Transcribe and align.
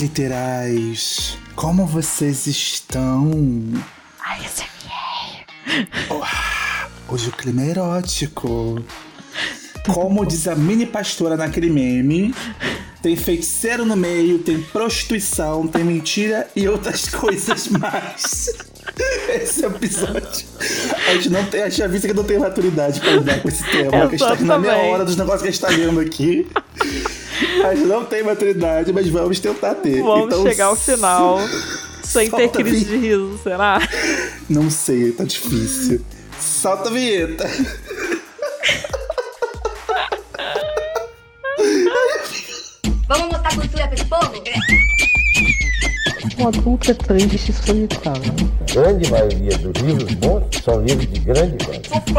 literais! 0.00 1.38
Como 1.54 1.86
vocês 1.86 2.46
estão? 2.46 3.30
Ai, 4.20 4.40
ASMR. 4.44 5.88
Oh, 6.10 7.12
hoje 7.12 7.28
o 7.28 7.32
clima 7.32 7.62
é 7.62 7.70
erótico. 7.70 8.82
Como 9.92 10.24
diz 10.24 10.46
a 10.46 10.54
mini 10.54 10.86
pastora 10.86 11.36
naquele 11.36 11.70
meme, 11.70 12.34
tem 13.02 13.16
feiticeiro 13.16 13.84
no 13.84 13.96
meio, 13.96 14.38
tem 14.38 14.60
prostituição, 14.60 15.66
tem 15.66 15.82
mentira 15.82 16.48
e 16.54 16.68
outras 16.68 17.08
coisas 17.14 17.68
mais. 17.68 18.50
Esse 19.28 19.64
episódio. 19.64 20.46
A 21.08 21.14
gente 21.14 21.30
não 21.30 21.44
tem, 21.44 21.62
a 21.62 21.68
gente 21.68 21.82
avisa 21.82 22.08
que 22.08 22.14
não 22.14 22.24
tem 22.24 22.38
maturidade 22.38 23.00
pra 23.00 23.12
lidar 23.12 23.40
com 23.40 23.48
esse 23.48 23.64
tema. 23.64 23.90
Que 23.90 23.96
a 23.96 24.08
gente 24.08 24.18
tá 24.18 24.32
aqui 24.32 24.44
na 24.44 24.58
meia 24.58 24.76
hora 24.76 25.04
dos 25.04 25.16
negócios 25.16 25.42
que 25.42 25.48
a 25.48 25.50
gente 25.50 25.60
tá 25.60 25.68
lendo 25.68 26.00
aqui. 26.00 26.46
A 27.64 27.74
gente 27.74 27.86
não 27.86 28.04
tem 28.04 28.22
maturidade, 28.22 28.92
mas 28.92 29.08
vamos 29.08 29.40
tentar 29.40 29.74
ter. 29.74 30.02
Vamos 30.02 30.26
então, 30.26 30.42
chegar 30.42 30.66
ao 30.66 30.76
final 30.76 31.38
sem 32.02 32.30
ter 32.30 32.48
crise 32.50 32.84
de 32.84 32.96
riso, 32.96 33.38
será? 33.42 33.80
Não 34.48 34.70
sei, 34.70 35.12
tá 35.12 35.24
difícil. 35.24 36.00
Solta 36.40 36.88
a 36.88 36.92
vinheta. 36.92 37.48
Um 46.38 46.46
adulto 46.46 46.90
é 46.90 46.94
triste 46.94 47.50
e 47.50 47.52
solitário. 47.52 48.22
grande 48.72 49.10
maioria 49.10 49.58
dos 49.58 49.82
livros 49.82 50.14
bons 50.14 50.44
são 50.62 50.80
livros 50.82 51.06
de 51.12 51.20
grande 51.20 51.64
qualidade. 51.64 52.12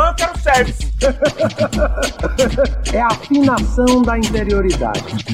É 2.94 3.02
a 3.02 3.08
afinação 3.08 4.02
da 4.02 4.18
interioridade. 4.18 5.26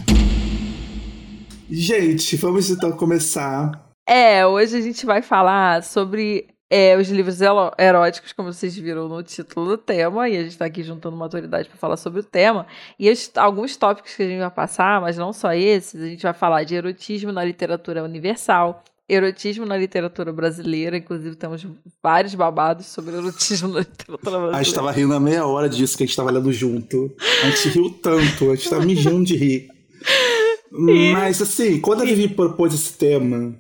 Gente, 1.70 2.36
vamos 2.38 2.70
então 2.70 2.92
começar. 2.92 3.72
É, 4.08 4.46
hoje 4.46 4.78
a 4.78 4.82
gente 4.82 5.04
vai 5.04 5.24
falar 5.24 5.82
sobre 5.82 6.48
é, 6.70 6.98
os 6.98 7.08
livros 7.10 7.40
eróticos, 7.78 8.34
como 8.34 8.52
vocês 8.52 8.76
viram 8.76 9.08
no 9.08 9.22
título 9.22 9.68
do 9.68 9.78
tema, 9.78 10.28
e 10.28 10.36
a 10.38 10.44
gente 10.44 10.58
tá 10.58 10.66
aqui 10.66 10.82
juntando 10.84 11.16
uma 11.16 11.26
autoridade 11.26 11.70
para 11.70 11.78
falar 11.78 11.98
sobre 11.98 12.20
o 12.22 12.24
tema. 12.24 12.66
E 13.00 13.10
os- 13.12 13.32
alguns 13.36 13.76
tópicos 13.78 14.14
que 14.16 14.24
a 14.24 14.28
gente 14.28 14.40
vai 14.40 14.50
passar, 14.52 15.00
mas 15.02 15.18
não 15.18 15.32
só 15.32 15.54
esses, 15.54 16.02
a 16.02 16.08
gente 16.08 16.24
vai 16.24 16.34
falar 16.34 16.64
de 16.64 16.76
erotismo 16.76 17.32
na 17.32 17.44
literatura 17.44 18.04
universal, 18.04 18.84
erotismo 19.08 19.68
na 19.68 19.78
literatura 19.78 20.34
brasileira, 20.34 20.98
inclusive 20.98 21.36
temos 21.36 21.64
vários 22.02 22.34
babados 22.34 22.88
sobre 22.88 23.16
erotismo 23.16 23.68
na 23.70 23.80
literatura 23.82 24.18
A 24.18 24.40
brasileira. 24.40 24.64
gente 24.64 24.74
tava 24.76 24.92
rindo 24.92 25.14
a 25.14 25.20
meia 25.20 25.46
hora 25.46 25.70
disso 25.70 25.96
que 25.96 26.04
a 26.04 26.06
gente 26.08 26.16
tava 26.16 26.32
lendo 26.32 26.52
junto. 26.52 27.16
A 27.44 27.50
gente 27.52 27.70
riu 27.70 27.92
tanto, 28.02 28.50
a 28.52 28.56
gente 28.56 28.68
tava 28.68 28.84
mijando 28.84 29.24
de 29.24 29.36
rir. 29.36 29.68
Mas 31.14 31.42
assim, 31.42 31.80
quando 31.80 32.02
a 32.02 32.06
Vivi 32.06 32.28
propôs 32.28 32.74
esse 32.74 32.94
tema, 32.98 33.56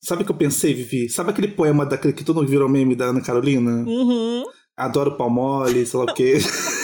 sabe 0.00 0.22
o 0.22 0.24
que 0.24 0.32
eu 0.32 0.36
pensei, 0.36 0.74
Vivi? 0.74 1.08
Sabe 1.08 1.30
aquele 1.30 1.48
poema 1.48 1.84
daquele 1.86 2.12
que 2.12 2.24
todo 2.24 2.36
mundo 2.36 2.48
virou 2.48 2.68
meme 2.68 2.96
da 2.96 3.06
Ana 3.06 3.20
Carolina? 3.20 3.84
Uhum. 3.86 4.44
Adoro 4.76 5.16
pau 5.16 5.30
mole, 5.30 5.84
sei 5.84 5.98
lá 5.98 6.06
o 6.06 6.14
quê. 6.14 6.38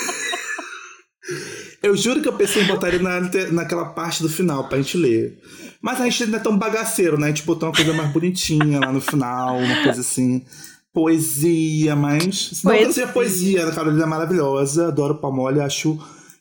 Eu 1.82 1.96
juro 1.96 2.20
que 2.20 2.28
eu 2.28 2.32
pensei 2.32 2.62
em 2.62 2.66
botar 2.66 2.88
ele 2.88 2.98
na, 2.98 3.20
naquela 3.52 3.84
parte 3.84 4.20
do 4.20 4.28
final 4.28 4.68
pra 4.68 4.78
gente 4.78 4.96
ler. 4.96 5.38
Mas 5.80 6.00
a 6.00 6.04
gente 6.04 6.26
não 6.26 6.38
é 6.38 6.42
tão 6.42 6.58
bagaceiro, 6.58 7.16
né? 7.16 7.26
A 7.26 7.28
gente 7.28 7.44
botou 7.44 7.68
uma 7.68 7.74
coisa 7.74 7.92
mais 7.92 8.10
bonitinha 8.10 8.80
lá 8.80 8.92
no 8.92 9.00
final, 9.00 9.56
uma 9.58 9.82
coisa 9.84 10.00
assim. 10.00 10.44
Poesia, 10.92 11.94
mas. 11.94 12.62
Não 12.64 12.72
que 12.72 12.84
não 12.86 12.92
seja 12.92 13.06
poesia, 13.06 13.68
a 13.68 13.72
Carolina 13.72 14.02
é 14.02 14.06
maravilhosa, 14.06 14.88
adoro 14.88 15.18
pau 15.18 15.32
mole, 15.32 15.60
acho 15.60 15.96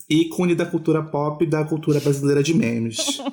ícone 0.09 0.55
da 0.55 0.65
cultura 0.65 1.03
pop 1.03 1.43
e 1.43 1.47
da 1.47 1.63
cultura 1.63 2.00
brasileira 2.00 2.41
de 2.41 2.53
memes. 2.53 3.21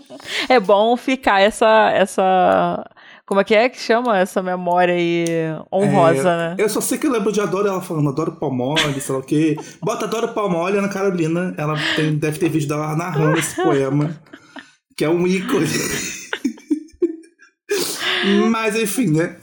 É 0.49 0.59
bom 0.59 0.97
ficar 0.97 1.41
essa, 1.41 1.91
essa. 1.93 2.85
Como 3.33 3.41
é 3.41 3.45
que 3.45 3.55
é 3.55 3.67
que 3.71 3.81
chama 3.81 4.19
essa 4.19 4.43
memória 4.43 4.93
aí 4.93 5.25
honrosa, 5.73 6.29
É, 6.29 6.37
né? 6.37 6.55
Eu 6.59 6.69
só 6.69 6.83
sei 6.83 6.99
que 6.99 7.07
eu 7.07 7.11
lembro 7.11 7.33
de 7.33 7.41
Adoro 7.41 7.67
ela 7.67 7.81
falando, 7.81 8.11
adoro 8.11 8.33
pau 8.33 8.53
mole, 8.53 9.01
sei 9.01 9.15
lá 9.15 9.21
o 9.21 9.25
quê. 9.25 9.57
Bota 9.81 10.05
Adoro 10.05 10.29
pau 10.35 10.51
mole 10.51 10.77
Ana 10.77 10.91
Carolina. 10.91 11.55
Ela 11.57 11.75
tem- 11.97 12.15
deve 12.15 12.39
ter 12.39 12.51
vídeo 12.51 12.69
dela 12.69 12.95
narrando 12.95 13.39
esse 13.39 13.57
poema, 13.57 14.21
que 14.95 15.03
é 15.03 15.09
um 15.09 15.27
ícone. 15.27 15.65
Mas 18.51 18.77
enfim, 18.77 19.07
né? 19.07 19.39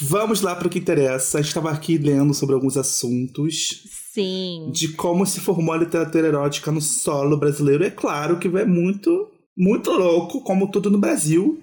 Vamos 0.00 0.40
lá 0.40 0.54
para 0.56 0.66
o 0.66 0.70
que 0.70 0.78
interessa. 0.78 1.36
A 1.36 1.42
gente 1.42 1.48
estava 1.50 1.70
aqui 1.70 1.98
lendo 1.98 2.32
sobre 2.32 2.54
alguns 2.54 2.78
assuntos 2.78 3.82
Sim. 4.10 4.70
de 4.72 4.88
como 4.88 5.26
se 5.26 5.38
formou 5.38 5.74
a 5.74 5.78
literatura 5.78 6.28
erótica 6.28 6.72
no 6.72 6.80
solo 6.80 7.36
brasileiro. 7.36 7.84
É 7.84 7.90
claro 7.90 8.38
que 8.38 8.48
é 8.48 8.64
muito, 8.64 9.28
muito 9.54 9.90
louco, 9.92 10.40
como 10.42 10.70
tudo 10.70 10.90
no 10.90 10.96
Brasil. 10.98 11.60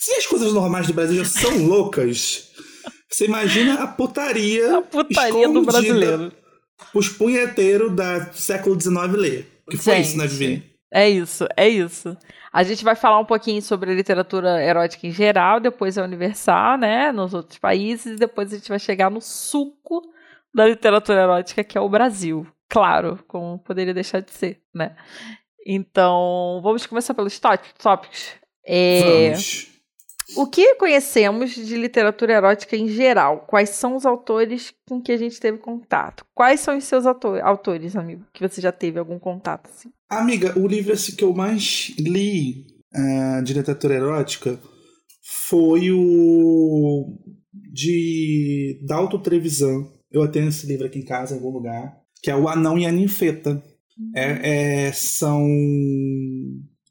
Se 0.00 0.12
as 0.16 0.26
coisas 0.26 0.52
normais 0.54 0.86
do 0.86 0.94
Brasil 0.94 1.22
já 1.22 1.30
são 1.30 1.58
loucas, 1.66 2.50
você 3.08 3.26
imagina 3.26 3.82
a 3.82 3.86
putaria, 3.86 4.78
A 4.78 4.82
putaria 4.82 5.48
do 5.48 5.62
brasileiro. 5.62 6.32
Os 6.94 7.08
punheteiros 7.10 7.94
da 7.94 8.32
século 8.32 8.80
XIX 8.80 9.12
ler. 9.12 9.62
Que 9.70 9.76
foi 9.76 9.96
Gente. 9.96 10.06
isso, 10.06 10.18
né, 10.18 10.26
Vivi? 10.26 10.70
É 10.92 11.08
isso, 11.08 11.46
é 11.56 11.68
isso. 11.68 12.16
A 12.52 12.62
gente 12.64 12.82
vai 12.82 12.96
falar 12.96 13.18
um 13.20 13.24
pouquinho 13.24 13.60
sobre 13.62 13.92
a 13.92 13.94
literatura 13.94 14.60
erótica 14.64 15.06
em 15.06 15.12
geral, 15.12 15.60
depois 15.60 15.96
a 15.96 16.02
universal, 16.02 16.76
né, 16.78 17.12
nos 17.12 17.32
outros 17.34 17.58
países, 17.58 18.14
e 18.14 18.16
depois 18.16 18.52
a 18.52 18.56
gente 18.56 18.68
vai 18.68 18.78
chegar 18.80 19.08
no 19.10 19.20
suco 19.20 20.02
da 20.52 20.66
literatura 20.66 21.20
erótica, 21.20 21.62
que 21.62 21.78
é 21.78 21.80
o 21.80 21.88
Brasil. 21.88 22.44
Claro, 22.68 23.22
como 23.28 23.58
poderia 23.60 23.94
deixar 23.94 24.20
de 24.20 24.32
ser, 24.32 24.60
né? 24.74 24.96
Então, 25.64 26.60
vamos 26.62 26.86
começar 26.86 27.14
pelos 27.14 27.38
tó- 27.38 27.56
tópicos. 27.80 28.30
É, 28.66 29.28
Vamos. 29.30 29.69
O 30.36 30.46
que 30.46 30.74
conhecemos 30.76 31.50
de 31.50 31.76
literatura 31.76 32.32
erótica 32.34 32.76
em 32.76 32.88
geral? 32.88 33.44
Quais 33.48 33.70
são 33.70 33.96
os 33.96 34.06
autores 34.06 34.72
com 34.88 35.00
que 35.00 35.12
a 35.12 35.16
gente 35.16 35.38
teve 35.40 35.58
contato? 35.58 36.24
Quais 36.34 36.60
são 36.60 36.76
os 36.78 36.84
seus 36.84 37.06
auto- 37.06 37.34
autores, 37.42 37.96
amigo, 37.96 38.24
que 38.32 38.46
você 38.46 38.60
já 38.60 38.72
teve 38.72 38.98
algum 38.98 39.18
contato? 39.18 39.68
Assim? 39.70 39.90
Amiga, 40.08 40.58
o 40.58 40.66
livro 40.66 40.92
assim, 40.92 41.14
que 41.16 41.24
eu 41.24 41.32
mais 41.34 41.92
li 41.98 42.66
ah, 42.94 43.40
de 43.44 43.54
literatura 43.54 43.94
erótica 43.94 44.58
foi 45.48 45.90
o 45.90 47.16
de 47.72 48.80
Dalton 48.86 49.18
Trevisan. 49.20 49.84
Eu 50.10 50.30
tenho 50.30 50.48
esse 50.48 50.66
livro 50.66 50.86
aqui 50.86 50.98
em 50.98 51.04
casa, 51.04 51.34
em 51.34 51.38
algum 51.38 51.50
lugar. 51.50 51.96
Que 52.22 52.30
é 52.30 52.36
O 52.36 52.48
Anão 52.48 52.78
e 52.78 52.84
a 52.86 52.92
Ninfeta. 52.92 53.62
É, 54.14 54.86
é, 54.86 54.92
são 54.92 55.46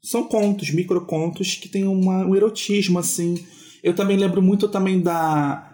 são 0.02 0.24
contos, 0.24 0.70
microcontos 0.70 1.54
que 1.54 1.68
tem 1.68 1.84
uma, 1.84 2.26
um 2.26 2.34
erotismo 2.34 2.98
assim. 2.98 3.44
Eu 3.82 3.94
também 3.94 4.16
lembro 4.16 4.40
muito 4.42 4.68
também 4.68 5.00
da 5.00 5.66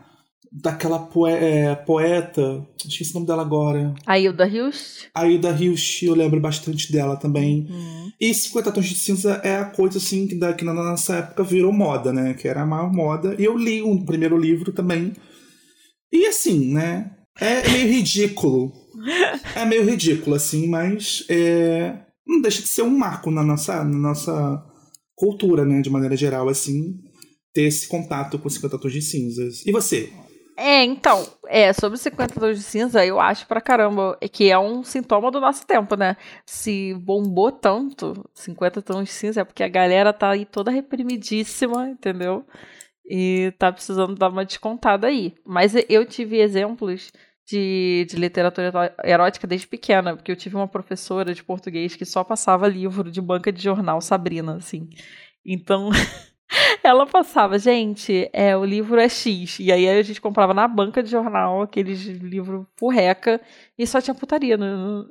daquela 0.50 0.98
poe- 0.98 1.32
é, 1.32 1.74
poeta, 1.74 2.66
esqueci 2.82 3.10
o 3.10 3.14
nome 3.14 3.26
dela 3.26 3.42
agora. 3.42 3.94
A 4.06 4.18
Hilda 4.18 4.46
Hilst? 4.48 5.06
A 5.14 5.28
Ida 5.28 5.50
Hilst, 5.50 6.02
eu 6.02 6.14
lembro 6.14 6.40
bastante 6.40 6.90
dela 6.90 7.16
também. 7.16 7.66
Hum. 7.70 8.10
E 8.18 8.32
50 8.32 8.72
Tons 8.72 8.86
de 8.86 8.94
Cinza 8.94 9.40
é 9.44 9.56
a 9.56 9.66
coisa 9.66 9.98
assim 9.98 10.26
que, 10.26 10.34
da, 10.34 10.54
que 10.54 10.64
na 10.64 10.72
nossa 10.72 11.16
época 11.16 11.42
virou 11.42 11.72
moda, 11.72 12.10
né? 12.10 12.32
Que 12.32 12.48
era 12.48 12.62
a 12.62 12.66
maior 12.66 12.90
moda. 12.90 13.36
E 13.38 13.44
eu 13.44 13.58
li 13.58 13.82
o 13.82 14.02
primeiro 14.04 14.38
livro 14.38 14.72
também. 14.72 15.12
E 16.10 16.26
assim, 16.26 16.72
né? 16.72 17.10
É 17.38 17.68
meio 17.68 17.88
ridículo. 17.88 18.72
É 19.54 19.64
meio 19.66 19.84
ridículo, 19.84 20.34
assim, 20.36 20.66
mas 20.66 21.24
é, 21.28 21.96
não 22.26 22.40
deixa 22.40 22.62
de 22.62 22.68
ser 22.68 22.82
um 22.82 22.96
marco 22.96 23.30
na 23.30 23.42
nossa, 23.42 23.84
na 23.84 23.98
nossa 23.98 24.64
cultura, 25.14 25.64
né? 25.64 25.80
De 25.80 25.90
maneira 25.90 26.16
geral, 26.16 26.48
assim, 26.48 26.98
ter 27.52 27.62
esse 27.62 27.88
contato 27.88 28.38
com 28.38 28.48
50 28.48 28.78
Tons 28.78 28.92
de 28.92 29.02
Cinzas. 29.02 29.64
E 29.64 29.72
você? 29.72 30.12
É, 30.58 30.82
então, 30.82 31.26
é, 31.48 31.70
sobre 31.74 31.98
50 31.98 32.40
tons 32.40 32.56
de 32.56 32.64
cinza, 32.64 33.04
eu 33.04 33.20
acho 33.20 33.46
pra 33.46 33.60
caramba 33.60 34.18
que 34.32 34.50
é 34.50 34.58
um 34.58 34.82
sintoma 34.82 35.30
do 35.30 35.38
nosso 35.38 35.66
tempo, 35.66 35.96
né? 35.96 36.16
Se 36.46 36.94
bombou 36.94 37.52
tanto 37.52 38.24
50 38.32 38.80
tons 38.80 39.04
de 39.04 39.10
cinza 39.12 39.42
é 39.42 39.44
porque 39.44 39.62
a 39.62 39.68
galera 39.68 40.14
tá 40.14 40.30
aí 40.30 40.46
toda 40.46 40.70
reprimidíssima, 40.70 41.90
entendeu? 41.90 42.42
E 43.04 43.52
tá 43.58 43.70
precisando 43.70 44.14
dar 44.14 44.30
uma 44.30 44.46
descontada 44.46 45.06
aí. 45.08 45.34
Mas 45.44 45.74
eu 45.90 46.06
tive 46.06 46.38
exemplos 46.40 47.12
de, 47.46 48.06
de 48.10 48.16
literatura 48.16 48.94
erótica 49.04 49.46
desde 49.46 49.68
pequena, 49.68 50.16
porque 50.16 50.32
eu 50.32 50.36
tive 50.36 50.56
uma 50.56 50.66
professora 50.66 51.32
de 51.32 51.44
português 51.44 51.94
que 51.94 52.04
só 52.04 52.24
passava 52.24 52.66
livro 52.66 53.10
de 53.10 53.20
banca 53.20 53.52
de 53.52 53.62
jornal, 53.62 54.00
Sabrina, 54.00 54.56
assim. 54.56 54.88
Então, 55.44 55.90
ela 56.82 57.06
passava, 57.06 57.56
gente, 57.56 58.28
é, 58.32 58.56
o 58.56 58.64
livro 58.64 58.98
é 58.98 59.08
X. 59.08 59.60
E 59.60 59.70
aí 59.70 59.88
a 59.88 60.02
gente 60.02 60.20
comprava 60.20 60.52
na 60.52 60.66
banca 60.66 61.00
de 61.00 61.08
jornal 61.08 61.62
aqueles 61.62 62.00
livros 62.04 62.66
furreca 62.76 63.40
e 63.78 63.86
só 63.86 64.00
tinha 64.00 64.14
putaria. 64.14 64.56
né? 64.56 64.66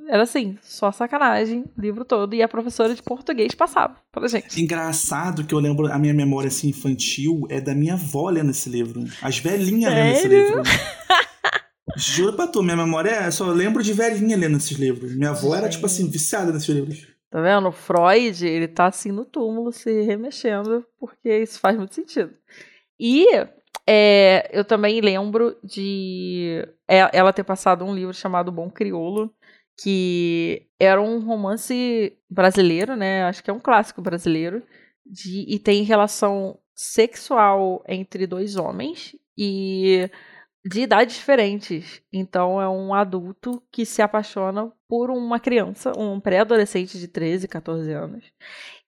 Era 0.10 0.24
assim, 0.24 0.58
só 0.62 0.92
sacanagem, 0.92 1.64
livro 1.78 2.04
todo. 2.04 2.36
E 2.36 2.44
a 2.44 2.50
professora 2.50 2.94
de 2.94 3.02
português 3.02 3.56
passava 3.56 3.96
pra 4.12 4.28
gente. 4.28 4.62
Engraçado 4.62 5.46
que 5.46 5.56
eu 5.56 5.60
lembro, 5.60 5.88
a 5.90 5.98
minha 5.98 6.14
memória 6.14 6.50
assim, 6.50 6.68
infantil 6.68 7.48
é 7.50 7.62
da 7.62 7.74
minha 7.74 7.94
avó 7.94 8.30
lendo 8.30 8.52
esse 8.52 8.70
livro. 8.70 9.06
As 9.22 9.38
velhinhas 9.38 9.94
lendo 9.94 10.12
esse 10.12 10.28
livro. 10.28 10.64
Juro 11.96 12.36
pra 12.36 12.48
tu, 12.48 12.64
minha 12.64 12.76
memória 12.76 13.12
é. 13.12 13.32
Só 13.32 13.46
lembro 13.52 13.84
de 13.84 13.94
velhinha 13.94 14.38
lendo 14.38 14.58
esses 14.58 14.78
livros. 14.78 15.16
Minha 15.16 15.32
avó 15.32 15.56
era, 15.56 15.70
tipo 15.70 15.86
assim, 15.86 16.10
viciada 16.10 16.52
nesses 16.52 16.70
livros. 16.70 17.08
Tá 17.30 17.42
vendo? 17.42 17.68
O 17.68 17.72
Freud, 17.72 18.46
ele 18.46 18.68
tá 18.68 18.88
assim 18.88 19.12
no 19.12 19.26
túmulo, 19.26 19.72
se 19.72 20.02
remexendo, 20.02 20.86
porque 21.00 21.40
isso 21.40 21.60
faz 21.60 21.78
muito 21.78 21.94
sentido. 21.94 22.34
E 23.00 23.28
é, 23.88 24.50
eu 24.52 24.66
também 24.66 25.00
lembro 25.02 25.58
de 25.64 26.68
é, 26.88 27.10
ela 27.14 27.34
ter 27.34 27.44
passado 27.44 27.86
um 27.86 27.94
livro 27.94 28.14
chamado 28.14 28.52
Bom 28.52 28.70
Criolo, 28.70 29.32
que 29.78 30.68
era 30.80 31.02
um 31.02 31.20
romance 31.20 32.18
brasileiro, 32.30 32.96
né? 32.96 33.24
Acho 33.24 33.44
que 33.44 33.50
é 33.50 33.54
um 33.54 33.60
clássico 33.60 34.02
brasileiro, 34.02 34.64
de, 35.06 35.46
e 35.48 35.60
tem 35.60 35.84
relação 35.84 36.58
sexual 36.74 37.84
entre 37.88 38.26
dois 38.26 38.56
homens 38.56 39.16
e 39.38 40.10
de 40.66 40.82
idades 40.82 41.16
diferentes. 41.16 42.02
Então 42.12 42.60
é 42.60 42.68
um 42.68 42.94
adulto 42.94 43.62
que 43.72 43.86
se 43.86 44.02
apaixona 44.02 44.72
por 44.88 45.12
uma 45.12 45.40
criança, 45.40 45.92
um 45.96 46.20
pré-adolescente 46.20 46.98
de 46.98 47.08
13, 47.08 47.48
14 47.48 47.92
anos. 47.92 48.26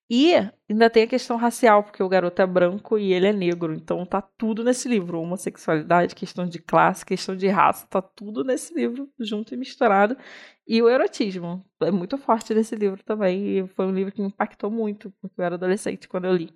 E 0.10 0.34
ainda 0.70 0.90
tem 0.90 1.04
a 1.04 1.08
questão 1.08 1.36
racial, 1.36 1.84
porque 1.84 2.02
o 2.02 2.08
garoto 2.08 2.42
é 2.42 2.46
branco 2.46 2.98
e 2.98 3.12
ele 3.12 3.28
é 3.28 3.34
negro. 3.34 3.74
Então 3.74 4.06
tá 4.06 4.22
tudo 4.22 4.64
nesse 4.64 4.88
livro. 4.88 5.20
Homossexualidade, 5.20 6.16
questão 6.16 6.46
de 6.46 6.60
classe, 6.60 7.06
questão 7.06 7.36
de 7.36 7.48
raça, 7.48 7.86
tá 7.88 8.02
tudo 8.02 8.44
nesse 8.44 8.74
livro, 8.74 9.10
junto 9.20 9.54
e 9.54 9.58
misturado. 9.58 10.16
E 10.66 10.82
o 10.82 10.90
erotismo 10.90 11.66
é 11.82 11.90
muito 11.92 12.18
forte 12.18 12.54
nesse 12.54 12.76
livro 12.76 13.02
também. 13.04 13.60
E 13.60 13.68
foi 13.68 13.86
um 13.86 13.94
livro 13.94 14.12
que 14.12 14.22
me 14.22 14.28
impactou 14.28 14.70
muito, 14.70 15.14
porque 15.22 15.40
eu 15.40 15.46
era 15.46 15.56
adolescente 15.56 16.08
quando 16.08 16.26
eu 16.26 16.36
li. 16.36 16.54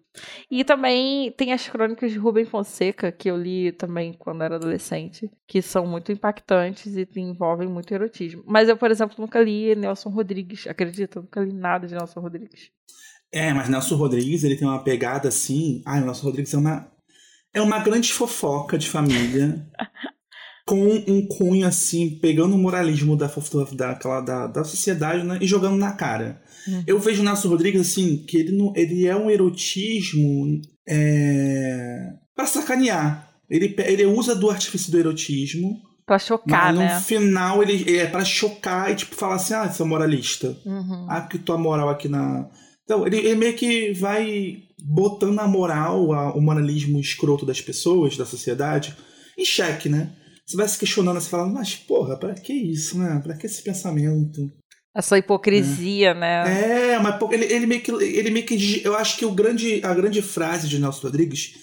E 0.50 0.64
também 0.66 1.32
tem 1.32 1.54
as 1.54 1.68
crônicas 1.68 2.12
de 2.12 2.18
Rubem 2.18 2.46
Fonseca, 2.46 3.12
que 3.12 3.30
eu 3.30 3.38
li 3.38 3.72
também 3.72 4.14
quando 4.14 4.44
era 4.44 4.56
adolescente, 4.56 5.30
que 5.48 5.62
são 5.62 5.86
muito 5.86 6.12
impactantes 6.12 6.96
e 6.96 7.08
envolvem 7.18 7.70
muito 7.70 7.94
erotismo. 7.94 8.44
Mas 8.46 8.68
eu, 8.70 8.78
por 8.78 8.92
exemplo, 8.92 9.16
nunca 9.18 9.42
li 9.42 9.76
Nelson 9.76 10.10
Rodrigues. 10.10 10.68
Acredita? 10.68 11.20
Eu 11.20 11.24
nunca 11.24 11.42
li 11.42 11.54
nada 11.54 11.88
de 11.88 11.96
Nelson 11.96 12.20
Rodrigues. 12.20 12.72
É, 13.32 13.54
mas 13.54 13.70
Nelson 13.70 13.96
Rodrigues, 13.96 14.44
ele 14.44 14.56
tem 14.56 14.68
uma 14.68 14.84
pegada 14.84 15.30
assim. 15.30 15.82
Ai, 15.86 16.02
o 16.02 16.06
Nelson 16.06 16.26
Rodrigues 16.26 16.54
é 16.54 16.58
uma. 16.58 16.92
É 17.54 17.62
uma 17.62 17.80
grande 17.80 18.12
fofoca 18.12 18.78
de 18.78 18.88
família. 18.88 19.66
com 20.66 20.88
um 21.08 21.28
cunho 21.28 21.68
assim, 21.68 22.18
pegando 22.22 22.56
o 22.56 22.58
moralismo 22.58 23.18
da, 23.18 23.28
da, 23.74 24.22
da, 24.22 24.48
da 24.48 24.64
sociedade 24.64 25.24
né, 25.24 25.38
e 25.42 25.48
jogando 25.48 25.76
na 25.76 25.92
cara. 25.92 26.42
Uhum. 26.68 26.84
Eu 26.88 27.00
vejo 27.00 27.22
o 27.22 27.26
Nelson 27.26 27.50
Rodrigues 27.50 27.82
assim, 27.82 28.24
que 28.26 28.38
ele, 28.38 28.52
não, 28.56 28.72
ele 28.76 29.06
é 29.06 29.16
um 29.16 29.30
erotismo 29.30 30.62
é, 30.88 32.14
para 32.36 32.46
sacanear. 32.46 33.30
Ele, 33.50 33.76
ele 33.80 34.06
usa 34.06 34.34
do 34.34 34.50
artifício 34.50 34.92
do 34.92 35.00
erotismo. 35.00 35.78
Pra 36.06 36.18
chocar, 36.18 36.74
mas 36.74 36.78
né? 36.78 36.96
no 36.96 37.02
final 37.02 37.62
ele 37.62 37.98
é 37.98 38.08
para 38.08 38.24
chocar 38.24 38.92
e 38.92 38.96
tipo 38.96 39.16
falar 39.16 39.36
assim: 39.36 39.54
ah, 39.54 39.70
seu 39.70 39.86
moralista. 39.86 40.58
Uhum. 40.66 41.06
Ah, 41.10 41.22
que 41.22 41.38
tua 41.38 41.58
moral 41.58 41.90
aqui 41.90 42.08
na. 42.08 42.50
Então, 42.92 43.08
ele, 43.08 43.20
ele 43.20 43.36
meio 43.36 43.54
que 43.54 43.94
vai 43.94 44.64
botando 44.84 45.40
a 45.40 45.48
moral, 45.48 46.12
a, 46.12 46.36
o 46.36 46.42
moralismo 46.42 47.00
escroto 47.00 47.46
das 47.46 47.62
pessoas, 47.62 48.18
da 48.18 48.26
sociedade, 48.26 48.94
em 49.38 49.46
xeque, 49.46 49.88
né? 49.88 50.12
Você 50.46 50.58
vai 50.58 50.68
se 50.68 50.78
questionando, 50.78 51.22
você 51.22 51.30
fala, 51.30 51.48
mas 51.48 51.74
porra, 51.74 52.20
pra 52.20 52.34
que 52.34 52.52
isso, 52.52 53.00
né? 53.00 53.22
Pra 53.24 53.38
que 53.38 53.46
esse 53.46 53.64
pensamento? 53.64 54.52
Essa 54.94 55.18
hipocrisia, 55.18 56.10
é. 56.10 56.14
né? 56.14 56.96
É, 56.96 57.00
mas 57.00 57.18
ele, 57.32 57.46
ele, 57.46 57.66
meio 57.66 57.82
que, 57.82 57.92
ele 57.92 58.30
meio 58.30 58.46
que. 58.46 58.82
Eu 58.84 58.98
acho 58.98 59.18
que 59.18 59.26
o 59.26 59.32
grande, 59.32 59.80
a 59.86 59.94
grande 59.94 60.22
frase 60.22 60.68
de 60.68 60.78
Nelson 60.78 61.04
Rodrigues, 61.04 61.54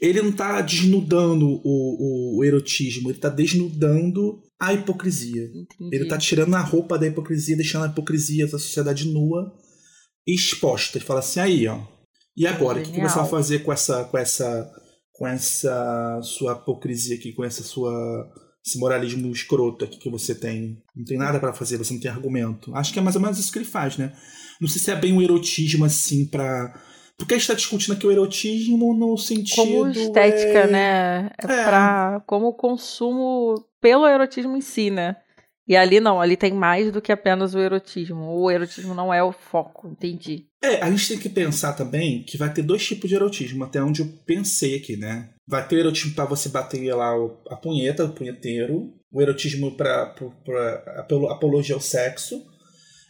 ele 0.00 0.22
não 0.22 0.32
tá 0.32 0.62
desnudando 0.62 1.60
o, 1.62 2.38
o 2.38 2.42
erotismo, 2.42 3.10
ele 3.10 3.18
tá 3.18 3.28
desnudando 3.28 4.40
a 4.58 4.72
hipocrisia. 4.72 5.42
Entendi. 5.42 5.94
Ele 5.94 6.06
tá 6.06 6.16
tirando 6.16 6.54
a 6.54 6.60
roupa 6.60 6.98
da 6.98 7.06
hipocrisia, 7.06 7.54
deixando 7.54 7.84
a 7.84 7.88
hipocrisia 7.88 8.46
da 8.46 8.58
sociedade 8.58 9.06
nua 9.06 9.52
exposta. 10.34 10.98
Ele 10.98 11.04
fala 11.04 11.20
assim, 11.20 11.40
aí, 11.40 11.66
ó. 11.66 11.80
E 12.36 12.46
agora, 12.46 12.78
o 12.78 12.82
que, 12.82 12.92
que 12.92 13.00
você 13.00 13.18
vai 13.18 13.28
fazer 13.28 13.58
com 13.60 13.72
essa, 13.72 14.04
com 14.04 14.18
essa, 14.18 14.70
com 15.12 15.26
essa 15.26 16.20
sua 16.22 16.52
hipocrisia 16.52 17.16
aqui, 17.16 17.32
com 17.32 17.44
essa 17.44 17.62
sua 17.62 17.92
esse 18.64 18.78
moralismo 18.78 19.32
escroto 19.32 19.84
aqui 19.84 19.98
que 19.98 20.10
você 20.10 20.34
tem? 20.34 20.82
Não 20.94 21.04
tem 21.04 21.16
nada 21.16 21.40
para 21.40 21.52
fazer, 21.52 21.78
você 21.78 21.94
não 21.94 22.00
tem 22.00 22.10
argumento. 22.10 22.74
Acho 22.74 22.92
que 22.92 22.98
é 22.98 23.02
mais 23.02 23.16
ou 23.16 23.22
menos 23.22 23.38
isso 23.38 23.50
que 23.50 23.58
ele 23.58 23.64
faz, 23.64 23.96
né? 23.96 24.12
Não 24.60 24.68
sei 24.68 24.80
se 24.80 24.90
é 24.90 24.96
bem 24.96 25.12
um 25.12 25.22
erotismo 25.22 25.84
assim 25.84 26.26
para 26.26 26.74
porque 27.20 27.34
a 27.34 27.36
gente 27.36 27.42
está 27.42 27.54
discutindo 27.54 27.92
aqui 27.92 28.06
o 28.06 28.10
erotismo 28.10 28.94
no 28.94 29.18
sentido. 29.18 29.56
Como 29.56 29.90
estética, 29.90 30.60
é... 30.60 30.66
né? 30.66 31.30
É, 31.38 31.44
é. 31.44 31.64
Pra, 31.64 32.22
como 32.26 32.54
consumo 32.54 33.62
pelo 33.78 34.08
erotismo 34.08 34.56
em 34.56 34.62
si, 34.62 34.88
né? 34.88 35.16
E 35.70 35.76
ali 35.76 36.00
não, 36.00 36.20
ali 36.20 36.36
tem 36.36 36.52
mais 36.52 36.90
do 36.90 37.00
que 37.00 37.12
apenas 37.12 37.54
o 37.54 37.60
erotismo. 37.60 38.24
O 38.24 38.50
erotismo 38.50 38.92
não 38.92 39.14
é 39.14 39.22
o 39.22 39.30
foco, 39.30 39.86
entendi. 39.86 40.46
É, 40.60 40.82
a 40.82 40.90
gente 40.90 41.06
tem 41.06 41.16
que 41.16 41.28
pensar 41.28 41.74
também 41.74 42.24
que 42.24 42.36
vai 42.36 42.52
ter 42.52 42.62
dois 42.62 42.84
tipos 42.84 43.08
de 43.08 43.14
erotismo, 43.14 43.62
até 43.62 43.80
onde 43.80 44.02
eu 44.02 44.08
pensei 44.26 44.74
aqui, 44.74 44.96
né? 44.96 45.28
Vai 45.46 45.64
ter 45.68 45.76
o 45.76 45.78
erotismo 45.78 46.12
para 46.12 46.24
você 46.24 46.48
bater 46.48 46.92
lá 46.92 47.12
a 47.48 47.54
punheta, 47.54 48.04
o 48.04 48.12
punheteiro, 48.12 48.92
o 49.12 49.22
erotismo 49.22 49.70
para 49.76 50.12
apologia 51.30 51.76
ao 51.76 51.80
sexo, 51.80 52.44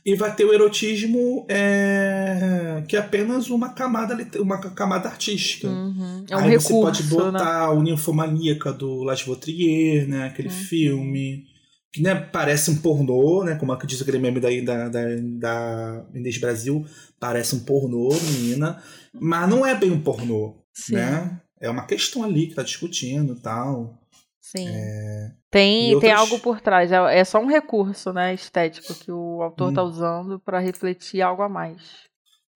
e 0.04 0.14
vai 0.14 0.36
ter 0.36 0.44
o 0.44 0.52
erotismo 0.52 1.46
é, 1.48 2.84
que 2.86 2.94
é 2.94 2.98
apenas 2.98 3.48
uma 3.48 3.70
camada, 3.70 4.14
uma 4.38 4.58
camada 4.58 5.08
artística. 5.08 5.66
Uhum. 5.66 6.26
É 6.28 6.36
um 6.36 6.40
Aí 6.40 6.50
recurso, 6.50 6.68
você 6.68 6.82
pode 6.82 7.02
botar 7.04 7.68
né? 7.68 7.74
o 7.74 7.82
Ninfomaníaca 7.82 8.70
do 8.70 9.02
Las 9.02 9.22
Vautrier, 9.22 10.06
né? 10.06 10.26
Aquele 10.26 10.48
Uhum. 10.48 10.54
filme 10.54 11.48
que 11.92 12.02
né, 12.02 12.14
parece 12.14 12.70
um 12.70 12.76
pornô, 12.76 13.44
né? 13.44 13.56
Como 13.56 13.72
é 13.72 13.76
que 13.78 13.86
diz 13.86 14.00
aquele 14.00 14.18
meme 14.18 14.38
daí 14.40 14.64
da, 14.64 14.88
da, 14.88 15.00
da 15.38 16.06
Inês 16.14 16.38
Brasil, 16.38 16.84
parece 17.18 17.54
um 17.54 17.60
pornô, 17.60 18.08
menina, 18.38 18.82
mas 19.12 19.48
não 19.48 19.66
é 19.66 19.74
bem 19.74 19.90
um 19.90 20.00
pornô, 20.00 20.54
Sim. 20.72 20.94
né? 20.94 21.40
É 21.60 21.68
uma 21.68 21.86
questão 21.86 22.22
ali 22.22 22.46
que 22.46 22.54
tá 22.54 22.62
discutindo 22.62 23.34
e 23.34 23.40
tal. 23.40 23.98
Sim. 24.40 24.68
É, 24.68 25.32
Tem, 25.50 25.78
E 25.82 25.86
tem 25.86 25.94
outras- 25.94 26.18
algo 26.18 26.38
por 26.40 26.60
trás. 26.60 26.90
É, 26.92 27.18
é 27.18 27.24
só 27.24 27.38
um 27.40 27.46
recurso, 27.46 28.12
né, 28.12 28.32
estético 28.34 28.94
que 28.94 29.10
o 29.12 29.42
autor 29.42 29.70
Hum. 29.70 29.74
tá 29.74 29.82
usando 29.82 30.40
para 30.40 30.58
refletir 30.58 31.20
algo 31.20 31.42
a 31.42 31.48
mais. 31.48 31.82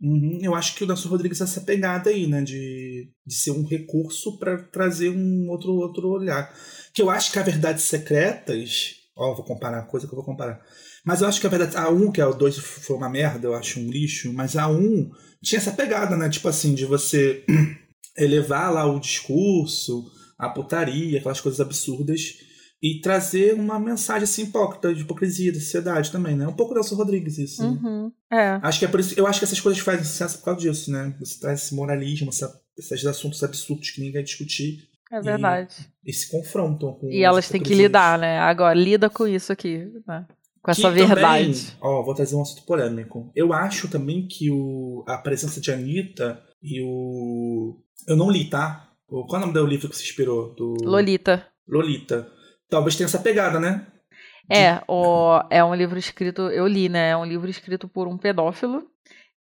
Uhum, 0.00 0.38
eu 0.42 0.54
acho 0.54 0.74
que 0.74 0.84
o 0.84 0.86
Nelson 0.86 1.08
Rodrigues 1.08 1.40
é 1.40 1.44
essa 1.44 1.60
pegada 1.60 2.10
aí, 2.10 2.26
né? 2.26 2.42
De, 2.42 3.10
de 3.26 3.34
ser 3.34 3.52
um 3.52 3.64
recurso 3.66 4.38
para 4.38 4.58
trazer 4.64 5.10
um 5.10 5.48
outro, 5.48 5.72
outro 5.72 6.08
olhar. 6.08 6.52
Que 6.92 7.00
eu 7.02 7.10
acho 7.10 7.30
que 7.32 7.38
a 7.38 7.42
Verdades 7.42 7.84
Secretas. 7.84 8.96
Ó, 9.16 9.34
vou 9.34 9.44
comparar 9.44 9.78
a 9.78 9.82
coisa 9.82 10.06
que 10.06 10.12
eu 10.12 10.16
vou 10.16 10.24
comparar. 10.24 10.60
Mas 11.04 11.20
eu 11.20 11.28
acho 11.28 11.40
que 11.40 11.46
a 11.46 11.50
verdade. 11.50 11.76
A 11.76 11.88
1, 11.88 12.10
que 12.10 12.20
é 12.20 12.26
o 12.26 12.34
2, 12.34 12.58
foi 12.58 12.96
uma 12.96 13.08
merda, 13.08 13.46
eu 13.46 13.54
acho 13.54 13.78
um 13.78 13.88
lixo. 13.88 14.32
Mas 14.32 14.56
a 14.56 14.68
1 14.68 15.10
tinha 15.42 15.58
essa 15.58 15.72
pegada, 15.72 16.16
né? 16.16 16.28
Tipo 16.28 16.48
assim, 16.48 16.74
de 16.74 16.84
você 16.84 17.44
elevar 18.18 18.72
lá 18.72 18.86
o 18.86 18.98
discurso, 18.98 20.04
a 20.36 20.48
putaria, 20.48 21.18
aquelas 21.18 21.40
coisas 21.40 21.60
absurdas. 21.60 22.38
E 22.82 23.00
trazer 23.00 23.54
uma 23.54 23.78
mensagem 23.78 24.24
assim 24.24 24.42
hipócrita, 24.42 24.92
de 24.92 25.02
hipocrisia 25.02 25.50
da 25.50 25.58
sociedade 25.58 26.10
também, 26.10 26.36
né? 26.36 26.46
Um 26.46 26.52
pouco 26.52 26.74
Nelson 26.74 26.96
Rodrigues, 26.96 27.38
isso. 27.38 27.62
né? 27.62 27.68
Uhum. 27.68 28.12
É. 28.30 28.58
Acho 28.62 28.78
que 28.78 28.84
é 28.84 28.88
por 28.88 29.00
isso. 29.00 29.14
Eu 29.16 29.26
acho 29.26 29.38
que 29.38 29.44
essas 29.44 29.60
coisas 29.60 29.80
fazem 29.80 30.04
sucesso 30.04 30.38
por 30.38 30.46
causa 30.46 30.60
disso, 30.60 30.90
né? 30.90 31.14
Você 31.20 31.40
traz 31.40 31.62
esse 31.62 31.74
moralismo, 31.74 32.28
essa, 32.28 32.60
esses 32.76 33.06
assuntos 33.06 33.42
absurdos 33.42 33.90
que 33.90 34.00
ninguém 34.00 34.14
vai 34.14 34.22
discutir 34.22 34.86
É 35.14 35.20
verdade. 35.20 35.88
e 36.04 36.12
se 36.12 36.30
confrontam 36.30 36.92
com. 36.94 37.08
E, 37.08 37.22
elas 37.22 37.44
as 37.44 37.50
têm 37.50 37.62
que 37.62 37.74
lidar, 37.74 38.18
né? 38.18 38.38
Agora, 38.40 38.74
lida 38.74 39.08
com 39.08 39.26
isso 39.26 39.52
aqui, 39.52 39.90
né? 40.06 40.26
Com 40.60 40.70
essa 40.70 40.90
Que 40.90 41.04
verdade. 41.04 41.66
Também, 41.66 41.76
ó, 41.80 42.02
vou 42.02 42.14
trazer 42.14 42.34
um 42.34 42.42
assunto 42.42 42.64
polêmico. 42.66 43.30
Eu 43.34 43.52
acho 43.52 43.88
também 43.88 44.26
que 44.26 44.50
o, 44.50 45.04
a 45.06 45.18
presença 45.18 45.60
de 45.60 45.70
Anitta 45.70 46.42
e 46.62 46.82
o. 46.82 47.78
Eu 48.08 48.16
não 48.16 48.30
li, 48.30 48.50
tá? 48.50 48.88
Qual 49.06 49.34
é 49.34 49.36
o 49.36 49.40
nome 49.40 49.52
do 49.52 49.66
livro 49.66 49.88
que 49.88 49.96
se 49.96 50.02
inspirou? 50.02 50.54
Do 50.54 50.74
Lolita. 50.82 51.46
Lolita. 51.68 52.28
Talvez 52.68 52.96
tenha 52.96 53.06
essa 53.06 53.18
pegada, 53.18 53.60
né? 53.60 53.86
É, 54.50 54.82
o, 54.88 55.40
é 55.48 55.64
um 55.64 55.74
livro 55.74 55.98
escrito, 55.98 56.42
eu 56.42 56.66
li, 56.66 56.88
né? 56.88 57.10
É 57.10 57.16
um 57.16 57.24
livro 57.24 57.48
escrito 57.48 57.88
por 57.88 58.08
um 58.08 58.18
pedófilo. 58.18 58.82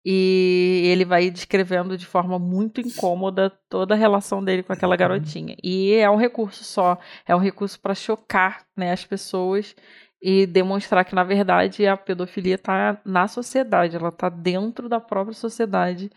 E 0.06 0.82
ele 0.86 1.06
vai 1.06 1.30
descrevendo 1.32 1.98
de 1.98 2.06
forma 2.06 2.38
muito 2.38 2.82
incômoda 2.82 3.50
toda 3.70 3.94
a 3.94 3.98
relação 3.98 4.44
dele 4.44 4.62
com 4.64 4.74
aquela 4.74 4.96
garotinha. 4.98 5.56
E 5.64 5.94
é 5.94 6.10
um 6.10 6.18
recurso 6.18 6.64
só, 6.64 7.00
é 7.26 7.34
um 7.36 7.40
recurso 7.40 7.80
para 7.80 7.96
chocar 7.96 8.66
né, 8.76 8.92
as 8.92 9.06
pessoas 9.06 9.74
e 10.22 10.46
demonstrar 10.46 11.06
que, 11.06 11.16
na 11.16 11.24
verdade, 11.24 11.86
a 11.86 11.96
pedofilia 11.96 12.56
está 12.56 13.02
na 13.06 13.28
sociedade, 13.28 13.96
ela 13.96 14.10
está 14.10 14.28
dentro 14.30 14.90
da 14.90 15.00
própria 15.00 15.34
sociedade. 15.36 16.10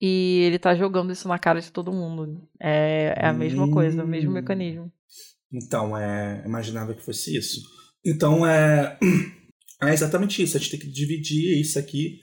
E 0.00 0.42
ele 0.46 0.58
tá 0.58 0.74
jogando 0.76 1.12
isso 1.12 1.26
na 1.26 1.38
cara 1.38 1.60
de 1.60 1.72
todo 1.72 1.92
mundo. 1.92 2.40
É, 2.60 3.14
é 3.16 3.26
a 3.26 3.32
mesma 3.32 3.68
coisa, 3.70 4.04
o 4.04 4.06
mesmo 4.06 4.30
Hum. 4.30 4.34
mecanismo. 4.34 4.92
Então, 5.52 5.96
é, 5.96 6.42
imaginava 6.44 6.94
que 6.94 7.02
fosse 7.02 7.36
isso. 7.36 7.60
Então, 8.04 8.46
é, 8.46 8.96
é 9.82 9.92
exatamente 9.92 10.40
isso. 10.42 10.56
A 10.56 10.60
gente 10.60 10.70
tem 10.70 10.80
que 10.80 10.90
dividir 10.90 11.60
isso 11.60 11.78
aqui. 11.78 12.20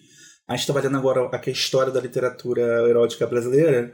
A 0.47 0.55
gente 0.55 0.69
está 0.69 0.79
vendo 0.79 0.95
agora 0.97 1.25
aqui 1.35 1.49
a 1.49 1.53
história 1.53 1.91
da 1.91 1.99
literatura 1.99 2.61
erótica 2.87 3.25
brasileira. 3.25 3.91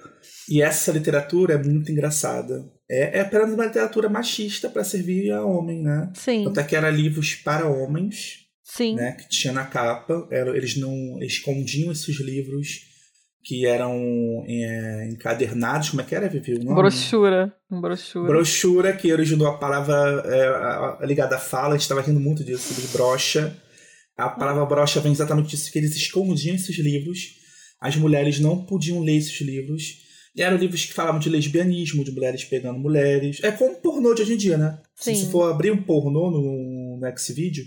E 0.50 0.62
essa 0.62 0.91
literatura 0.91 1.53
é 1.53 1.58
muito 1.58 1.91
engraçada. 1.91 2.65
É, 2.89 3.20
é 3.20 3.22
apenas 3.22 3.53
uma 3.53 3.65
literatura 3.65 4.10
machista 4.10 4.70
para 4.70 4.84
servir 4.84 5.31
a 5.31 5.46
homem, 5.46 5.81
né? 5.81 6.12
Sim, 6.13 6.46
Até 6.48 6.63
que 6.63 6.75
era 6.75 6.89
livros 6.89 7.36
para 7.36 7.67
homens. 7.67 8.39
Sim. 8.63 8.96
né, 8.96 9.12
que 9.20 9.27
tinha 9.27 9.51
na 9.51 9.65
capa. 9.65 10.25
Era, 10.31 10.55
eles 10.55 10.77
não 10.77 11.17
escondiam 11.22 11.91
esses 11.91 12.17
livros 12.22 12.67
que 13.43 13.65
eram 13.65 13.93
é, 14.48 15.10
encadernados. 15.12 15.89
Como 15.89 16.01
é 16.01 16.05
que 16.05 16.15
era, 16.15 16.29
Vivi? 16.29 16.53
o 16.55 16.63
nome? 16.63 16.75
Brochura. 16.75 17.53
Brochura. 17.70 18.27
Brochura, 18.27 18.93
que 18.93 19.12
originou 19.12 19.48
a 19.48 19.58
palavra 19.58 19.96
é, 20.25 20.48
a- 20.48 20.98
a- 21.01 21.05
ligada 21.05 21.36
à 21.36 21.39
fala. 21.39 21.70
A 21.70 21.72
gente 21.74 21.81
estava 21.81 22.01
rindo 22.01 22.20
muito 22.20 22.43
disso, 22.46 22.74
de 22.74 22.88
brocha. 22.89 23.53
A 24.21 24.29
palavra 24.29 24.65
brocha 24.65 24.99
vem 24.99 25.11
exatamente 25.11 25.49
disso, 25.49 25.71
que 25.71 25.79
eles 25.79 25.95
escondiam 25.95 26.55
esses 26.55 26.77
livros. 26.77 27.35
As 27.79 27.95
mulheres 27.95 28.39
não 28.39 28.65
podiam 28.65 28.99
ler 29.01 29.17
esses 29.17 29.39
livros. 29.41 30.01
E 30.35 30.41
eram 30.41 30.57
livros 30.57 30.85
que 30.85 30.93
falavam 30.93 31.19
de 31.19 31.29
lesbianismo, 31.29 32.03
de 32.03 32.11
mulheres 32.11 32.45
pegando 32.45 32.79
mulheres. 32.79 33.39
É 33.43 33.51
como 33.51 33.81
pornô 33.81 34.13
de 34.13 34.21
hoje 34.21 34.33
em 34.33 34.37
dia, 34.37 34.57
né? 34.57 34.79
Se 34.95 35.13
Sim. 35.13 35.25
você 35.25 35.31
for 35.31 35.51
abrir 35.51 35.71
um 35.71 35.83
pornô 35.83 36.31
no, 36.31 36.97
no 36.97 37.17
Xvideo, 37.17 37.65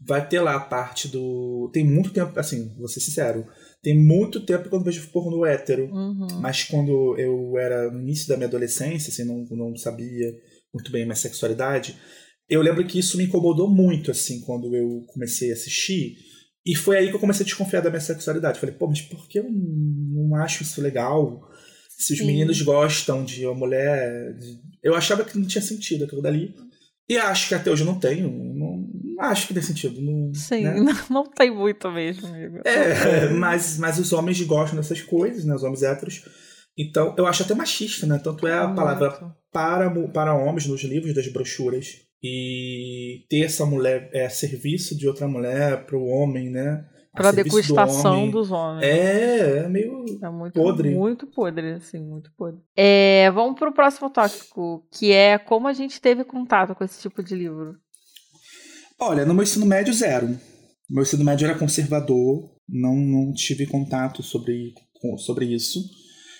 vai 0.00 0.26
ter 0.26 0.40
lá 0.40 0.56
a 0.56 0.60
parte 0.60 1.08
do. 1.08 1.70
Tem 1.72 1.84
muito 1.84 2.10
tempo, 2.10 2.38
assim, 2.38 2.74
vou 2.76 2.88
ser 2.88 3.00
sincero. 3.00 3.46
Tem 3.82 3.96
muito 3.96 4.44
tempo 4.44 4.68
que 4.68 4.74
eu 4.74 4.78
não 4.78 4.84
vejo 4.84 5.10
pornô 5.10 5.46
hétero. 5.46 5.86
Uhum. 5.86 6.40
Mas 6.40 6.64
quando 6.64 7.16
eu 7.18 7.56
era 7.58 7.90
no 7.90 8.00
início 8.00 8.28
da 8.28 8.36
minha 8.36 8.48
adolescência, 8.48 9.10
assim, 9.10 9.24
não, 9.24 9.44
não 9.56 9.76
sabia 9.76 10.32
muito 10.72 10.90
bem 10.90 11.02
a 11.02 11.06
minha 11.06 11.16
sexualidade, 11.16 11.96
eu 12.54 12.62
lembro 12.62 12.84
que 12.86 12.98
isso 12.98 13.16
me 13.16 13.24
incomodou 13.24 13.68
muito, 13.68 14.10
assim, 14.10 14.40
quando 14.42 14.74
eu 14.74 15.02
comecei 15.08 15.50
a 15.50 15.54
assistir. 15.54 16.16
E 16.64 16.74
foi 16.76 16.96
aí 16.98 17.08
que 17.08 17.14
eu 17.16 17.20
comecei 17.20 17.42
a 17.44 17.46
desconfiar 17.46 17.80
da 17.80 17.90
minha 17.90 18.00
sexualidade. 18.00 18.60
Falei, 18.60 18.74
pô, 18.74 18.86
mas 18.86 19.00
por 19.00 19.26
que 19.28 19.38
eu 19.40 19.46
não, 19.50 20.34
acho 20.36 20.62
isso 20.62 20.80
legal? 20.80 21.40
Se 21.98 22.12
os 22.12 22.18
Sim. 22.20 22.26
meninos 22.26 22.60
gostam 22.62 23.24
de 23.24 23.44
uma 23.46 23.54
mulher. 23.54 24.34
de- 24.38 24.60
Eu 24.82 24.94
achava 24.94 25.24
que 25.24 25.36
não 25.38 25.46
tinha 25.46 25.62
sentido 25.62 26.04
aquilo 26.04 26.22
dali. 26.22 26.54
E 27.08 27.16
acho 27.18 27.48
que 27.48 27.54
até 27.54 27.70
hoje 27.70 27.82
eu 27.82 27.86
não 27.86 27.98
tenho. 27.98 28.28
Não, 28.30 28.88
não 29.16 29.24
acho 29.24 29.48
que 29.48 29.54
tem 29.54 29.62
sentido. 29.62 30.00
Não, 30.00 30.32
Sim, 30.34 30.62
né? 30.62 30.74
não, 30.74 30.94
não 31.10 31.24
tem 31.30 31.50
muito 31.50 31.90
mesmo, 31.90 32.26
amigo. 32.28 32.58
É, 32.64 33.28
mas, 33.30 33.76
mas 33.78 33.98
os 33.98 34.12
homens 34.12 34.40
gostam 34.42 34.76
dessas 34.78 35.02
coisas, 35.02 35.44
né? 35.44 35.54
Os 35.54 35.62
homens 35.64 35.82
héteros. 35.82 36.22
Então, 36.78 37.14
eu 37.18 37.26
acho 37.26 37.42
até 37.42 37.54
machista, 37.54 38.06
né? 38.06 38.18
Tanto 38.22 38.46
é 38.46 38.54
a 38.54 38.68
palavra 38.68 39.10
para, 39.52 39.90
para 40.08 40.34
homens 40.34 40.66
nos 40.66 40.82
livros 40.84 41.12
das 41.14 41.26
brochuras. 41.30 41.98
E 42.22 43.24
ter 43.28 43.44
essa 43.44 43.66
mulher 43.66 44.08
é 44.12 44.28
serviço 44.28 44.96
de 44.96 45.08
outra 45.08 45.26
mulher 45.26 45.84
para 45.86 45.96
o 45.96 46.06
homem, 46.06 46.50
né? 46.50 46.86
A 47.12 47.20
Pra 47.20 47.32
serviço 47.32 47.56
do 47.56 47.62
degustação 47.62 48.18
homem. 48.18 48.30
dos 48.30 48.50
homens. 48.50 48.82
É, 48.84 49.58
é 49.58 49.68
meio. 49.68 50.04
É 50.22 50.30
muito 50.30 50.54
podre. 50.54 50.94
Muito 50.94 51.26
podre, 51.26 51.72
assim, 51.72 51.98
muito 52.00 52.30
podre. 52.36 52.60
É, 52.76 53.30
vamos 53.32 53.58
pro 53.58 53.74
próximo 53.74 54.08
tópico, 54.08 54.86
que 54.90 55.12
é 55.12 55.36
como 55.36 55.68
a 55.68 55.72
gente 55.72 56.00
teve 56.00 56.24
contato 56.24 56.74
com 56.74 56.84
esse 56.84 57.00
tipo 57.02 57.22
de 57.22 57.34
livro. 57.34 57.74
Olha, 58.98 59.26
no 59.26 59.34
meu 59.34 59.42
ensino 59.42 59.66
médio, 59.66 59.92
zero. 59.92 60.38
Meu 60.88 61.02
ensino 61.02 61.24
médio 61.24 61.46
era 61.46 61.58
conservador, 61.58 62.50
não, 62.68 62.94
não 62.94 63.32
tive 63.32 63.66
contato 63.66 64.22
sobre, 64.22 64.72
sobre 65.18 65.46
isso. 65.46 65.80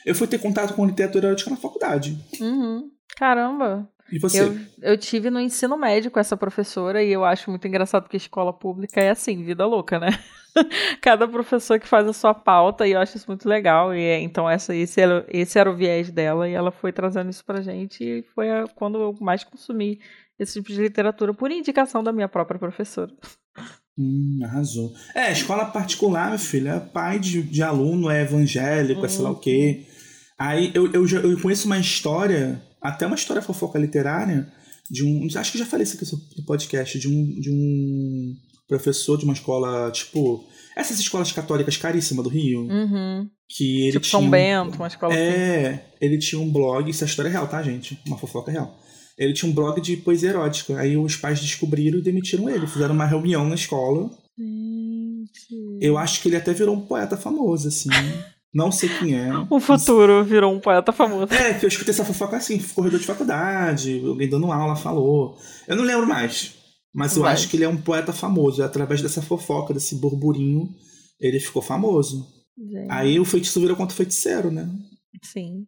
Eu 0.06 0.14
fui 0.14 0.26
ter 0.26 0.38
contato 0.38 0.74
com 0.74 0.86
literatura 0.86 1.28
erótica 1.28 1.50
na 1.50 1.56
faculdade. 1.56 2.16
Uhum. 2.40 2.90
Caramba. 3.16 3.88
E 4.12 4.18
você? 4.18 4.42
Eu, 4.42 4.56
eu 4.82 4.98
tive 4.98 5.30
no 5.30 5.40
ensino 5.40 5.76
médio 5.76 6.10
com 6.10 6.20
essa 6.20 6.36
professora 6.36 7.02
e 7.02 7.10
eu 7.10 7.24
acho 7.24 7.48
muito 7.50 7.66
engraçado 7.66 8.02
porque 8.02 8.16
escola 8.18 8.52
pública 8.52 9.00
é 9.00 9.10
assim, 9.10 9.42
vida 9.42 9.64
louca, 9.66 9.98
né? 9.98 10.08
Cada 11.00 11.26
professor 11.26 11.80
que 11.80 11.88
faz 11.88 12.06
a 12.06 12.12
sua 12.12 12.34
pauta 12.34 12.86
e 12.86 12.92
eu 12.92 13.00
acho 13.00 13.16
isso 13.16 13.26
muito 13.26 13.48
legal. 13.48 13.94
E 13.94 14.02
então 14.22 14.48
essa, 14.48 14.74
esse, 14.76 15.00
era, 15.00 15.24
esse 15.30 15.58
era 15.58 15.70
o 15.70 15.74
viés 15.76 16.10
dela 16.10 16.48
e 16.48 16.52
ela 16.52 16.70
foi 16.70 16.92
trazendo 16.92 17.30
isso 17.30 17.44
pra 17.44 17.62
gente 17.62 18.04
e 18.04 18.22
foi 18.34 18.50
a- 18.50 18.66
quando 18.74 19.00
eu 19.00 19.16
mais 19.20 19.42
consumi 19.44 19.98
esse 20.38 20.54
tipo 20.54 20.68
de 20.68 20.80
literatura 20.82 21.32
por 21.32 21.50
indicação 21.50 22.02
da 22.02 22.12
minha 22.12 22.28
própria 22.28 22.58
professora. 22.58 23.10
Hum, 23.96 24.40
arrasou. 24.44 24.92
É, 25.14 25.30
escola 25.32 25.66
particular, 25.66 26.30
meu 26.30 26.38
filho, 26.38 26.68
é 26.68 26.80
pai 26.80 27.18
de, 27.18 27.42
de 27.42 27.62
aluno, 27.62 28.10
é 28.10 28.22
evangélico, 28.22 29.04
é 29.04 29.08
sei 29.08 29.22
lá 29.22 29.30
o 29.30 29.38
quê. 29.38 29.86
Aí 30.38 30.72
eu, 30.74 30.90
eu, 30.92 31.06
eu 31.06 31.40
conheço 31.40 31.66
uma 31.66 31.78
história, 31.78 32.60
até 32.82 33.06
uma 33.06 33.14
história 33.14 33.42
fofoca 33.42 33.78
literária, 33.78 34.50
de 34.90 35.04
um. 35.04 35.26
Acho 35.36 35.52
que 35.52 35.58
já 35.58 35.66
falei 35.66 35.84
isso 35.84 35.96
aqui 35.96 36.40
no 36.40 36.44
podcast, 36.44 36.98
de 36.98 37.08
um, 37.08 37.40
de 37.40 37.50
um 37.50 38.34
professor 38.68 39.16
de 39.16 39.24
uma 39.24 39.34
escola, 39.34 39.90
tipo. 39.90 40.44
Essas 40.76 40.98
escolas 40.98 41.30
católicas 41.32 41.76
caríssimas 41.76 42.24
do 42.24 42.30
Rio. 42.30 42.62
Uhum. 42.62 43.28
Que 43.48 43.82
ele 43.82 43.92
Tipo 43.92 44.06
tinha. 44.06 44.20
São 44.20 44.30
Bento, 44.30 44.76
uma 44.76 44.86
escola 44.88 45.12
assim. 45.12 45.22
É, 45.22 45.84
ele 46.00 46.18
tinha 46.18 46.40
um 46.40 46.50
blog, 46.50 46.90
isso 46.90 47.04
é 47.04 47.06
história 47.06 47.30
real, 47.30 47.46
tá, 47.46 47.62
gente? 47.62 47.98
Uma 48.06 48.18
fofoca 48.18 48.50
real. 48.50 48.78
Ele 49.18 49.34
tinha 49.34 49.50
um 49.50 49.54
blog 49.54 49.80
de 49.80 49.98
poesia 49.98 50.30
erótica. 50.30 50.78
Aí 50.78 50.96
os 50.96 51.16
pais 51.16 51.40
descobriram 51.40 51.98
e 51.98 52.02
demitiram 52.02 52.48
ele. 52.48 52.66
Fizeram 52.66 52.94
uma 52.94 53.06
reunião 53.06 53.46
na 53.46 53.54
escola. 53.54 54.10
Gente. 54.38 55.78
Eu 55.80 55.98
acho 55.98 56.20
que 56.20 56.28
ele 56.28 56.36
até 56.36 56.52
virou 56.52 56.74
um 56.74 56.86
poeta 56.86 57.16
famoso, 57.16 57.68
assim. 57.68 57.90
Não 58.54 58.70
sei 58.70 58.88
quem 58.98 59.18
é. 59.18 59.30
O 59.48 59.58
futuro 59.58 60.22
virou 60.24 60.52
um 60.54 60.60
poeta 60.60 60.92
famoso. 60.92 61.32
É, 61.32 61.54
que 61.54 61.64
eu 61.64 61.68
escutei 61.68 61.92
essa 61.92 62.04
fofoca 62.04 62.36
assim, 62.36 62.58
corredor 62.58 63.00
de 63.00 63.06
faculdade, 63.06 64.02
alguém 64.06 64.28
dando 64.28 64.52
aula 64.52 64.76
falou. 64.76 65.38
Eu 65.66 65.74
não 65.76 65.84
lembro 65.84 66.06
mais. 66.06 66.54
Mas 66.94 67.16
eu 67.16 67.22
Vai. 67.22 67.32
acho 67.32 67.48
que 67.48 67.56
ele 67.56 67.64
é 67.64 67.68
um 67.68 67.80
poeta 67.80 68.12
famoso. 68.12 68.62
Através 68.62 69.00
dessa 69.00 69.22
fofoca, 69.22 69.72
desse 69.72 69.94
burburinho, 69.94 70.68
ele 71.18 71.40
ficou 71.40 71.62
famoso. 71.62 72.26
Gente, 72.58 72.90
Aí 72.90 73.18
o 73.18 73.24
feitiço 73.24 73.58
virou 73.60 73.74
contra 73.76 73.94
o 73.94 73.96
feiticeiro, 73.96 74.50
né? 74.50 74.68
Sim. 75.22 75.66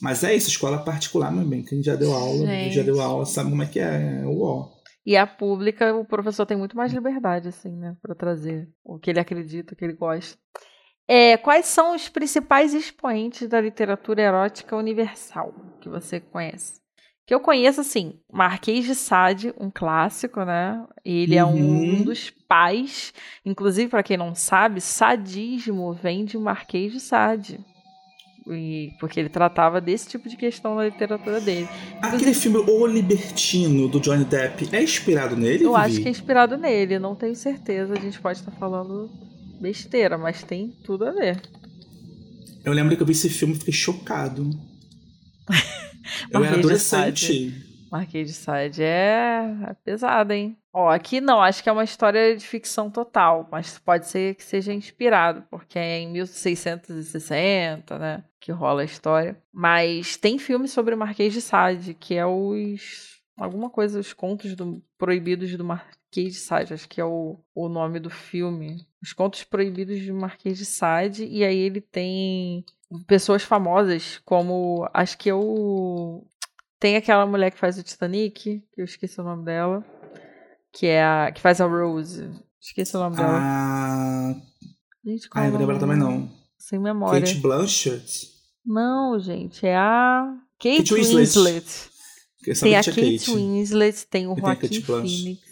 Mas 0.00 0.24
é 0.24 0.34
isso, 0.34 0.48
escola 0.48 0.78
particular, 0.78 1.30
meu 1.30 1.46
bem. 1.46 1.62
Quem 1.62 1.82
já 1.82 1.94
deu 1.94 2.12
aula, 2.12 2.44
Gente. 2.46 2.74
já 2.74 2.82
deu 2.82 3.00
aula, 3.00 3.24
sabe 3.24 3.50
como 3.50 3.62
é 3.62 3.66
que 3.66 3.78
é. 3.78 4.22
É 4.22 4.26
o 4.26 4.42
ó. 4.42 4.68
E 5.06 5.16
a 5.16 5.24
pública, 5.24 5.94
o 5.94 6.04
professor 6.04 6.44
tem 6.44 6.56
muito 6.56 6.76
mais 6.76 6.92
liberdade, 6.92 7.48
assim, 7.48 7.70
né? 7.76 7.96
Pra 8.02 8.14
trazer 8.14 8.68
o 8.84 8.98
que 8.98 9.08
ele 9.10 9.20
acredita, 9.20 9.72
o 9.72 9.76
que 9.76 9.84
ele 9.84 9.94
gosta. 9.94 10.36
É, 11.08 11.36
quais 11.36 11.66
são 11.66 11.94
os 11.94 12.08
principais 12.08 12.74
expoentes 12.74 13.48
da 13.48 13.60
literatura 13.60 14.22
erótica 14.22 14.76
universal 14.76 15.54
que 15.80 15.88
você 15.88 16.18
conhece? 16.20 16.80
Que 17.24 17.34
eu 17.34 17.40
conheço, 17.40 17.80
assim, 17.80 18.14
Marquês 18.32 18.84
de 18.84 18.94
Sade, 18.94 19.52
um 19.58 19.68
clássico, 19.70 20.44
né? 20.44 20.84
Ele 21.04 21.34
é 21.36 21.44
um, 21.44 21.54
Uhum. 21.54 22.02
dos 22.04 22.30
pais. 22.48 23.12
Inclusive, 23.44 23.88
pra 23.88 24.02
quem 24.02 24.16
não 24.16 24.34
sabe, 24.34 24.80
sadismo 24.80 25.92
vem 25.92 26.24
de 26.24 26.38
Marquês 26.38 26.92
de 26.92 27.00
Sade. 27.00 27.58
E, 28.48 28.90
porque 29.00 29.18
ele 29.18 29.28
tratava 29.28 29.80
desse 29.80 30.08
tipo 30.08 30.28
de 30.28 30.36
questão 30.36 30.76
na 30.76 30.84
literatura 30.84 31.40
dele. 31.40 31.68
Aquele 32.00 32.32
filme 32.32 32.58
O 32.58 32.86
Libertino, 32.86 33.88
do 33.88 33.98
Johnny 33.98 34.24
Depp, 34.24 34.68
é 34.72 34.80
inspirado 34.82 35.36
nele? 35.36 35.64
Eu 35.64 35.72
Vivi? 35.74 35.84
acho 35.84 36.00
que 36.02 36.06
é 36.06 36.10
inspirado 36.12 36.56
nele, 36.56 36.96
não 37.00 37.16
tenho 37.16 37.34
certeza. 37.34 37.94
A 37.94 37.98
gente 38.00 38.20
pode 38.20 38.38
estar 38.38 38.52
falando 38.52 39.10
besteira, 39.60 40.16
mas 40.16 40.42
tem 40.42 40.70
tudo 40.84 41.06
a 41.06 41.12
ver. 41.12 41.40
Eu 42.64 42.72
lembro 42.72 42.96
que 42.96 43.02
eu 43.02 43.06
vi 43.06 43.12
esse 43.12 43.30
filme 43.30 43.54
e 43.54 43.58
fiquei 43.58 43.74
chocado. 43.74 44.50
eu 46.30 46.44
era 46.44 46.56
adolescente. 46.56 47.66
Marquês 47.90 48.28
de 48.28 48.34
Sade 48.34 48.82
é, 48.82 49.56
é 49.68 49.74
pesado, 49.84 50.32
hein? 50.32 50.56
Ó, 50.72 50.90
aqui 50.90 51.20
não, 51.20 51.40
acho 51.40 51.62
que 51.62 51.68
é 51.68 51.72
uma 51.72 51.84
história 51.84 52.36
de 52.36 52.46
ficção 52.46 52.90
total, 52.90 53.48
mas 53.50 53.78
pode 53.78 54.08
ser 54.08 54.34
que 54.34 54.42
seja 54.42 54.72
inspirado, 54.72 55.44
porque 55.50 55.78
é 55.78 56.00
em 56.00 56.10
1660, 56.10 57.98
né, 57.98 58.24
que 58.40 58.52
rola 58.52 58.82
a 58.82 58.84
história. 58.84 59.40
Mas 59.52 60.16
tem 60.16 60.38
filme 60.38 60.68
sobre 60.68 60.94
o 60.94 60.98
Marquês 60.98 61.32
de 61.32 61.40
Sade, 61.40 61.94
que 61.94 62.14
é 62.14 62.26
os 62.26 63.16
alguma 63.36 63.68
coisa, 63.70 64.00
os 64.00 64.12
contos 64.12 64.54
do, 64.54 64.82
proibidos 64.98 65.54
do 65.56 65.64
Marquês 66.16 66.34
de 66.34 66.40
Sade, 66.40 66.74
acho 66.74 66.88
que 66.88 67.00
é 67.00 67.04
o, 67.04 67.38
o 67.54 67.68
nome 67.68 68.00
do 68.00 68.08
filme. 68.08 68.86
Os 69.02 69.12
contos 69.12 69.44
proibidos 69.44 70.04
do 70.06 70.14
Marquês 70.14 70.56
de 70.56 70.64
Sade, 70.64 71.26
e 71.26 71.44
aí 71.44 71.58
ele 71.58 71.80
tem 71.80 72.64
pessoas 73.06 73.42
famosas, 73.42 74.20
como 74.24 74.88
acho 74.94 75.18
que 75.18 75.28
é 75.28 75.34
o 75.34 76.24
tem 76.78 76.96
aquela 76.96 77.26
mulher 77.26 77.50
que 77.50 77.58
faz 77.58 77.78
o 77.78 77.82
Titanic, 77.82 78.62
que 78.72 78.80
eu 78.80 78.84
esqueci 78.84 79.20
o 79.20 79.24
nome 79.24 79.44
dela, 79.44 79.84
que 80.72 80.86
é 80.86 81.04
a 81.04 81.30
que 81.32 81.40
faz 81.40 81.60
a 81.60 81.66
Rose. 81.66 82.30
Esqueci 82.60 82.96
o 82.96 83.00
nome 83.00 83.16
dela. 83.16 83.38
Ah, 83.38 84.34
Gente, 85.04 85.28
qual 85.28 85.42
ai, 85.42 85.48
é 85.48 85.50
vou 85.50 85.60
lembrar 85.60 85.78
também 85.78 85.96
não. 85.96 86.28
Sem 86.58 86.78
memória. 86.78 87.20
Kate 87.20 87.38
Blanchett? 87.40 88.30
Não, 88.64 89.18
gente, 89.20 89.64
é 89.66 89.76
a 89.76 90.34
Kate, 90.58 90.78
Kate 90.78 90.94
Winslet. 90.94 91.16
Winslet. 91.16 91.90
Eu 92.46 92.60
Tem 92.60 92.76
a 92.76 92.84
Kate, 92.84 93.18
tinha 93.18 93.36
Winslet, 93.36 94.06
tem 94.06 94.26
o 94.26 94.36
Joaquin 94.36 94.68
Kate. 94.68 94.82
Phoenix. 94.82 95.45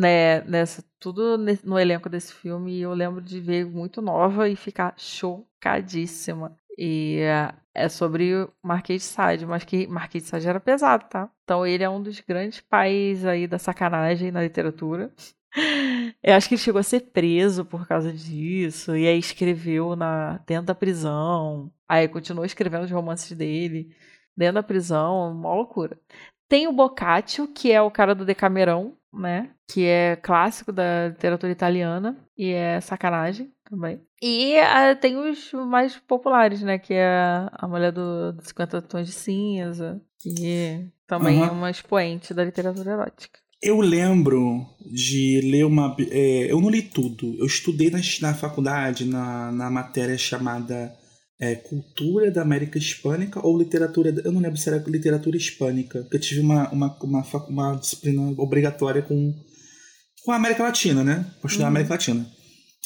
Né, 0.00 0.42
nessa, 0.42 0.84
tudo 1.00 1.36
no 1.64 1.78
elenco 1.78 2.08
desse 2.08 2.32
filme. 2.32 2.72
E 2.78 2.82
eu 2.82 2.92
lembro 2.94 3.20
de 3.20 3.40
ver 3.40 3.66
muito 3.66 4.00
nova 4.00 4.48
e 4.48 4.54
ficar 4.54 4.94
chocadíssima. 4.96 6.56
E 6.76 7.18
é, 7.20 7.54
é 7.74 7.88
sobre 7.88 8.48
Marquês 8.62 9.02
de 9.02 9.08
Sade, 9.08 9.44
mas 9.46 9.64
que 9.64 9.86
Marquês 9.88 10.24
de 10.24 10.30
Sade 10.30 10.48
era 10.48 10.60
pesado, 10.60 11.06
tá? 11.08 11.28
Então 11.42 11.66
ele 11.66 11.82
é 11.82 11.90
um 11.90 12.00
dos 12.02 12.20
grandes 12.20 12.60
pais 12.60 13.24
aí 13.24 13.46
da 13.48 13.58
sacanagem 13.58 14.30
na 14.30 14.42
literatura. 14.42 15.12
Eu 16.22 16.34
acho 16.34 16.48
que 16.48 16.54
ele 16.54 16.62
chegou 16.62 16.78
a 16.78 16.82
ser 16.82 17.00
preso 17.00 17.64
por 17.64 17.86
causa 17.86 18.12
disso, 18.12 18.96
e 18.96 19.06
aí 19.08 19.18
escreveu 19.18 19.96
na, 19.96 20.38
dentro 20.46 20.66
da 20.66 20.74
prisão. 20.74 21.72
Aí 21.88 22.06
continuou 22.08 22.44
escrevendo 22.44 22.84
os 22.84 22.90
romances 22.90 23.32
dele 23.36 23.94
dentro 24.36 24.54
da 24.54 24.62
prisão, 24.62 25.32
uma 25.32 25.54
loucura. 25.54 25.98
Tem 26.48 26.66
o 26.66 26.72
Boccaccio, 26.72 27.46
que 27.48 27.70
é 27.70 27.80
o 27.82 27.90
cara 27.90 28.14
do 28.14 28.24
Decamerão, 28.24 28.94
né? 29.12 29.50
Que 29.66 29.84
é 29.84 30.16
clássico 30.16 30.72
da 30.72 31.08
literatura 31.08 31.52
italiana 31.52 32.16
e 32.36 32.50
é 32.52 32.80
sacanagem 32.80 33.50
também. 33.68 34.00
E 34.22 34.58
ah, 34.58 34.94
tem 34.94 35.16
os 35.16 35.52
mais 35.52 35.96
populares, 35.96 36.62
né? 36.62 36.78
Que 36.78 36.94
é 36.94 37.48
a 37.52 37.68
mulher 37.68 37.92
do, 37.92 38.32
dos 38.32 38.48
50 38.48 38.82
tons 38.82 39.06
de 39.06 39.12
cinza, 39.12 40.00
que 40.18 40.86
também 41.06 41.40
é 41.40 41.44
Aham. 41.44 41.52
uma 41.52 41.70
expoente 41.70 42.32
da 42.32 42.44
literatura 42.44 42.92
erótica. 42.92 43.38
Eu 43.60 43.80
lembro 43.80 44.64
de 44.80 45.40
ler 45.42 45.64
uma. 45.64 45.96
é, 46.10 46.50
eu 46.50 46.60
não 46.60 46.70
li 46.70 46.80
tudo. 46.80 47.34
Eu 47.38 47.46
estudei 47.46 47.90
na, 47.90 47.98
na 48.20 48.34
faculdade, 48.34 49.04
na, 49.04 49.50
na 49.50 49.68
matéria 49.68 50.16
chamada 50.16 50.96
é, 51.40 51.54
Cultura 51.54 52.30
da 52.30 52.42
América 52.42 52.78
Hispânica 52.78 53.44
ou 53.46 53.56
Literatura. 53.58 54.14
Eu 54.24 54.32
não 54.32 54.40
lembro 54.40 54.56
se 54.58 54.68
era 54.68 54.82
Literatura 54.86 55.36
Hispânica. 55.36 56.00
Porque 56.02 56.16
eu 56.16 56.20
tive 56.20 56.40
uma, 56.40 56.68
uma, 56.70 56.98
uma, 57.02 57.22
uma 57.48 57.74
disciplina 57.76 58.22
obrigatória 58.36 59.02
com, 59.02 59.34
com 60.24 60.32
a 60.32 60.36
América 60.36 60.64
Latina, 60.64 61.04
né? 61.04 61.30
Pra 61.40 61.48
estudar 61.48 61.66
a 61.66 61.68
América 61.68 61.94
Latina. 61.94 62.26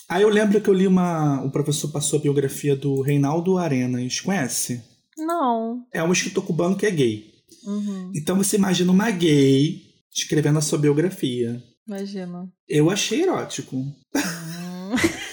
Aí 0.08 0.22
eu 0.22 0.28
lembro 0.28 0.60
que 0.60 0.68
eu 0.68 0.74
li 0.74 0.86
uma. 0.86 1.42
O 1.42 1.50
professor 1.50 1.88
passou 1.88 2.18
a 2.18 2.22
biografia 2.22 2.76
do 2.76 3.00
Reinaldo 3.00 3.56
Arenas. 3.56 4.20
Conhece? 4.20 4.82
Não. 5.16 5.86
É 5.92 6.02
um 6.02 6.12
escritor 6.12 6.44
cubano 6.44 6.76
que 6.76 6.84
é 6.86 6.90
gay. 6.90 7.32
Uhum, 7.64 8.10
Então 8.14 8.36
você 8.36 8.56
imagina 8.56 8.90
uma 8.90 9.10
gay 9.10 9.80
escrevendo 10.12 10.58
a 10.58 10.62
sua 10.62 10.78
biografia. 10.78 11.62
imagina. 11.86 12.48
Eu 12.68 12.90
achei 12.90 13.22
erótico. 13.22 13.76
Hum. 13.76 13.94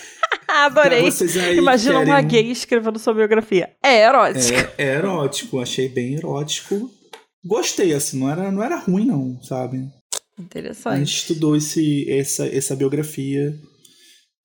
Adorei. 0.66 1.04
Aí 1.04 1.58
Imagina 1.58 2.00
querem- 2.00 2.14
uma 2.14 2.22
gay 2.22 2.52
escrevendo 2.52 3.00
sua 3.00 3.14
biografia. 3.14 3.76
É 3.84 4.02
erótico. 4.04 4.54
É, 4.78 4.84
é 4.86 4.96
erótico, 4.96 5.60
achei 5.60 5.88
bem 5.90 6.16
erótico. 6.16 6.90
Gostei, 7.46 7.94
assim, 7.94 8.20
não 8.20 8.30
era, 8.30 8.52
não 8.52 8.64
era 8.64 8.78
ruim, 8.78 9.06
não, 9.06 9.42
sabe? 9.42 9.78
A 9.78 9.82
gente 9.82 10.46
Interessante. 10.46 11.08
estudou 11.16 11.56
esse, 11.56 12.10
essa, 12.12 12.48
essa 12.48 12.76
biografia. 12.76 13.54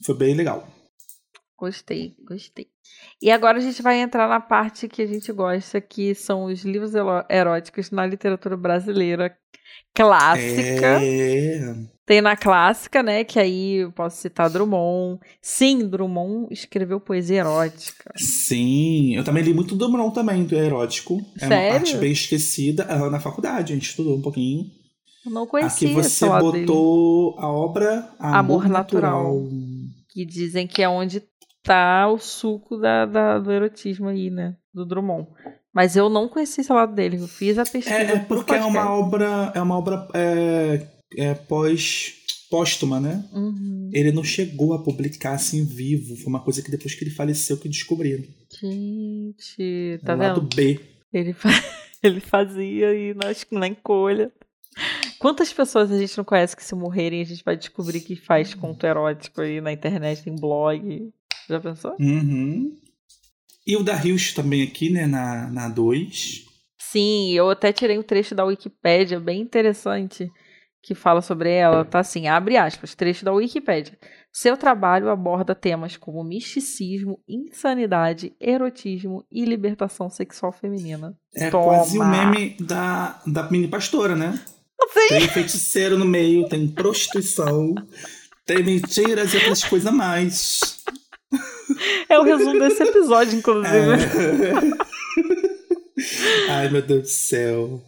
Foi 0.05 0.17
bem 0.17 0.35
legal. 0.35 0.69
Gostei, 1.59 2.15
gostei. 2.27 2.67
E 3.23 3.31
agora 3.31 3.59
a 3.59 3.61
gente 3.61 3.81
vai 3.83 4.01
entrar 4.01 4.29
na 4.29 4.41
parte 4.41 4.89
que 4.89 5.03
a 5.03 5.07
gente 5.07 5.33
gosta, 5.33 5.81
que 5.81 6.15
são 6.15 6.45
os 6.45 6.65
livros 6.65 6.93
eróticos 7.31 7.91
na 7.91 8.05
literatura 8.07 8.57
brasileira 8.57 9.35
clássica. 9.95 11.01
É. 11.03 11.75
Tem 12.07 12.21
na 12.21 12.37
clássica, 12.37 13.03
né? 13.03 13.25
Que 13.25 13.39
aí 13.39 13.77
eu 13.77 13.93
posso 13.93 14.19
citar 14.21 14.51
Drummond. 14.51 15.21
Sim, 15.41 15.89
Drummond 15.89 16.49
escreveu 16.53 17.01
poesia 17.01 17.39
erótica. 17.39 18.13
Sim, 18.17 19.17
eu 19.17 19.25
também 19.25 19.43
li 19.43 19.55
muito 19.55 19.75
Bron 19.75 20.11
também, 20.11 20.45
do 20.45 20.55
erótico. 20.55 21.19
É 21.41 21.47
Sério? 21.49 21.65
uma 21.65 21.71
parte 21.79 21.97
bem 21.97 22.13
esquecida. 22.13 22.87
Ah, 22.91 23.09
Na 23.09 23.21
faculdade, 23.21 23.73
a 23.73 23.77
gente 23.77 23.89
estudou 23.89 24.19
um 24.19 24.23
pouquinho. 24.23 24.67
Eu 25.25 25.33
não 25.33 25.43
Aqui 25.45 25.51
conhecia 25.53 25.89
esse 25.89 26.11
você 26.11 26.27
lado 26.27 26.53
dele. 26.53 26.67
botou 26.67 27.37
a 27.39 27.49
obra 27.49 28.11
Amor, 28.19 28.37
Amor 28.37 28.69
Natural. 28.69 29.43
Que 30.11 30.27
dizem 30.27 30.67
que 30.67 30.83
é 30.83 30.89
onde 30.89 31.23
tá 31.65 32.07
o 32.09 32.19
suco 32.19 32.77
da, 32.77 33.05
da- 33.07 33.39
do 33.41 33.51
erotismo 33.51 34.09
aí, 34.09 34.31
né? 34.31 34.55
Do 34.73 34.85
Drummond. 34.87 35.27
Mas 35.73 35.97
eu 35.97 36.09
não 36.09 36.29
conheci 36.29 36.61
esse 36.61 36.73
lado 36.73 36.95
dele. 36.95 37.17
Eu 37.17 37.27
fiz 37.27 37.59
a 37.59 37.65
pesquisa. 37.65 37.97
É, 37.97 38.13
é 38.13 38.19
porque 38.21 38.55
é 38.55 38.65
uma 38.65 38.89
obra, 38.97 39.51
é 39.55 39.61
uma 39.61 39.77
obra 39.77 40.07
é, 40.15 40.87
é 41.17 41.35
pós 41.35 42.15
póstuma, 42.51 43.01
né? 43.01 43.25
Uhum. 43.33 43.91
Ele 43.93 44.13
não 44.13 44.23
chegou 44.23 44.75
a 44.75 44.83
publicar 44.83 45.33
assim 45.33 45.65
vivo. 45.65 46.15
Foi 46.17 46.27
uma 46.29 46.39
coisa 46.45 46.63
que 46.63 46.71
depois 46.71 46.95
que 46.95 47.03
ele 47.03 47.11
faleceu 47.11 47.57
que 47.57 47.69
descobriram. 47.69 48.23
Gente, 48.61 49.99
É 50.01 50.07
tá 50.07 50.15
o 50.15 50.19
lado 50.19 50.41
vendo? 50.43 50.55
B. 50.55 50.81
Ele, 51.13 51.33
fa- 51.33 51.49
ele 52.03 52.21
fazia 52.21 52.95
e 52.95 53.15
nós 53.15 53.45
na 53.51 53.67
encolha. 53.67 54.31
Quantas 55.19 55.53
pessoas 55.53 55.91
a 55.91 55.99
gente 55.99 56.17
não 56.17 56.25
conhece 56.25 56.57
que 56.57 56.65
se 56.65 56.75
morrerem 56.75 57.23
a 57.23 57.25
gente 57.25 57.43
vai 57.45 57.57
descobrir 57.57 58.01
que 58.01 58.15
faz 58.17 58.55
conto 58.55 58.85
erótico 58.87 59.41
aí 59.41 59.61
na 59.61 59.73
internet, 59.73 60.23
tem 60.23 60.35
blog. 60.35 61.11
Já 61.49 61.61
pensou? 61.61 61.97
Uhum. 61.99 62.75
E 63.67 63.77
o 63.77 63.83
da 63.83 63.95
Rios 63.95 64.33
também 64.33 64.63
aqui, 64.63 64.91
né? 64.91 65.07
Na, 65.07 65.51
na 65.51 65.69
2. 65.69 66.45
Sim, 66.79 67.33
eu 67.33 67.51
até 67.51 67.73
tirei 67.73 67.99
um 67.99 68.03
trecho 68.03 68.35
da 68.35 68.45
Wikipédia 68.45 69.19
bem 69.19 69.41
interessante 69.41 70.31
que 70.83 70.95
fala 70.95 71.23
sobre 71.23 71.51
ela. 71.51 71.85
Tá 71.85 72.01
assim, 72.01 72.29
abre 72.29 72.57
aspas, 72.57 72.95
trecho 72.95 73.25
da 73.25 73.33
Wikipédia. 73.33 73.99
Seu 74.31 74.57
trabalho 74.57 75.09
aborda 75.09 75.55
temas 75.55 75.97
como 75.97 76.23
misticismo, 76.23 77.21
insanidade, 77.27 78.35
erotismo 78.41 79.25
e 79.31 79.45
libertação 79.45 80.11
sexual 80.11 80.53
feminina. 80.53 81.17
É 81.35 81.51
Toma. 81.51 81.65
quase 81.65 81.99
o 81.99 82.05
meme 82.05 82.57
da, 82.61 83.23
da 83.27 83.51
mini 83.51 83.69
pastora, 83.69 84.15
né? 84.15 84.39
Sim. 84.93 85.09
Tem 85.09 85.29
feiticeiro 85.29 85.97
no 85.97 86.05
meio, 86.05 86.49
tem 86.49 86.69
prostituição, 86.69 87.75
tem 88.45 88.63
mentiras 88.63 89.33
e 89.33 89.37
outras 89.39 89.65
coisas 89.65 89.87
a 89.87 89.93
mais. 89.93 90.83
É 92.09 92.19
o 92.19 92.23
resumo 92.23 92.59
desse 92.59 92.83
episódio, 92.83 93.39
inclusive. 93.39 93.75
É. 93.77 94.85
Ai, 96.51 96.69
meu 96.71 96.83
Deus 96.83 97.03
do 97.03 97.09
céu. 97.09 97.81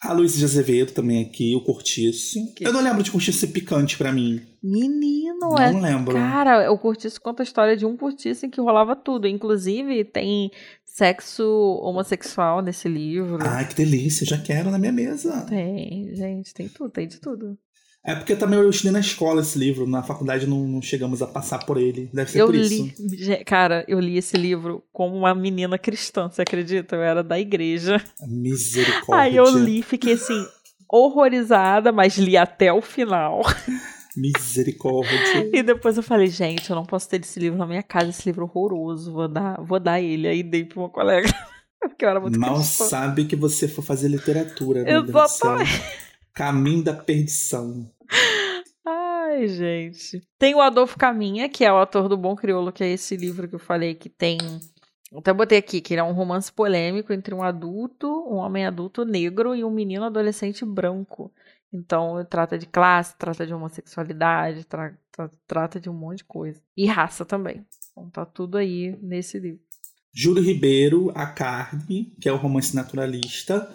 A 0.00 0.12
Luiz 0.12 0.36
de 0.36 0.44
Azevedo 0.44 0.90
também 0.92 1.22
aqui, 1.22 1.54
o 1.54 1.60
Cortiço. 1.62 2.38
Que- 2.56 2.66
Eu 2.66 2.72
não 2.72 2.82
lembro 2.82 3.02
de 3.04 3.10
Cortiço 3.12 3.38
ser 3.38 3.46
picante 3.48 3.96
pra 3.96 4.12
mim. 4.12 4.40
Menino, 4.62 5.56
é 5.58 5.72
Não 5.72 5.80
lembro. 5.80 6.14
Cara, 6.14 6.72
o 6.72 6.78
Curtiço 6.78 7.20
conta 7.20 7.42
a 7.42 7.44
história 7.44 7.76
de 7.76 7.86
um 7.86 7.96
Curtiço 7.96 8.44
em 8.46 8.50
que 8.50 8.60
rolava 8.60 8.96
tudo. 8.96 9.28
Inclusive, 9.28 10.04
tem 10.04 10.50
sexo 10.84 11.44
homossexual 11.82 12.60
nesse 12.62 12.88
livro. 12.88 13.38
Ai, 13.42 13.68
que 13.68 13.76
delícia, 13.76 14.26
já 14.26 14.36
quero 14.38 14.70
na 14.72 14.78
minha 14.78 14.92
mesa. 14.92 15.46
Tem, 15.48 16.12
gente, 16.16 16.52
tem 16.52 16.68
tudo, 16.68 16.90
tem 16.90 17.06
de 17.06 17.20
tudo. 17.20 17.56
É 18.04 18.16
porque 18.16 18.34
também 18.34 18.58
eu 18.58 18.68
estudei 18.68 18.90
na 18.90 18.98
escola 18.98 19.42
esse 19.42 19.56
livro, 19.56 19.86
na 19.86 20.02
faculdade 20.02 20.44
não, 20.44 20.66
não 20.66 20.82
chegamos 20.82 21.22
a 21.22 21.26
passar 21.26 21.64
por 21.64 21.76
ele. 21.76 22.10
Deve 22.12 22.32
ser 22.32 22.40
Eu 22.40 22.46
por 22.46 22.54
li, 22.56 22.62
isso. 22.64 23.44
cara, 23.46 23.84
eu 23.86 24.00
li 24.00 24.18
esse 24.18 24.36
livro 24.36 24.82
como 24.92 25.16
uma 25.16 25.32
menina 25.34 25.78
cristã, 25.78 26.28
você 26.28 26.42
acredita? 26.42 26.96
Eu 26.96 27.02
era 27.02 27.22
da 27.22 27.38
igreja. 27.38 28.02
Misericórdia. 28.26 29.22
Aí 29.22 29.36
eu 29.36 29.56
li, 29.56 29.82
fiquei 29.82 30.14
assim, 30.14 30.44
horrorizada, 30.90 31.92
mas 31.92 32.18
li 32.18 32.36
até 32.36 32.72
o 32.72 32.82
final. 32.82 33.40
Misericórdia. 34.16 35.50
E 35.52 35.62
depois 35.62 35.96
eu 35.96 36.02
falei, 36.02 36.26
gente, 36.26 36.68
eu 36.68 36.76
não 36.76 36.84
posso 36.84 37.08
ter 37.08 37.20
esse 37.20 37.38
livro 37.38 37.58
na 37.58 37.66
minha 37.66 37.82
casa, 37.82 38.10
esse 38.10 38.28
livro 38.28 38.44
horroroso, 38.44 39.12
vou 39.12 39.28
dar, 39.28 39.60
vou 39.62 39.78
dar 39.80 40.00
ele. 40.00 40.28
Aí 40.28 40.42
dei 40.42 40.64
pra 40.64 40.80
uma 40.80 40.90
colega, 40.90 41.28
porque 41.80 42.04
eu 42.04 42.08
era 42.10 42.20
muito 42.20 42.38
Mal 42.38 42.56
cristã. 42.56 42.84
sabe 42.84 43.24
que 43.26 43.36
você 43.36 43.68
for 43.68 43.82
fazer 43.82 44.08
literatura. 44.08 44.82
meu 44.82 45.02
Deus 45.02 45.12
do 45.12 45.28
céu. 45.28 45.56
Caminho 46.34 46.82
da 46.82 46.94
perdição. 46.94 47.90
Ai, 48.84 49.46
gente. 49.48 50.22
Tem 50.38 50.54
o 50.54 50.60
Adolfo 50.60 50.98
Caminha, 50.98 51.48
que 51.48 51.64
é 51.64 51.72
o 51.72 51.78
ator 51.78 52.08
do 52.08 52.16
Bom 52.16 52.34
Crioulo, 52.34 52.72
que 52.72 52.82
é 52.82 52.88
esse 52.90 53.16
livro 53.16 53.48
que 53.48 53.54
eu 53.54 53.58
falei 53.60 53.94
que 53.94 54.08
tem. 54.08 54.38
Até 55.14 55.32
botei 55.32 55.58
aqui, 55.58 55.80
que 55.80 55.94
ele 55.94 56.00
é 56.00 56.04
um 56.04 56.12
romance 56.12 56.50
polêmico 56.50 57.12
entre 57.12 57.34
um 57.34 57.42
adulto, 57.42 58.08
um 58.08 58.36
homem 58.36 58.66
adulto 58.66 59.04
negro 59.04 59.54
e 59.54 59.62
um 59.62 59.70
menino 59.70 60.04
adolescente 60.04 60.64
branco. 60.64 61.32
Então, 61.72 62.24
trata 62.28 62.58
de 62.58 62.66
classe, 62.66 63.16
trata 63.16 63.46
de 63.46 63.54
homossexualidade, 63.54 64.64
tra- 64.64 64.94
tra- 65.10 65.30
trata 65.46 65.80
de 65.80 65.88
um 65.88 65.94
monte 65.94 66.18
de 66.18 66.24
coisa. 66.24 66.60
E 66.76 66.86
raça 66.86 67.24
também. 67.24 67.64
Então, 67.90 68.10
tá 68.10 68.26
tudo 68.26 68.58
aí 68.58 68.98
nesse 69.00 69.38
livro. 69.38 69.60
Júlio 70.14 70.42
Ribeiro, 70.42 71.10
A 71.14 71.26
Carne, 71.26 72.14
que 72.20 72.28
é 72.28 72.32
o 72.32 72.36
romance 72.36 72.74
naturalista, 72.76 73.70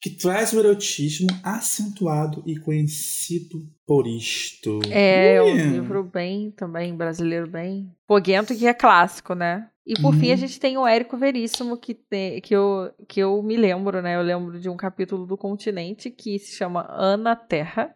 que 0.00 0.10
traz 0.10 0.52
o 0.52 0.58
erotismo 0.58 1.28
acentuado 1.42 2.42
e 2.46 2.56
conhecido 2.58 3.66
por 3.86 4.06
isto. 4.06 4.80
É, 4.90 5.34
é 5.36 5.42
um 5.42 5.56
livro 5.72 6.04
bem, 6.04 6.50
também, 6.50 6.94
brasileiro 6.94 7.46
bem 7.48 7.90
foguento, 8.06 8.54
que 8.54 8.66
é 8.66 8.74
clássico, 8.74 9.34
né? 9.34 9.68
E 9.86 9.94
por 10.02 10.12
fim 10.14 10.30
a 10.30 10.32
Uhum. 10.32 10.36
gente 10.38 10.58
tem 10.58 10.76
o 10.76 10.86
Érico 10.86 11.16
Veríssimo, 11.16 11.76
que, 11.76 11.94
tem, 11.94 12.40
que, 12.40 12.54
eu, 12.54 12.92
que 13.08 13.20
eu 13.20 13.40
me 13.40 13.56
lembro, 13.56 14.02
né? 14.02 14.16
Eu 14.16 14.22
lembro 14.22 14.58
de 14.58 14.68
um 14.68 14.76
capítulo 14.76 15.24
do 15.26 15.36
Continente 15.36 16.10
que 16.10 16.38
se 16.40 16.56
chama 16.56 16.84
Ana 16.90 17.36
Terra. 17.36 17.94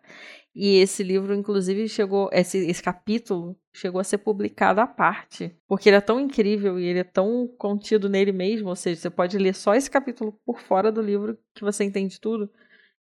E 0.54 0.78
esse 0.78 1.02
livro, 1.02 1.34
inclusive, 1.34 1.88
chegou. 1.88 2.28
Esse, 2.32 2.58
esse 2.58 2.82
capítulo 2.82 3.56
chegou 3.72 4.00
a 4.00 4.04
ser 4.04 4.18
publicado 4.18 4.80
à 4.80 4.86
parte. 4.86 5.54
Porque 5.68 5.88
ele 5.88 5.96
é 5.96 6.00
tão 6.00 6.20
incrível 6.20 6.78
e 6.78 6.84
ele 6.84 6.98
é 7.00 7.04
tão 7.04 7.48
contido 7.58 8.08
nele 8.08 8.32
mesmo. 8.32 8.68
Ou 8.68 8.76
seja, 8.76 9.00
você 9.00 9.10
pode 9.10 9.38
ler 9.38 9.54
só 9.54 9.74
esse 9.74 9.90
capítulo 9.90 10.38
por 10.44 10.60
fora 10.60 10.90
do 10.90 11.00
livro 11.00 11.38
que 11.54 11.62
você 11.62 11.84
entende 11.84 12.20
tudo. 12.20 12.50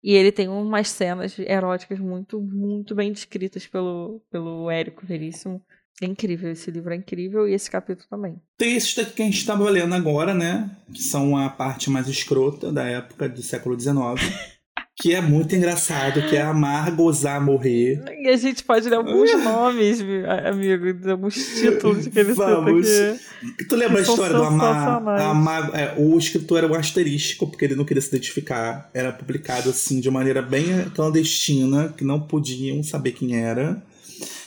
E 0.02 0.12
ele 0.12 0.30
tem 0.30 0.48
umas 0.48 0.88
cenas 0.88 1.38
eróticas 1.38 1.98
muito, 1.98 2.40
muito 2.40 2.94
bem 2.94 3.10
descritas 3.10 3.66
pelo, 3.66 4.22
pelo 4.30 4.70
Érico 4.70 5.04
Veríssimo. 5.04 5.62
É 6.00 6.06
incrível, 6.06 6.52
esse 6.52 6.70
livro 6.70 6.92
é 6.92 6.96
incrível 6.96 7.48
e 7.48 7.54
esse 7.54 7.68
capítulo 7.68 8.06
também. 8.08 8.40
Tem 8.56 8.76
esses 8.76 8.94
daqui 8.94 9.14
que 9.14 9.22
a 9.22 9.24
gente 9.24 9.38
estava 9.38 9.68
lendo 9.68 9.92
agora, 9.94 10.32
né? 10.32 10.70
Que 10.94 11.02
são 11.02 11.36
a 11.36 11.48
parte 11.48 11.90
mais 11.90 12.06
escrota 12.06 12.70
da 12.70 12.84
época 12.84 13.28
do 13.28 13.42
século 13.42 13.78
XIX. 13.78 13.96
que 15.00 15.14
é 15.14 15.20
muito 15.20 15.54
engraçado, 15.54 16.22
que 16.22 16.36
é 16.36 16.42
amar, 16.42 16.90
gozar, 16.90 17.40
morrer. 17.40 18.02
E 18.20 18.28
a 18.28 18.36
gente 18.36 18.64
pode 18.64 18.88
ler 18.88 18.96
alguns 18.96 19.32
nomes, 19.44 20.00
amigo, 20.44 21.10
alguns 21.10 21.34
títulos 21.34 22.08
que 22.08 22.18
ele 22.18 22.32
Vamos. 22.32 22.88
aqui. 22.88 23.64
Tu 23.68 23.76
lembra 23.76 24.00
a 24.00 24.04
São 24.04 24.14
história 24.14 24.36
do 24.36 24.42
amar? 24.42 25.20
amar 25.20 25.70
é, 25.72 25.94
o 25.96 26.18
escritor 26.18 26.58
era 26.58 26.66
um 26.66 26.74
asterístico, 26.74 27.46
porque 27.46 27.64
ele 27.64 27.76
não 27.76 27.84
queria 27.84 28.00
se 28.00 28.08
identificar. 28.08 28.90
Era 28.92 29.12
publicado 29.12 29.70
assim, 29.70 30.00
de 30.00 30.10
maneira 30.10 30.42
bem 30.42 30.90
clandestina, 30.94 31.94
que 31.96 32.04
não 32.04 32.20
podiam 32.20 32.82
saber 32.82 33.12
quem 33.12 33.36
era. 33.36 33.80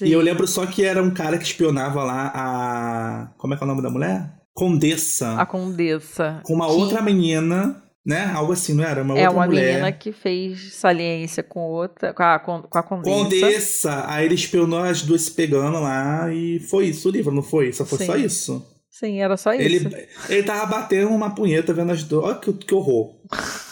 E 0.01 0.11
eu 0.11 0.19
lembro 0.19 0.45
só 0.45 0.65
que 0.65 0.83
era 0.83 1.01
um 1.01 1.11
cara 1.11 1.37
que 1.37 1.45
espionava 1.45 2.03
lá 2.03 2.31
a. 2.35 3.27
Como 3.37 3.53
é 3.53 3.57
que 3.57 3.63
é 3.63 3.65
o 3.65 3.67
nome 3.67 3.81
da 3.81 3.89
mulher? 3.89 4.33
Condessa. 4.53 5.39
A 5.39 5.45
Condessa. 5.45 6.41
Com 6.43 6.55
uma 6.55 6.67
que 6.67 6.73
outra 6.73 7.01
menina, 7.01 7.81
né? 8.05 8.31
Algo 8.33 8.53
assim, 8.53 8.73
não 8.73 8.83
era? 8.83 9.03
Uma 9.03 9.17
É 9.17 9.23
outra 9.23 9.37
uma 9.37 9.45
mulher. 9.45 9.67
menina 9.73 9.91
que 9.91 10.11
fez 10.11 10.73
saliência 10.73 11.43
com 11.43 11.59
outra, 11.61 12.13
com 12.13 12.23
a, 12.23 12.39
com 12.39 12.61
com 12.63 12.77
a 12.77 12.83
Condessa. 12.83 13.15
Condessa! 13.23 14.03
Aí 14.07 14.25
ele 14.25 14.35
espionou 14.35 14.79
as 14.79 15.01
duas 15.01 15.23
se 15.23 15.31
pegando 15.31 15.79
lá 15.79 16.33
e 16.33 16.59
foi 16.59 16.87
isso 16.87 17.09
o 17.09 17.11
livro, 17.11 17.33
não 17.33 17.43
foi? 17.43 17.71
Só 17.71 17.85
foi 17.85 17.99
Sim. 17.99 18.05
só 18.05 18.15
isso. 18.15 18.67
Sim, 18.89 19.19
era 19.21 19.37
só 19.37 19.53
isso. 19.53 19.61
Ele, 19.61 20.07
ele 20.29 20.43
tava 20.43 20.65
batendo 20.65 21.09
uma 21.09 21.33
punheta 21.33 21.73
vendo 21.73 21.91
as 21.91 22.03
duas. 22.03 22.25
Olha 22.25 22.35
que, 22.35 22.51
que 22.51 22.75
horror. 22.75 23.15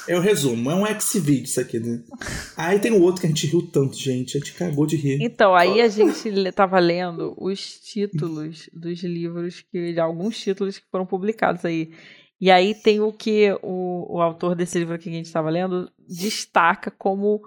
É 0.08 0.18
o 0.18 0.22
resumo, 0.22 0.72
é 0.72 0.76
um 0.76 0.88
ex-vídeo 0.88 1.44
isso 1.44 1.60
aqui, 1.60 1.78
né? 1.80 2.02
Aí 2.58 2.80
tem 2.80 2.92
o 2.92 3.02
outro 3.02 3.22
que 3.22 3.28
a 3.28 3.30
gente 3.30 3.46
riu 3.46 3.62
tanto, 3.62 3.96
gente. 3.96 4.38
A 4.38 4.40
gente 4.40 4.54
cagou 4.54 4.88
de 4.88 4.96
rir. 4.96 5.20
Então, 5.22 5.54
aí 5.54 5.82
a 5.82 5.88
gente 5.88 6.52
tava 6.54 6.80
lendo 6.80 7.36
os 7.38 7.80
títulos 7.80 8.70
dos 8.74 9.04
livros, 9.04 9.62
que 9.72 9.94
de 9.94 10.00
alguns 10.00 10.40
títulos 10.40 10.80
que 10.80 10.86
foram 10.90 11.06
publicados 11.06 11.64
aí. 11.66 11.92
E 12.40 12.50
aí 12.50 12.74
tem 12.74 13.02
o 13.02 13.12
que 13.12 13.52
o, 13.62 14.18
o 14.18 14.22
autor 14.22 14.56
desse 14.56 14.80
livro 14.80 14.98
que 14.98 15.10
a 15.10 15.12
gente 15.12 15.26
estava 15.26 15.50
lendo 15.50 15.92
destaca 16.08 16.90
como 16.90 17.42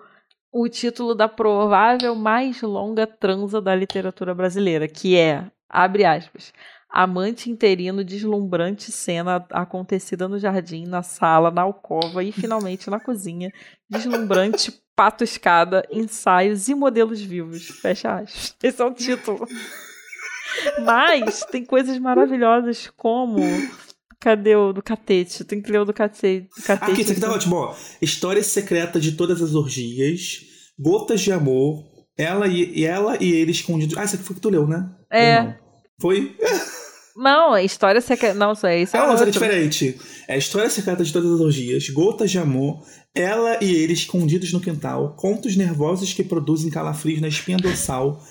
o 0.53 0.69
título 0.69 1.15
da 1.15 1.29
provável 1.29 2.15
mais 2.15 2.61
longa 2.61 3.07
transa 3.07 3.61
da 3.61 3.75
literatura 3.75 4.35
brasileira, 4.35 4.87
que 4.87 5.17
é, 5.17 5.51
abre 5.67 6.05
aspas, 6.05 6.53
amante 6.91 7.51
interino 7.51 8.05
deslumbrante 8.05 8.93
cena 8.93 9.47
acontecida 9.51 10.29
no 10.29 10.39
jardim, 10.39 10.85
na 10.85 11.03
sala, 11.03 11.51
na 11.51 11.63
alcova 11.63 12.23
e 12.23 12.31
finalmente 12.31 12.91
na 12.91 13.01
cozinha, 13.01 13.51
deslumbrante 13.89 14.71
pato 14.95 15.25
escada, 15.25 15.87
ensaios 15.91 16.69
e 16.69 16.75
modelos 16.75 17.21
vivos. 17.21 17.67
Fecha 17.81 18.17
aspas. 18.17 18.55
Esse 18.63 18.83
é 18.83 18.85
o 18.85 18.93
título. 18.93 19.49
Mas 20.85 21.45
tem 21.47 21.65
coisas 21.65 21.99
maravilhosas 21.99 22.93
como. 22.95 23.39
Cadê 24.23 24.55
o 24.55 24.73
do 24.73 24.81
Catete? 24.81 25.43
Tem 25.43 25.61
que 25.61 25.73
ler 25.73 25.81
o 25.81 25.85
do 25.85 25.93
Catete. 25.93 26.49
do 26.57 26.63
catete 26.63 26.93
Aqui, 26.93 27.03
isso 27.03 27.11
aqui 27.11 27.21
tá 27.21 27.33
ótimo, 27.33 27.57
ó. 27.57 27.75
História 28.01 28.41
secreta 28.41 29.01
de 29.01 29.13
todas 29.13 29.43
as 29.43 29.53
orgias, 29.53 30.43
gotas 30.79 31.21
de 31.21 31.33
amor, 31.33 31.83
ela 32.17 32.47
e, 32.47 32.85
ela 32.85 33.17
e 33.21 33.33
ele 33.33 33.51
escondidos. 33.51 33.99
Ah, 33.99 34.05
isso 34.05 34.15
aqui 34.15 34.23
foi 34.25 34.37
que 34.37 34.41
tu 34.41 34.49
leu, 34.49 34.65
né? 34.65 34.89
É. 35.11 35.57
Foi? 36.01 36.37
Não, 37.17 37.53
a 37.53 37.65
história 37.65 38.01
secreta. 38.01 38.35
Não, 38.35 38.53
isso 38.53 38.65
é 38.65 38.83
isso 38.83 38.97
é 38.97 39.01
ah, 39.01 39.09
mas 39.09 39.21
é 39.21 39.25
outro. 39.25 39.33
diferente. 39.33 39.99
É 40.29 40.39
história 40.39 40.71
secreta 40.71 41.03
de 41.03 41.13
todas 41.13 41.33
as 41.33 41.41
orgias, 41.41 41.89
gotas 41.89 42.31
de 42.31 42.39
amor, 42.39 42.81
ela 43.13 43.59
e 43.61 43.75
ele 43.75 43.93
escondidos 43.93 44.53
no 44.53 44.61
quintal, 44.61 45.17
contos 45.17 45.57
nervosos 45.57 46.13
que 46.13 46.23
produzem 46.23 46.71
calafrios 46.71 47.21
na 47.21 47.27
espinha 47.27 47.59
dorsal, 47.59 48.23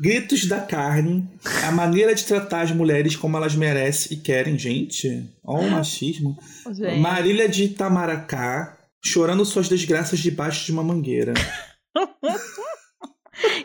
gritos 0.00 0.46
da 0.46 0.60
carne, 0.60 1.28
a 1.64 1.70
maneira 1.70 2.14
de 2.14 2.24
tratar 2.24 2.62
as 2.62 2.72
mulheres 2.72 3.16
como 3.16 3.36
elas 3.36 3.54
merecem 3.54 4.16
e 4.16 4.20
querem, 4.20 4.58
gente. 4.58 5.28
Ó, 5.42 5.60
o 5.60 5.70
machismo. 5.70 6.36
Gente. 6.72 6.98
Marília 7.00 7.48
de 7.48 7.64
Itamaracá, 7.64 8.76
chorando 9.04 9.44
suas 9.44 9.68
desgraças 9.68 10.18
debaixo 10.18 10.64
de 10.66 10.72
uma 10.72 10.82
mangueira. 10.82 11.34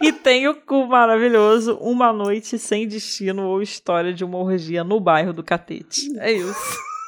E 0.02 0.12
tem 0.12 0.48
o 0.48 0.56
cu 0.56 0.88
maravilhoso 0.88 1.76
Uma 1.76 2.12
Noite 2.12 2.58
Sem 2.58 2.88
Destino 2.88 3.44
ou 3.44 3.62
História 3.62 4.12
de 4.13 4.24
uma 4.24 4.38
Orgia 4.39 4.84
no 4.84 5.00
bairro 5.00 5.32
do 5.32 5.44
Catete. 5.44 6.10
É 6.20 6.32
isso. 6.32 6.56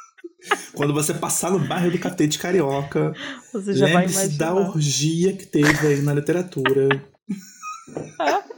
Quando 0.74 0.92
você 0.94 1.12
passar 1.14 1.50
no 1.50 1.58
bairro 1.58 1.90
do 1.90 1.98
Catete 1.98 2.38
Carioca, 2.38 3.12
Você 3.52 3.74
já 3.74 3.86
vai 3.86 4.06
lembre-se 4.06 4.38
da 4.38 4.50
imaginar. 4.50 4.70
orgia 4.70 5.32
que 5.36 5.46
teve 5.46 5.86
aí 5.86 6.02
na 6.02 6.14
literatura. 6.14 6.88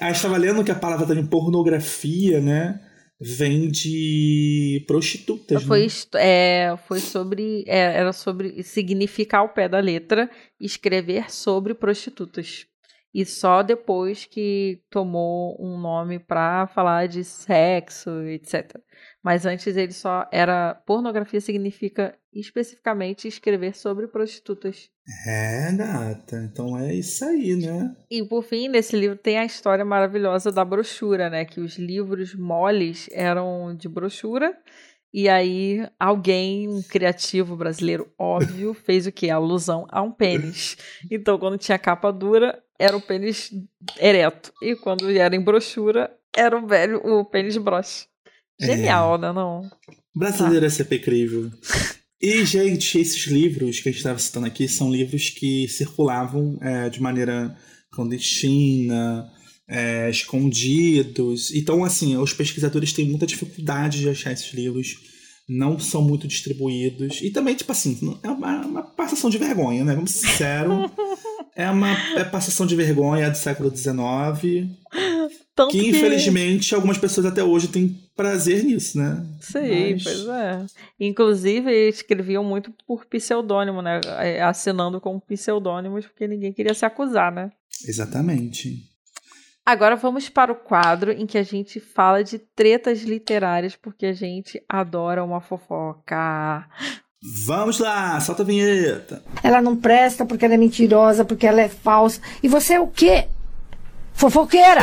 Ah, 0.00 0.10
estava 0.10 0.36
lendo 0.36 0.64
que 0.64 0.70
a 0.70 0.74
palavra 0.74 1.06
também 1.06 1.26
pornografia, 1.26 2.40
né? 2.40 2.80
Vem 3.18 3.70
de 3.70 4.84
prostitutas. 4.86 5.62
Foi, 5.62 5.86
né? 5.86 5.86
é, 6.16 6.76
foi 6.86 7.00
sobre. 7.00 7.64
é, 7.66 7.98
era 7.98 8.12
sobre 8.12 8.62
significar 8.62 9.40
ao 9.40 9.48
pé 9.48 9.68
da 9.68 9.80
letra 9.80 10.30
escrever 10.60 11.30
sobre 11.30 11.74
prostitutas. 11.74 12.66
E 13.14 13.24
só 13.24 13.62
depois 13.62 14.26
que 14.26 14.82
tomou 14.90 15.56
um 15.58 15.78
nome 15.78 16.18
pra 16.18 16.66
falar 16.66 17.08
de 17.08 17.24
sexo, 17.24 18.10
etc. 18.24 18.76
Mas 19.26 19.44
antes 19.44 19.76
ele 19.76 19.90
só 19.90 20.24
era. 20.30 20.72
Pornografia 20.86 21.40
significa 21.40 22.16
especificamente 22.32 23.26
escrever 23.26 23.74
sobre 23.74 24.06
prostitutas. 24.06 24.88
É, 25.26 25.72
gata. 25.72 26.36
Então 26.44 26.78
é 26.78 26.94
isso 26.94 27.24
aí, 27.24 27.56
né? 27.56 27.92
E 28.08 28.22
por 28.24 28.44
fim, 28.44 28.68
nesse 28.68 28.96
livro 28.96 29.16
tem 29.16 29.36
a 29.36 29.44
história 29.44 29.84
maravilhosa 29.84 30.52
da 30.52 30.64
brochura, 30.64 31.28
né? 31.28 31.44
Que 31.44 31.58
os 31.58 31.76
livros 31.76 32.36
moles 32.36 33.08
eram 33.10 33.74
de 33.74 33.88
brochura. 33.88 34.56
E 35.12 35.28
aí, 35.28 35.84
alguém, 35.98 36.68
um 36.68 36.80
criativo 36.80 37.56
brasileiro, 37.56 38.08
óbvio, 38.16 38.74
fez 38.86 39.08
o 39.08 39.12
quê? 39.12 39.28
Alusão 39.28 39.88
a 39.90 40.02
um 40.02 40.12
pênis. 40.12 40.76
Então, 41.10 41.36
quando 41.36 41.58
tinha 41.58 41.80
capa 41.80 42.12
dura, 42.12 42.62
era 42.78 42.96
o 42.96 43.02
pênis 43.02 43.50
ereto. 43.98 44.52
E 44.62 44.76
quando 44.76 45.10
era 45.10 45.34
em 45.34 45.40
brochura, 45.40 46.16
era 46.32 46.56
o 46.56 46.64
velho, 46.64 47.04
o 47.04 47.24
pênis 47.24 47.56
broche. 47.56 48.06
Genial, 48.60 49.18
né? 49.18 49.32
Não? 49.32 49.68
Brasileiro 50.14 50.64
é 50.64 50.70
sempre 50.70 50.98
incrível. 50.98 51.50
E, 52.20 52.44
gente, 52.44 52.98
esses 52.98 53.26
livros 53.26 53.80
que 53.80 53.88
a 53.88 53.92
gente 53.92 53.98
estava 53.98 54.18
citando 54.18 54.46
aqui 54.46 54.66
são 54.66 54.90
livros 54.90 55.28
que 55.28 55.68
circulavam 55.68 56.58
é, 56.62 56.88
de 56.88 57.00
maneira 57.00 57.54
clandestina, 57.92 59.30
é, 59.68 60.08
escondidos. 60.08 61.54
Então, 61.54 61.84
assim, 61.84 62.16
os 62.16 62.32
pesquisadores 62.32 62.92
têm 62.92 63.08
muita 63.08 63.26
dificuldade 63.26 64.00
de 64.00 64.08
achar 64.08 64.32
esses 64.32 64.52
livros, 64.54 64.96
não 65.48 65.78
são 65.78 66.02
muito 66.02 66.26
distribuídos. 66.26 67.20
E 67.22 67.30
também, 67.30 67.54
tipo 67.54 67.72
assim, 67.72 67.98
é 68.22 68.28
uma, 68.28 68.64
uma 68.64 68.82
passação 68.82 69.28
de 69.28 69.38
vergonha, 69.38 69.84
né? 69.84 69.94
Vamos 69.94 70.12
ser 70.12 70.28
sinceros. 70.28 70.90
É 71.58 71.70
uma 71.70 71.90
é 72.18 72.22
passação 72.22 72.66
de 72.66 72.76
vergonha 72.76 73.30
do 73.30 73.36
século 73.38 73.74
XIX, 73.74 74.68
Tanto 75.56 75.70
que 75.70 75.88
infelizmente 75.88 76.74
algumas 76.74 76.98
pessoas 76.98 77.24
até 77.26 77.42
hoje 77.42 77.68
têm 77.68 77.98
prazer 78.14 78.62
nisso, 78.62 78.98
né? 78.98 79.26
Sim, 79.40 79.94
Mas- 79.94 80.02
pois 80.02 80.28
é. 80.28 80.66
Inclusive, 81.00 81.88
escreviam 81.88 82.44
muito 82.44 82.70
por 82.86 83.06
pseudônimo, 83.06 83.80
né? 83.80 84.02
É, 84.18 84.42
Assinando 84.42 85.00
com 85.00 85.18
pseudônimos, 85.18 86.04
porque 86.04 86.28
ninguém 86.28 86.52
queria 86.52 86.74
se 86.74 86.84
acusar, 86.84 87.32
né? 87.32 87.50
Exatamente. 87.88 88.82
Agora 89.64 89.96
vamos 89.96 90.28
para 90.28 90.52
o 90.52 90.56
quadro 90.56 91.10
em 91.10 91.26
que 91.26 91.38
a 91.38 91.42
gente 91.42 91.80
fala 91.80 92.22
de 92.22 92.38
tretas 92.38 93.00
literárias, 93.00 93.74
porque 93.74 94.06
a 94.06 94.12
gente 94.12 94.62
adora 94.68 95.24
uma 95.24 95.40
fofoca. 95.40 96.68
Vamos 97.46 97.78
lá, 97.78 98.20
solta 98.20 98.42
a 98.42 98.46
vinheta. 98.46 99.24
Ela 99.42 99.62
não 99.62 99.74
presta 99.74 100.26
porque 100.26 100.44
ela 100.44 100.54
é 100.54 100.58
mentirosa, 100.58 101.24
porque 101.24 101.46
ela 101.46 101.62
é 101.62 101.68
falsa. 101.68 102.20
E 102.42 102.46
você 102.48 102.74
é 102.74 102.80
o 102.80 102.86
quê? 102.86 103.26
Fofoqueira! 104.16 104.80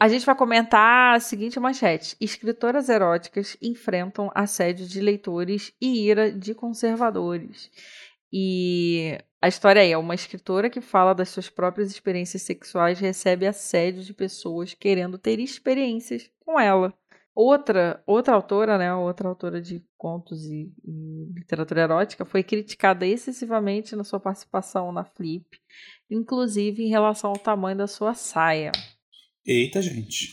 A 0.00 0.08
gente 0.08 0.26
vai 0.26 0.34
comentar 0.34 1.14
a 1.14 1.20
seguinte 1.20 1.60
manchete: 1.60 2.16
Escritoras 2.20 2.88
eróticas 2.88 3.56
enfrentam 3.62 4.28
assédio 4.34 4.88
de 4.88 5.00
leitores 5.00 5.72
e 5.80 6.08
ira 6.08 6.32
de 6.32 6.52
conservadores. 6.52 7.70
E 8.32 9.18
a 9.40 9.46
história 9.46 9.86
é: 9.88 9.96
uma 9.96 10.16
escritora 10.16 10.68
que 10.68 10.80
fala 10.80 11.14
das 11.14 11.28
suas 11.28 11.48
próprias 11.48 11.92
experiências 11.92 12.42
sexuais 12.42 12.98
recebe 12.98 13.46
assédio 13.46 14.02
de 14.02 14.12
pessoas 14.12 14.74
querendo 14.74 15.16
ter 15.16 15.38
experiências 15.38 16.28
com 16.44 16.58
ela. 16.58 16.92
Outra, 17.34 18.00
outra 18.06 18.34
autora, 18.34 18.78
né, 18.78 18.94
outra 18.94 19.28
autora 19.28 19.60
de 19.60 19.82
contos 19.98 20.44
e, 20.44 20.72
e 20.84 21.32
literatura 21.34 21.80
erótica, 21.82 22.24
foi 22.24 22.44
criticada 22.44 23.04
excessivamente 23.04 23.96
na 23.96 24.04
sua 24.04 24.20
participação 24.20 24.92
na 24.92 25.04
Flip, 25.04 25.44
inclusive 26.08 26.84
em 26.84 26.88
relação 26.88 27.30
ao 27.30 27.38
tamanho 27.38 27.76
da 27.76 27.88
sua 27.88 28.14
saia. 28.14 28.70
Eita, 29.44 29.82
gente. 29.82 30.28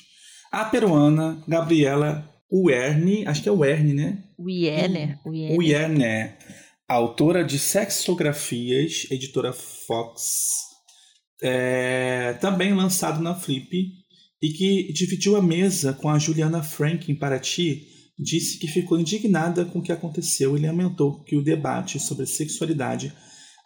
A 0.52 0.66
peruana 0.66 1.44
Gabriela 1.48 2.30
Uerne, 2.52 3.26
acho 3.26 3.42
que 3.42 3.50
é 3.50 3.52
Uerne, 3.52 3.94
né? 3.94 4.24
Wiener. 4.38 5.20
Wiener. 5.26 5.58
Uerne, 5.58 6.36
autora 6.88 7.44
de 7.44 7.58
Sexografias, 7.58 9.08
editora 9.10 9.54
Fox, 9.54 10.70
é, 11.42 12.34
também 12.34 12.74
lançado 12.74 13.22
na 13.22 13.34
Flip, 13.34 14.01
e 14.42 14.50
que 14.50 14.92
dividiu 14.92 15.36
a 15.36 15.42
mesa 15.42 15.94
com 15.94 16.10
a 16.10 16.18
Juliana 16.18 16.64
Frank 16.64 17.12
em 17.12 17.16
Paraty 17.16 17.88
disse 18.18 18.58
que 18.58 18.68
ficou 18.68 19.00
indignada 19.00 19.66
com 19.66 19.80
o 19.80 19.82
que 19.82 19.92
aconteceu 19.92 20.58
e 20.58 20.62
lamentou 20.62 21.24
que 21.24 21.36
o 21.36 21.44
debate 21.44 22.00
sobre 22.00 22.26
sexualidade 22.26 23.14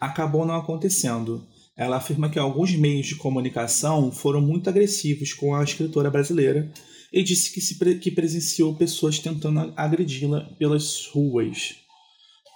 acabou 0.00 0.44
não 0.46 0.56
acontecendo. 0.56 1.46
Ela 1.76 1.96
afirma 1.96 2.30
que 2.30 2.38
alguns 2.38 2.74
meios 2.74 3.06
de 3.06 3.16
comunicação 3.16 4.10
foram 4.10 4.40
muito 4.40 4.68
agressivos 4.70 5.34
com 5.34 5.54
a 5.54 5.62
escritora 5.62 6.10
brasileira 6.10 6.72
e 7.12 7.22
disse 7.22 7.52
que, 7.52 7.60
se, 7.60 7.98
que 7.98 8.10
presenciou 8.10 8.74
pessoas 8.74 9.18
tentando 9.18 9.72
agredi-la 9.76 10.40
pelas 10.58 11.06
ruas. 11.12 11.76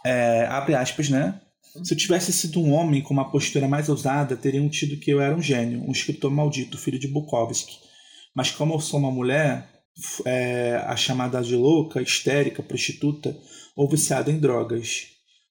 É, 0.04 0.46
abre 0.46 0.74
aspas, 0.74 1.10
né? 1.10 1.38
Se 1.84 1.94
eu 1.94 1.98
tivesse 1.98 2.32
sido 2.32 2.60
um 2.60 2.72
homem 2.72 3.02
com 3.02 3.14
uma 3.14 3.30
postura 3.30 3.68
mais 3.68 3.88
ousada, 3.88 4.36
teriam 4.36 4.68
tido 4.68 4.98
que 4.98 5.10
eu 5.10 5.20
era 5.20 5.36
um 5.36 5.42
gênio, 5.42 5.84
um 5.86 5.92
escritor 5.92 6.30
maldito, 6.30 6.78
filho 6.78 6.98
de 6.98 7.06
Bukowski. 7.06 7.89
Mas 8.34 8.50
como 8.50 8.74
eu 8.74 8.80
sou 8.80 9.00
uma 9.00 9.10
mulher, 9.10 9.68
é, 10.24 10.82
a 10.86 10.96
chamada 10.96 11.40
de 11.42 11.56
louca, 11.56 12.00
histérica, 12.00 12.62
prostituta 12.62 13.36
ou 13.76 13.88
viciada 13.88 14.30
em 14.30 14.38
drogas, 14.38 15.08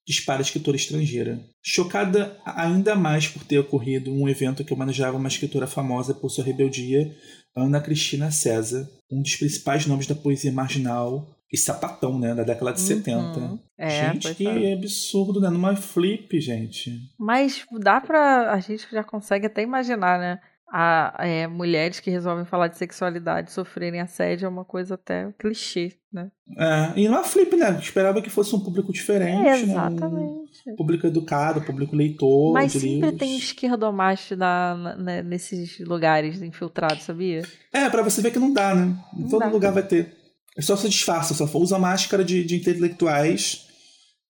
dispara 0.07 0.39
a 0.39 0.41
escritora 0.41 0.75
estrangeira. 0.75 1.39
Chocada 1.63 2.37
ainda 2.45 2.95
mais 2.95 3.27
por 3.27 3.43
ter 3.43 3.59
ocorrido 3.59 4.11
um 4.11 4.27
evento 4.27 4.63
que 4.63 4.73
homenageava 4.73 5.17
uma 5.17 5.27
escritora 5.27 5.67
famosa 5.67 6.13
por 6.13 6.29
sua 6.29 6.43
rebeldia, 6.43 7.15
Ana 7.55 7.81
Cristina 7.81 8.31
César, 8.31 8.89
um 9.11 9.21
dos 9.21 9.35
principais 9.35 9.85
nomes 9.85 10.07
da 10.07 10.15
poesia 10.15 10.51
marginal 10.51 11.27
e 11.51 11.57
sapatão, 11.57 12.17
né? 12.19 12.33
Da 12.33 12.43
década 12.43 12.73
de 12.73 12.79
uhum. 12.79 12.87
70. 12.87 13.59
É, 13.77 14.11
gente, 14.11 14.35
que 14.35 14.47
é. 14.47 14.73
absurdo, 14.73 15.41
né? 15.41 15.49
Numa 15.49 15.75
flip, 15.75 16.39
gente. 16.39 16.91
Mas 17.19 17.65
dá 17.79 17.99
pra. 17.99 18.51
A 18.51 18.59
gente 18.59 18.87
já 18.91 19.03
consegue 19.03 19.47
até 19.47 19.61
imaginar, 19.61 20.19
né? 20.19 20.39
A, 20.71 21.15
é, 21.19 21.47
mulheres 21.47 21.99
que 21.99 22.11
resolvem 22.11 22.45
falar 22.45 22.67
de 22.67 22.77
sexualidade 22.77 23.51
sofrerem 23.51 24.01
assédio 24.01 24.45
é 24.45 24.49
uma 24.49 24.63
coisa 24.63 24.93
até 24.93 25.31
clichê, 25.39 25.93
né? 26.13 26.29
É, 26.57 26.93
e 26.95 27.07
numa 27.07 27.23
flip, 27.23 27.55
né? 27.55 27.77
Esperava 27.81 28.21
que 28.21 28.29
fosse 28.29 28.55
um 28.55 28.59
público 28.59 28.93
diferente. 28.93 29.47
É, 29.47 29.61
exatamente. 29.61 30.61
Né? 30.65 30.73
Um 30.73 30.75
público 30.75 31.07
educado, 31.07 31.61
público 31.61 31.95
leitor. 31.95 32.53
Mas 32.53 32.73
sempre 32.73 32.89
livros. 32.89 33.17
tem 33.17 33.37
esquerdomacho 33.37 34.35
na, 34.35 34.75
na, 34.75 34.95
né, 34.95 35.23
nesses 35.23 35.79
lugares 35.79 36.41
infiltrados, 36.41 37.03
sabia? 37.03 37.41
É, 37.73 37.89
pra 37.89 38.03
você 38.03 38.21
ver 38.21 38.31
que 38.31 38.39
não 38.39 38.53
dá, 38.53 38.75
né? 38.75 38.95
Em 39.17 39.27
todo 39.27 39.39
dá. 39.39 39.47
lugar 39.47 39.71
vai 39.71 39.83
ter. 39.83 40.15
É 40.57 40.61
só 40.61 40.75
se 40.75 40.89
disfarça, 40.89 41.33
só 41.33 41.57
usa 41.57 41.79
máscara 41.79 42.23
de, 42.23 42.43
de 42.43 42.55
intelectuais 42.57 43.68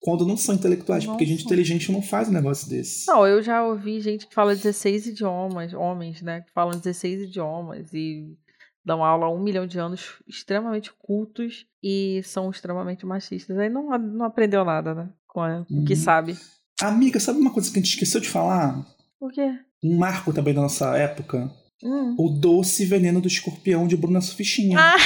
quando 0.00 0.26
não 0.26 0.36
são 0.36 0.54
intelectuais, 0.54 1.04
Nossa. 1.04 1.16
porque 1.16 1.30
gente 1.30 1.44
inteligente 1.44 1.92
não 1.92 2.00
faz 2.00 2.28
um 2.28 2.32
negócio 2.32 2.68
desse. 2.68 3.06
Não, 3.06 3.26
eu 3.26 3.42
já 3.42 3.62
ouvi 3.62 4.00
gente 4.00 4.26
que 4.26 4.34
fala 4.34 4.56
16 4.56 5.08
idiomas, 5.08 5.74
homens, 5.74 6.22
né, 6.22 6.40
que 6.40 6.52
falam 6.52 6.78
16 6.78 7.22
idiomas 7.22 7.92
e 7.92 8.34
dão 8.82 9.04
aula 9.04 9.26
há 9.26 9.30
um 9.30 9.38
milhão 9.38 9.66
de 9.66 9.78
anos, 9.78 10.14
extremamente 10.26 10.90
cultos 10.98 11.66
e 11.82 12.22
são 12.24 12.50
extremamente 12.50 13.04
machistas. 13.04 13.58
Aí 13.58 13.68
não, 13.68 13.90
não 13.98 14.24
aprendeu 14.24 14.64
nada, 14.64 14.94
né, 14.94 15.08
com 15.26 15.42
o 15.70 15.84
que 15.84 15.92
uhum. 15.92 16.00
sabe. 16.00 16.38
Amiga, 16.80 17.20
sabe 17.20 17.38
uma 17.38 17.52
coisa 17.52 17.70
que 17.70 17.78
a 17.78 17.82
gente 17.82 17.92
esqueceu 17.92 18.22
de 18.22 18.28
falar? 18.28 18.82
O 19.20 19.28
quê? 19.28 19.54
Um 19.84 19.98
marco 19.98 20.32
também 20.32 20.54
da 20.54 20.62
nossa 20.62 20.96
época. 20.96 21.52
Hum. 21.82 22.14
O 22.18 22.30
doce 22.30 22.84
veneno 22.86 23.20
do 23.20 23.28
escorpião 23.28 23.86
de 23.86 23.96
Bruna 23.96 24.20
Sufistinha. 24.20 24.78
Ah! 24.78 24.96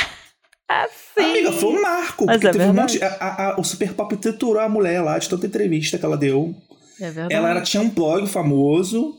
Assim. 0.68 1.30
Amiga, 1.30 1.52
foi 1.52 1.68
um 1.68 1.82
marco. 1.82 2.26
Mas 2.26 2.36
é 2.36 2.38
teve 2.40 2.58
verdade. 2.58 2.78
um 2.78 2.80
monte. 2.80 3.04
A, 3.04 3.50
a, 3.50 3.60
o 3.60 3.64
Super 3.64 3.92
Pop 3.92 4.16
triturou 4.16 4.60
a 4.60 4.68
mulher 4.68 5.02
lá 5.02 5.18
de 5.18 5.28
tanta 5.28 5.46
entrevista 5.46 5.98
que 5.98 6.04
ela 6.04 6.16
deu. 6.16 6.54
É 7.00 7.10
verdade. 7.10 7.34
Ela 7.34 7.50
era, 7.50 7.60
tinha 7.60 7.82
um 7.82 7.90
blog 7.90 8.26
famoso, 8.26 9.14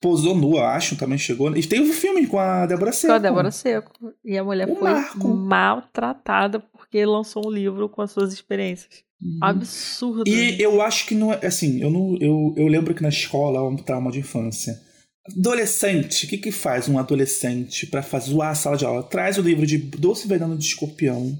posou 0.00 0.34
nua, 0.34 0.74
acho, 0.74 0.96
também 0.96 1.18
chegou. 1.18 1.54
E 1.56 1.62
teve 1.64 1.82
um 1.82 1.92
filme 1.92 2.26
com 2.26 2.38
a 2.38 2.66
Débora 2.66 2.92
Seco. 2.92 3.12
Com 3.12 3.16
a 3.16 3.18
Débora 3.18 3.50
Seco. 3.50 3.92
E 4.24 4.36
a 4.36 4.42
mulher 4.42 4.66
foi 4.66 4.90
marco. 4.90 5.28
maltratada 5.28 6.58
porque 6.58 7.04
lançou 7.04 7.46
um 7.46 7.50
livro 7.50 7.88
com 7.88 8.02
as 8.02 8.10
suas 8.10 8.32
experiências. 8.32 9.04
Uhum. 9.20 9.38
Absurdo. 9.42 10.24
E 10.26 10.60
eu 10.60 10.80
acho 10.80 11.06
que 11.06 11.14
não 11.14 11.32
é. 11.32 11.44
Assim, 11.44 11.82
eu, 11.82 11.90
não, 11.90 12.16
eu, 12.20 12.54
eu 12.56 12.66
lembro 12.66 12.94
que 12.94 13.02
na 13.02 13.08
escola 13.08 13.58
é 13.58 13.62
um 13.62 13.76
trauma 13.76 14.10
de 14.10 14.20
infância 14.20 14.87
Adolescente, 15.36 16.26
o 16.26 16.28
que, 16.28 16.38
que 16.38 16.52
faz 16.52 16.88
um 16.88 16.98
adolescente 16.98 17.86
para 17.86 18.02
zoar 18.20 18.50
a 18.50 18.54
sala 18.54 18.76
de 18.76 18.84
aula? 18.84 19.02
Traz 19.02 19.38
o 19.38 19.42
livro 19.42 19.66
de 19.66 19.78
Doce 19.78 20.28
Veneno 20.28 20.56
de 20.56 20.64
Escorpião 20.64 21.38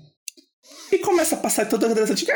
e 0.92 0.98
começa 0.98 1.35
a 1.35 1.38
passar 1.38 1.66
toda 1.66 1.87
a 1.87 1.90
adolescente 1.90 2.27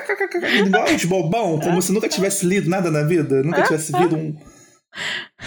igual 0.66 0.96
de 0.96 1.06
bobão, 1.06 1.58
como 1.60 1.80
se 1.80 1.92
nunca 1.92 2.08
tivesse 2.08 2.46
lido 2.46 2.68
nada 2.68 2.90
na 2.90 3.02
vida, 3.02 3.42
nunca 3.42 3.62
tivesse 3.62 3.92
lido 3.96 4.16
um. 4.16 4.36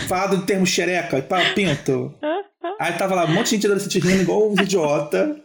Falado 0.07 0.35
em 0.35 0.45
termos 0.45 0.69
xereca, 0.69 1.21
pá, 1.21 1.53
pinto. 1.53 2.13
Aí 2.79 2.93
tava 2.93 3.15
lá 3.15 3.25
um 3.25 3.33
monte 3.33 3.45
de 3.45 3.51
gente 3.51 3.65
adolescente 3.67 3.99
rindo 3.99 4.21
igual 4.23 4.51
uns 4.51 4.59
idiota. 4.59 5.39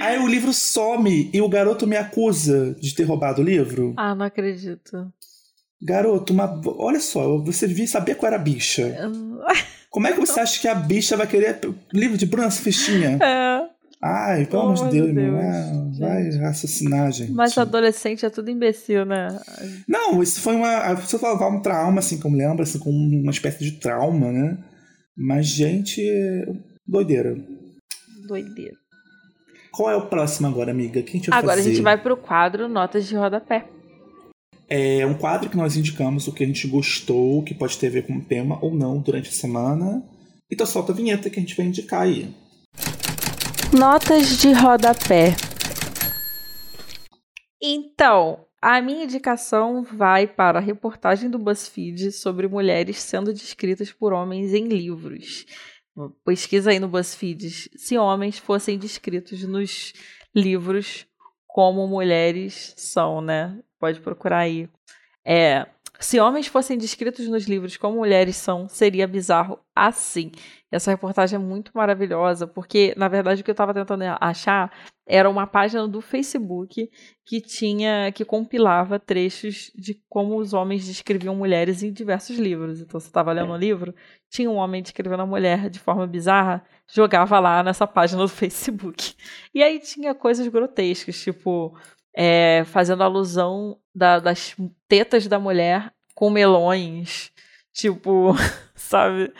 Aí 0.00 0.18
o 0.18 0.26
livro 0.26 0.52
some 0.52 1.30
e 1.32 1.40
o 1.40 1.48
garoto 1.48 1.86
me 1.86 1.96
acusa 1.96 2.74
de 2.80 2.94
ter 2.94 3.04
roubado 3.04 3.42
o 3.42 3.44
livro. 3.44 3.94
Ah, 3.96 4.14
não 4.14 4.24
acredito. 4.24 5.12
Garoto, 5.82 6.32
uma... 6.32 6.60
olha 6.66 7.00
só, 7.00 7.38
você 7.38 7.66
devia 7.66 7.86
saber 7.86 8.14
qual 8.14 8.28
era 8.28 8.36
a 8.36 8.42
bicha. 8.42 9.10
Como 9.90 10.06
é 10.06 10.12
que 10.12 10.20
você 10.20 10.38
acha 10.38 10.60
que 10.60 10.68
a 10.68 10.74
bicha 10.74 11.16
vai 11.16 11.26
querer 11.26 11.58
livro 11.92 12.16
de 12.16 12.26
Bruna 12.26 12.50
Festinha? 12.50 13.18
É. 13.22 13.80
Ai, 14.02 14.46
pelo 14.46 14.62
amor 14.62 14.88
de 14.88 14.98
Deus, 14.98 15.14
Deus 15.14 15.34
ah, 15.34 15.90
vai 15.98 16.30
raciocinar, 16.38 17.12
gente. 17.12 17.32
Mas 17.32 17.58
adolescente 17.58 18.24
é 18.24 18.30
tudo 18.30 18.50
imbecil, 18.50 19.04
né? 19.04 19.38
Não, 19.86 20.22
isso 20.22 20.40
foi 20.40 20.56
uma. 20.56 20.94
Você 20.94 21.18
falava 21.18 21.46
um 21.48 21.60
trauma, 21.60 21.98
assim, 21.98 22.18
como 22.18 22.34
lembra, 22.34 22.62
assim, 22.62 22.78
como 22.78 22.96
uma 22.96 23.30
espécie 23.30 23.62
de 23.62 23.72
trauma, 23.72 24.32
né? 24.32 24.56
Mas, 25.14 25.48
gente, 25.48 26.00
doideira. 26.86 27.36
Doideira. 28.26 28.74
Qual 29.70 29.90
é 29.90 29.96
o 29.96 30.06
próximo 30.06 30.48
agora, 30.48 30.70
amiga? 30.70 31.02
Quem 31.02 31.20
vai 31.20 31.38
Agora 31.38 31.56
fazer? 31.58 31.68
a 31.68 31.72
gente 31.72 31.82
vai 31.82 31.98
pro 32.00 32.16
quadro 32.16 32.68
Notas 32.68 33.06
de 33.06 33.14
Rodapé. 33.14 33.66
É 34.72 35.04
um 35.04 35.14
quadro 35.14 35.50
que 35.50 35.56
nós 35.56 35.76
indicamos 35.76 36.28
o 36.28 36.32
que 36.32 36.44
a 36.44 36.46
gente 36.46 36.68
gostou, 36.68 37.42
que 37.42 37.52
pode 37.52 37.76
ter 37.76 37.88
a 37.88 37.90
ver 37.90 38.06
com 38.06 38.18
o 38.18 38.24
tema 38.24 38.56
ou 38.62 38.72
não 38.72 39.00
durante 39.00 39.28
a 39.28 39.32
semana. 39.32 40.00
Então 40.48 40.64
solta 40.64 40.92
a 40.92 40.94
vinheta 40.94 41.28
que 41.28 41.40
a 41.40 41.42
gente 41.42 41.56
vai 41.56 41.66
indicar 41.66 42.02
aí. 42.02 42.32
Notas 43.76 44.38
de 44.38 44.52
rodapé. 44.52 45.34
Então, 47.60 48.46
a 48.62 48.80
minha 48.80 49.04
indicação 49.04 49.82
vai 49.82 50.28
para 50.28 50.60
a 50.60 50.62
reportagem 50.62 51.28
do 51.28 51.38
BuzzFeed 51.38 52.12
sobre 52.12 52.46
mulheres 52.46 52.98
sendo 52.98 53.32
descritas 53.32 53.90
por 53.92 54.12
homens 54.12 54.54
em 54.54 54.68
livros. 54.68 55.46
Pesquisa 56.24 56.70
aí 56.70 56.78
no 56.78 56.88
BuzzFeed 56.88 57.70
se 57.76 57.98
homens 57.98 58.38
fossem 58.38 58.78
descritos 58.78 59.42
nos 59.42 59.92
livros 60.32 61.06
como 61.48 61.88
mulheres 61.88 62.72
são, 62.76 63.20
né? 63.20 63.58
Pode 63.80 63.98
procurar 64.00 64.40
aí. 64.40 64.68
É, 65.24 65.66
se 66.00 66.18
homens 66.18 66.46
fossem 66.46 66.78
descritos 66.78 67.28
nos 67.28 67.46
livros 67.46 67.76
como 67.76 67.98
mulheres 67.98 68.36
são, 68.36 68.66
seria 68.68 69.06
bizarro 69.06 69.58
assim. 69.74 70.32
Essa 70.70 70.90
reportagem 70.90 71.36
é 71.36 71.38
muito 71.38 71.72
maravilhosa, 71.74 72.46
porque, 72.46 72.94
na 72.96 73.06
verdade, 73.06 73.42
o 73.42 73.44
que 73.44 73.50
eu 73.50 73.52
estava 73.52 73.74
tentando 73.74 74.04
achar 74.18 74.72
era 75.06 75.28
uma 75.28 75.46
página 75.46 75.86
do 75.86 76.00
Facebook 76.00 76.88
que 77.26 77.40
tinha, 77.40 78.10
que 78.12 78.24
compilava 78.24 78.98
trechos 78.98 79.70
de 79.74 80.00
como 80.08 80.36
os 80.38 80.54
homens 80.54 80.86
descreviam 80.86 81.34
mulheres 81.34 81.82
em 81.82 81.92
diversos 81.92 82.38
livros. 82.38 82.80
Então, 82.80 82.98
você 82.98 83.08
estava 83.08 83.32
lendo 83.32 83.52
um 83.52 83.56
livro, 83.56 83.94
tinha 84.30 84.50
um 84.50 84.56
homem 84.56 84.82
descrevendo 84.82 85.22
a 85.22 85.26
mulher 85.26 85.68
de 85.68 85.78
forma 85.78 86.06
bizarra, 86.06 86.64
jogava 86.86 87.38
lá 87.38 87.62
nessa 87.62 87.86
página 87.86 88.22
do 88.22 88.28
Facebook. 88.30 89.14
E 89.54 89.62
aí 89.62 89.78
tinha 89.80 90.14
coisas 90.14 90.48
grotescas, 90.48 91.20
tipo 91.20 91.76
é, 92.14 92.64
fazendo 92.66 93.02
alusão 93.02 93.78
da, 93.94 94.18
das 94.18 94.56
tetas 94.88 95.26
da 95.26 95.38
mulher 95.38 95.92
com 96.14 96.30
melões, 96.30 97.32
tipo, 97.72 98.34
sabe? 98.74 99.32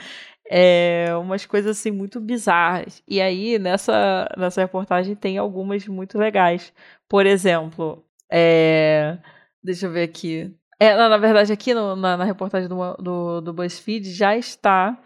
É, 0.52 1.14
umas 1.16 1.46
coisas 1.46 1.78
assim 1.78 1.90
muito 1.90 2.18
bizarras. 2.20 3.02
E 3.06 3.20
aí, 3.20 3.58
nessa, 3.58 4.28
nessa 4.36 4.60
reportagem, 4.60 5.14
tem 5.14 5.38
algumas 5.38 5.86
muito 5.86 6.18
legais. 6.18 6.72
Por 7.08 7.24
exemplo, 7.26 8.04
é, 8.30 9.18
deixa 9.62 9.86
eu 9.86 9.92
ver 9.92 10.02
aqui. 10.02 10.52
É, 10.78 10.96
na, 10.96 11.16
verdade, 11.18 11.52
aqui 11.52 11.74
no, 11.74 11.94
na, 11.94 12.16
na, 12.16 12.24
reportagem 12.24 12.68
do, 12.68 12.94
do, 12.94 13.40
do 13.42 13.52
BuzzFeed 13.52 14.10
já 14.12 14.36
está 14.36 14.98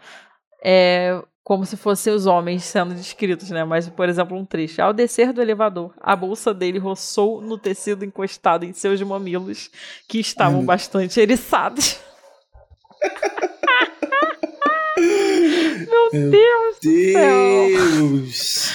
é, 0.63 1.21
como 1.45 1.63
se 1.63 1.77
fossem 1.77 2.11
os 2.11 2.25
homens 2.25 2.63
sendo 2.63 2.95
descritos, 2.95 3.51
né? 3.51 3.63
Mas, 3.63 3.87
por 3.87 4.09
exemplo, 4.09 4.35
um 4.35 4.43
trecho. 4.43 4.81
Ao 4.81 4.91
descer 4.91 5.31
do 5.31 5.41
elevador, 5.41 5.93
a 6.01 6.15
bolsa 6.15 6.53
dele 6.53 6.79
roçou 6.79 7.39
no 7.39 7.55
tecido 7.57 8.03
encostado 8.03 8.65
em 8.65 8.73
seus 8.73 8.99
mamilos, 9.01 9.69
que 10.07 10.19
estavam 10.19 10.61
Ai, 10.61 10.65
bastante 10.65 11.19
eriçados. 11.19 11.99
Meu, 14.97 16.09
Meu 16.13 16.31
Deus, 16.31 16.79
Deus! 16.81 18.71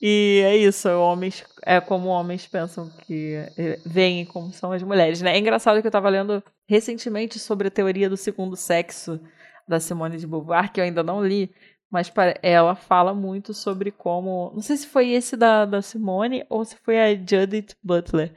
E 0.00 0.42
é 0.44 0.56
isso, 0.56 0.88
homens, 0.90 1.44
é 1.64 1.80
como 1.80 2.08
homens 2.08 2.46
pensam 2.46 2.90
que 3.06 3.34
é, 3.56 3.78
veem 3.84 4.24
como 4.24 4.52
são 4.52 4.72
as 4.72 4.82
mulheres, 4.82 5.22
né? 5.22 5.34
É 5.34 5.38
engraçado 5.38 5.80
que 5.80 5.86
eu 5.86 5.90
estava 5.90 6.08
lendo 6.08 6.42
recentemente 6.68 7.38
sobre 7.38 7.68
a 7.68 7.70
teoria 7.70 8.08
do 8.08 8.16
segundo 8.16 8.56
sexo 8.56 9.18
da 9.68 9.78
Simone 9.80 10.16
de 10.16 10.26
Beauvoir, 10.26 10.72
que 10.72 10.80
eu 10.80 10.84
ainda 10.84 11.02
não 11.02 11.24
li, 11.24 11.52
Mas 11.90 12.12
ela 12.42 12.74
fala 12.74 13.14
muito 13.14 13.54
sobre 13.54 13.90
como. 13.90 14.52
Não 14.54 14.62
sei 14.62 14.76
se 14.76 14.86
foi 14.86 15.10
esse 15.10 15.36
da, 15.36 15.64
da 15.64 15.82
Simone 15.82 16.44
ou 16.48 16.64
se 16.64 16.76
foi 16.76 16.98
a 17.00 17.14
Judith 17.14 17.76
Butler, 17.82 18.34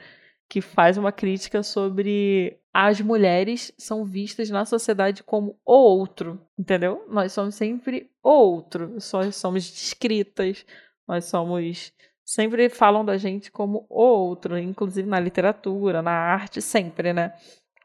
que 0.49 0.61
faz 0.61 0.97
uma 0.97 1.11
crítica 1.11 1.63
sobre 1.63 2.61
as 2.73 3.01
mulheres 3.01 3.73
são 3.77 4.05
vistas 4.05 4.49
na 4.49 4.65
sociedade 4.65 5.23
como 5.23 5.59
o 5.65 5.73
outro, 5.73 6.41
entendeu? 6.57 7.05
Nós 7.09 7.33
somos 7.33 7.55
sempre 7.55 8.09
o 8.23 8.29
outro, 8.29 8.95
somos 8.99 9.69
descritas, 9.69 10.65
nós 11.07 11.25
somos. 11.25 11.91
Sempre 12.23 12.69
falam 12.69 13.03
da 13.03 13.17
gente 13.17 13.51
como 13.51 13.85
o 13.89 14.01
outro, 14.01 14.57
inclusive 14.57 15.09
na 15.09 15.19
literatura, 15.19 16.01
na 16.01 16.11
arte, 16.11 16.61
sempre, 16.61 17.11
né? 17.11 17.33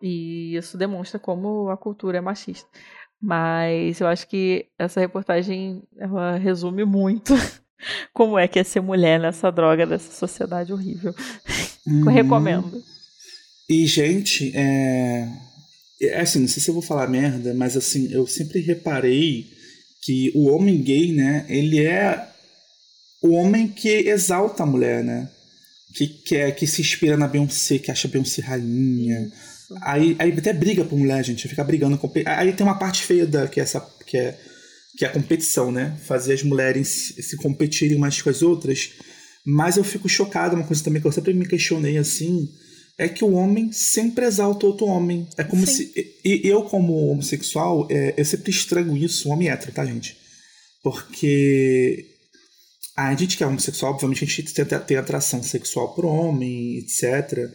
E 0.00 0.54
isso 0.54 0.78
demonstra 0.78 1.18
como 1.18 1.68
a 1.68 1.76
cultura 1.76 2.18
é 2.18 2.20
machista. 2.20 2.68
Mas 3.20 4.00
eu 4.00 4.06
acho 4.06 4.28
que 4.28 4.66
essa 4.78 5.00
reportagem 5.00 5.82
resume 6.40 6.84
muito 6.84 7.34
como 8.12 8.38
é 8.38 8.46
que 8.46 8.58
é 8.58 8.64
ser 8.64 8.80
mulher 8.80 9.18
nessa 9.18 9.50
droga 9.50 9.86
dessa 9.86 10.12
sociedade 10.12 10.72
horrível. 10.72 11.14
Uhum. 11.86 12.02
Recomendo. 12.02 12.82
E, 13.70 13.86
gente, 13.86 14.50
é... 14.56 15.28
é. 16.02 16.20
Assim, 16.20 16.40
não 16.40 16.48
sei 16.48 16.60
se 16.60 16.68
eu 16.68 16.74
vou 16.74 16.82
falar 16.82 17.06
merda, 17.08 17.54
mas 17.54 17.76
assim, 17.76 18.12
eu 18.12 18.26
sempre 18.26 18.60
reparei 18.60 19.46
que 20.02 20.32
o 20.34 20.48
homem 20.48 20.82
gay, 20.82 21.12
né, 21.12 21.46
ele 21.48 21.84
é 21.84 22.28
o 23.22 23.34
homem 23.34 23.68
que 23.68 23.88
exalta 23.88 24.62
a 24.62 24.66
mulher, 24.66 25.02
né? 25.02 25.28
Que, 25.94 26.06
quer 26.06 26.54
que 26.54 26.66
se 26.66 26.80
inspira 26.80 27.16
na 27.16 27.26
Beyoncé, 27.26 27.78
que 27.78 27.90
acha 27.90 28.06
a 28.06 28.10
Beyoncé 28.10 28.42
rainha. 28.42 29.30
Aí, 29.82 30.16
aí 30.18 30.32
até 30.32 30.52
briga 30.52 30.84
por 30.84 30.98
mulher, 30.98 31.24
gente. 31.24 31.48
Fica 31.48 31.64
brigando. 31.64 31.98
Aí 32.26 32.52
tem 32.52 32.66
uma 32.66 32.78
parte 32.78 33.02
feia 33.02 33.26
da, 33.26 33.48
que, 33.48 33.60
é 33.60 33.62
essa, 33.62 33.80
que, 34.06 34.16
é, 34.16 34.38
que 34.96 35.04
é 35.04 35.08
a 35.08 35.12
competição, 35.12 35.72
né? 35.72 35.96
Fazer 36.04 36.34
as 36.34 36.42
mulheres 36.42 36.88
se, 36.88 37.22
se 37.22 37.36
competirem 37.36 37.96
umas 37.96 38.20
com 38.20 38.30
as 38.30 38.42
outras. 38.42 38.92
Mas 39.44 39.76
eu 39.76 39.84
fico 39.84 40.08
chocado, 40.08 40.56
uma 40.56 40.66
coisa 40.66 40.82
também 40.82 41.00
que 41.00 41.06
eu 41.06 41.12
sempre 41.12 41.32
me 41.32 41.46
questionei 41.46 41.98
assim, 41.98 42.48
é 42.98 43.08
que 43.08 43.24
o 43.24 43.32
homem 43.32 43.70
sempre 43.72 44.24
exalta 44.24 44.66
outro 44.66 44.86
homem. 44.86 45.28
É 45.36 45.44
como 45.44 45.66
Sim. 45.66 45.72
se. 45.72 46.16
E 46.24 46.40
eu, 46.44 46.62
como 46.62 47.10
homossexual, 47.10 47.86
é, 47.90 48.14
eu 48.16 48.24
sempre 48.24 48.50
estranho 48.50 48.96
isso, 48.96 49.28
um 49.28 49.32
homem 49.32 49.48
hétero, 49.48 49.72
tá, 49.72 49.84
gente? 49.84 50.16
Porque 50.82 52.06
a 52.96 53.14
gente 53.14 53.36
que 53.36 53.44
é 53.44 53.46
homossexual, 53.46 53.92
obviamente 53.92 54.24
a 54.24 54.26
gente 54.26 54.54
tem, 54.54 54.64
tem 54.64 54.96
atração 54.96 55.42
sexual 55.42 55.94
por 55.94 56.04
homem, 56.04 56.78
etc. 56.78 57.50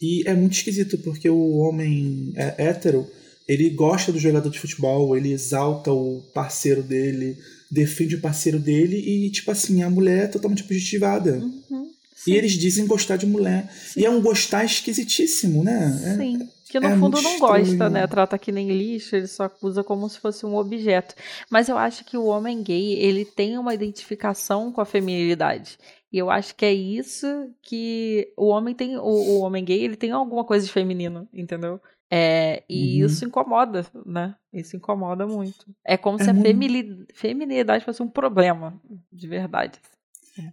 E 0.00 0.22
é 0.26 0.34
muito 0.34 0.54
esquisito, 0.54 0.98
porque 0.98 1.28
o 1.28 1.56
homem 1.56 2.32
é 2.36 2.54
hétero, 2.58 3.06
ele 3.48 3.70
gosta 3.70 4.12
do 4.12 4.18
jogador 4.18 4.50
de 4.50 4.58
futebol, 4.58 5.16
ele 5.16 5.32
exalta 5.32 5.92
o 5.92 6.22
parceiro 6.34 6.82
dele, 6.82 7.36
defende 7.70 8.16
o 8.16 8.20
parceiro 8.20 8.58
dele, 8.58 8.96
e, 8.96 9.30
tipo 9.30 9.50
assim, 9.50 9.82
a 9.82 9.90
mulher 9.90 10.24
é 10.24 10.28
totalmente 10.28 10.62
objetivada. 10.62 11.38
Uhum, 11.38 11.90
e 12.26 12.32
eles 12.32 12.52
dizem 12.52 12.86
gostar 12.86 13.16
de 13.16 13.26
mulher. 13.26 13.70
Sim. 13.92 14.00
E 14.00 14.04
é 14.04 14.10
um 14.10 14.20
gostar 14.20 14.64
esquisitíssimo, 14.64 15.62
né? 15.62 16.00
É, 16.04 16.16
sim. 16.16 16.48
Que 16.80 16.88
no 16.88 16.94
é 16.94 16.98
fundo 16.98 17.20
não 17.20 17.38
gosta, 17.38 17.88
né? 17.88 18.06
Trata 18.06 18.38
que 18.38 18.52
nem 18.52 18.68
lixo, 18.68 19.16
ele 19.16 19.26
só 19.26 19.44
acusa 19.44 19.82
como 19.84 20.08
se 20.08 20.20
fosse 20.20 20.44
um 20.44 20.56
objeto. 20.56 21.14
Mas 21.50 21.68
eu 21.68 21.76
acho 21.76 22.04
que 22.04 22.16
o 22.16 22.26
homem 22.26 22.62
gay, 22.62 22.94
ele 22.94 23.24
tem 23.24 23.58
uma 23.58 23.74
identificação 23.74 24.72
com 24.72 24.80
a 24.80 24.86
feminilidade. 24.86 25.78
E 26.12 26.18
eu 26.18 26.30
acho 26.30 26.54
que 26.54 26.64
é 26.64 26.72
isso 26.72 27.26
que 27.62 28.32
o 28.36 28.46
homem 28.46 28.74
tem, 28.74 28.96
o, 28.96 29.02
o 29.02 29.40
homem 29.40 29.64
gay, 29.64 29.82
ele 29.82 29.96
tem 29.96 30.12
alguma 30.12 30.44
coisa 30.44 30.64
de 30.64 30.72
feminino, 30.72 31.28
entendeu? 31.32 31.80
É, 32.10 32.62
e 32.68 33.00
uhum. 33.00 33.06
isso 33.06 33.24
incomoda, 33.24 33.84
né? 34.04 34.36
Isso 34.52 34.76
incomoda 34.76 35.26
muito. 35.26 35.66
É 35.84 35.96
como 35.96 36.20
é 36.20 36.24
se 36.24 36.30
a 36.30 36.32
muito... 36.32 37.06
feminilidade 37.14 37.84
fosse 37.84 38.02
um 38.02 38.08
problema, 38.08 38.80
de 39.12 39.26
verdade. 39.26 39.80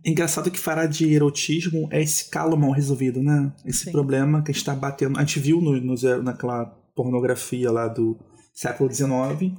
É 0.03 0.09
engraçado 0.09 0.49
que 0.51 0.59
falar 0.59 0.85
de 0.85 1.13
erotismo 1.13 1.87
é 1.91 2.01
esse 2.01 2.29
calo 2.29 2.57
mal 2.57 2.71
resolvido, 2.71 3.21
né? 3.21 3.51
Esse 3.65 3.85
Sim. 3.85 3.91
problema 3.91 4.41
que 4.41 4.51
a 4.51 4.53
gente 4.53 4.65
tá 4.65 4.75
batendo. 4.75 5.17
A 5.17 5.21
gente 5.21 5.39
viu 5.39 5.61
no, 5.61 5.79
no, 5.79 6.23
naquela 6.23 6.65
pornografia 6.95 7.71
lá 7.71 7.87
do 7.87 8.17
século 8.53 8.91
XIX, 8.91 9.51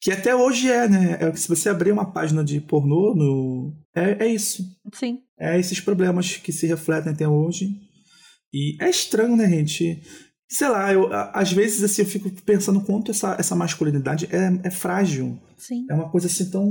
que 0.00 0.10
até 0.10 0.34
hoje 0.34 0.70
é, 0.70 0.88
né? 0.88 1.18
É, 1.20 1.34
se 1.34 1.48
você 1.48 1.68
abrir 1.68 1.92
uma 1.92 2.12
página 2.12 2.44
de 2.44 2.60
pornô, 2.60 3.14
no... 3.14 3.72
é, 3.94 4.24
é 4.24 4.28
isso. 4.28 4.64
Sim. 4.92 5.20
É 5.38 5.58
esses 5.58 5.80
problemas 5.80 6.36
que 6.36 6.52
se 6.52 6.66
refletem 6.66 7.12
até 7.12 7.26
hoje. 7.26 7.70
E 8.52 8.76
é 8.80 8.88
estranho, 8.88 9.36
né, 9.36 9.48
gente? 9.48 10.02
Sei 10.48 10.68
lá, 10.68 10.92
eu, 10.92 11.08
às 11.32 11.50
vezes 11.50 11.82
assim, 11.82 12.02
eu 12.02 12.06
fico 12.06 12.30
pensando 12.42 12.82
quanto 12.82 13.10
essa, 13.10 13.34
essa 13.38 13.56
masculinidade 13.56 14.28
é, 14.30 14.68
é 14.68 14.70
frágil. 14.70 15.40
Sim. 15.56 15.86
É 15.88 15.94
uma 15.94 16.10
coisa 16.10 16.26
assim 16.26 16.50
tão 16.50 16.70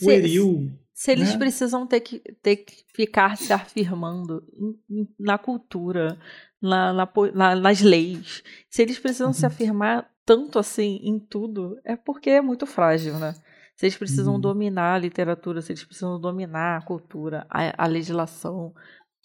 pueril. 0.00 0.72
Se, 1.04 1.12
eles 1.12 1.32
né? 1.34 1.38
precisam 1.38 1.86
ter 1.86 2.00
que, 2.00 2.18
ter 2.42 2.56
que 2.56 2.82
ficar 2.94 3.36
se 3.36 3.52
afirmando 3.52 4.42
na 5.20 5.36
cultura, 5.36 6.18
na, 6.62 6.94
na, 6.94 7.12
na, 7.34 7.56
nas 7.56 7.82
leis, 7.82 8.42
se 8.70 8.80
eles 8.80 8.98
precisam 8.98 9.26
uhum. 9.26 9.34
se 9.34 9.44
afirmar 9.44 10.10
tanto 10.24 10.58
assim 10.58 11.00
em 11.02 11.18
tudo, 11.18 11.78
é 11.84 11.94
porque 11.94 12.30
é 12.30 12.40
muito 12.40 12.64
frágil, 12.64 13.18
né? 13.18 13.34
Se 13.76 13.84
eles 13.84 13.98
precisam 13.98 14.36
uhum. 14.36 14.40
dominar 14.40 14.94
a 14.94 14.98
literatura, 14.98 15.60
se 15.60 15.72
eles 15.72 15.84
precisam 15.84 16.18
dominar 16.18 16.78
a 16.78 16.82
cultura, 16.86 17.46
a, 17.50 17.84
a 17.84 17.86
legislação, 17.86 18.72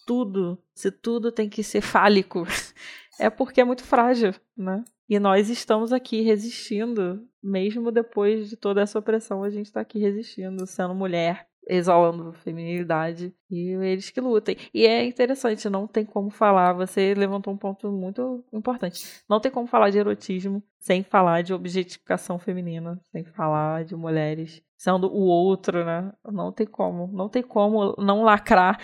tudo, 0.06 0.62
se 0.76 0.92
tudo 0.92 1.32
tem 1.32 1.48
que 1.48 1.64
ser 1.64 1.80
fálico, 1.80 2.44
é 3.18 3.30
porque 3.30 3.62
é 3.62 3.64
muito 3.64 3.86
frágil, 3.86 4.36
né? 4.58 4.84
E 5.08 5.18
nós 5.18 5.50
estamos 5.50 5.94
aqui 5.94 6.20
resistindo, 6.24 7.26
mesmo 7.42 7.90
depois 7.90 8.50
de 8.50 8.58
toda 8.58 8.82
essa 8.82 9.00
opressão, 9.00 9.46
a 9.46 9.50
gente 9.50 9.68
está 9.68 9.80
aqui 9.80 9.98
resistindo, 9.98 10.68
sendo 10.68 10.94
mulher, 10.94 11.49
exalando 11.68 12.34
feminilidade 12.34 13.34
e 13.50 13.70
eles 13.84 14.10
que 14.10 14.20
lutem. 14.20 14.58
E 14.74 14.86
é 14.86 15.06
interessante, 15.06 15.70
não 15.70 15.88
tem 15.88 16.06
como 16.06 16.30
falar, 16.30 16.74
você 16.74 17.14
levantou 17.14 17.54
um 17.54 17.58
ponto 17.58 17.92
muito 17.92 18.44
importante. 18.52 19.24
Não 19.30 19.40
tem 19.40 19.52
como 19.52 19.68
falar 19.68 19.90
de 19.90 20.00
erotismo 20.00 20.64
sem 20.80 21.04
falar 21.04 21.42
de 21.44 21.54
objetificação 21.54 22.40
feminina, 22.40 23.00
sem 23.12 23.24
falar 23.24 23.84
de 23.84 23.96
mulheres 23.96 24.62
sendo 24.80 25.08
o 25.08 25.24
outro, 25.24 25.84
né? 25.84 26.12
Não 26.32 26.54
tem 26.54 26.66
como, 26.66 27.08
não 27.12 27.28
tem 27.28 27.44
como 27.44 27.94
não 27.98 28.24
lacrar 28.24 28.80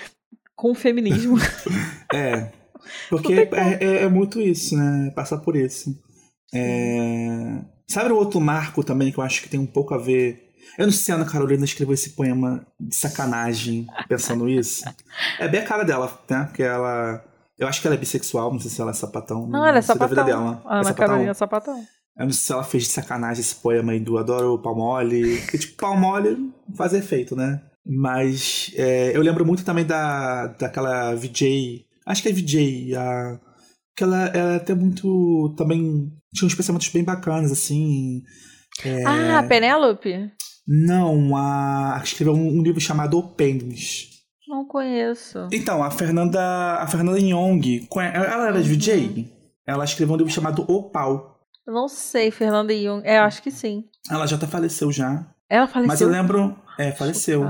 com 0.53 0.71
o 0.71 0.75
feminismo. 0.75 1.37
é. 2.13 2.51
Porque 3.09 3.33
é, 3.33 3.49
é, 3.53 4.03
é, 4.03 4.09
muito 4.09 4.39
isso, 4.39 4.75
né? 4.75 5.11
Passar 5.15 5.39
por 5.39 5.55
isso. 5.55 5.97
É... 6.53 7.61
Sabe 7.87 8.11
o 8.11 8.17
outro 8.17 8.41
marco 8.41 8.83
também 8.83 9.11
que 9.11 9.17
eu 9.17 9.23
acho 9.23 9.41
que 9.41 9.49
tem 9.49 9.59
um 9.59 9.65
pouco 9.65 9.93
a 9.93 9.97
ver 9.97 10.53
eu 10.77 10.85
não 10.85 10.91
sei 10.91 11.01
se 11.01 11.11
a 11.11 11.15
Ana 11.15 11.25
Carolina 11.25 11.63
escreveu 11.63 11.93
esse 11.93 12.11
poema 12.11 12.65
de 12.79 12.95
sacanagem, 12.95 13.87
pensando 14.07 14.49
isso. 14.49 14.83
É 15.39 15.47
bem 15.47 15.61
a 15.61 15.65
cara 15.65 15.83
dela, 15.83 16.19
né? 16.29 16.43
Porque 16.45 16.63
ela. 16.63 17.23
Eu 17.57 17.67
acho 17.67 17.79
que 17.79 17.87
ela 17.87 17.95
é 17.95 17.99
bissexual, 17.99 18.51
não 18.51 18.59
sei 18.59 18.69
se 18.69 18.81
ela 18.81 18.91
é 18.91 18.93
sapatão. 18.93 19.47
Não, 19.47 19.65
ela 19.65 19.77
é 19.77 19.81
sapatão. 19.81 20.25
Dela. 20.25 20.61
A 20.65 20.79
Ana 20.79 20.89
é 20.89 20.93
Carolina 20.93 21.31
é 21.31 21.33
sapatão. 21.33 21.81
Eu 22.17 22.25
não 22.25 22.31
sei 22.31 22.41
se 22.41 22.53
ela 22.53 22.63
fez 22.63 22.83
de 22.83 22.89
sacanagem 22.89 23.41
esse 23.41 23.55
poema 23.55 23.93
aí 23.93 23.99
do 23.99 24.17
Adoro 24.17 24.61
Palmole. 24.61 25.37
Porque, 25.41 25.57
tipo, 25.57 25.77
Palmole 25.77 26.53
faz 26.75 26.93
efeito, 26.93 27.35
né? 27.35 27.61
Mas 27.85 28.71
é, 28.75 29.15
eu 29.15 29.21
lembro 29.21 29.45
muito 29.45 29.63
também 29.63 29.85
da, 29.85 30.47
daquela 30.47 31.13
VJ. 31.15 31.85
Acho 32.05 32.21
que 32.21 32.29
é 32.29 32.33
VJ, 32.33 32.95
a. 32.95 33.39
Que 33.95 34.03
ela, 34.03 34.25
ela 34.27 34.53
é 34.53 34.55
até 34.57 34.73
muito. 34.73 35.53
Também 35.57 36.11
tinha 36.33 36.47
uns 36.47 36.55
pensamentos 36.55 36.89
bem 36.89 37.03
bacanas, 37.03 37.51
assim. 37.51 38.21
É... 38.83 39.05
Ah, 39.05 39.43
Penélope? 39.47 40.31
Não, 40.67 41.35
a. 41.35 42.01
Escreveu 42.03 42.33
um, 42.33 42.59
um 42.59 42.63
livro 42.63 42.79
chamado 42.79 43.17
Opens. 43.17 44.09
Não 44.47 44.65
conheço. 44.65 45.47
Então, 45.51 45.83
a 45.83 45.91
Fernanda. 45.91 46.75
A 46.75 46.87
Fernanda 46.87 47.19
Young. 47.19 47.87
Ela 47.95 48.47
era 48.47 48.57
uhum. 48.57 48.61
DJ? 48.61 49.31
Ela 49.65 49.83
escreveu 49.83 50.15
um 50.15 50.17
livro 50.17 50.31
chamado 50.31 50.65
O 50.67 50.83
Pau. 50.83 51.39
não 51.67 51.87
sei, 51.87 52.31
Fernanda 52.31 52.73
Young. 52.73 53.01
É, 53.03 53.17
acho 53.19 53.41
que 53.41 53.51
sim. 53.51 53.85
Ela 54.09 54.27
já 54.27 54.35
até 54.35 54.47
faleceu 54.47 54.91
já. 54.91 55.25
Ela 55.49 55.67
faleceu? 55.67 55.87
Mas 55.87 56.01
eu 56.01 56.09
lembro. 56.09 56.55
É, 56.77 56.91
faleceu. 56.91 57.43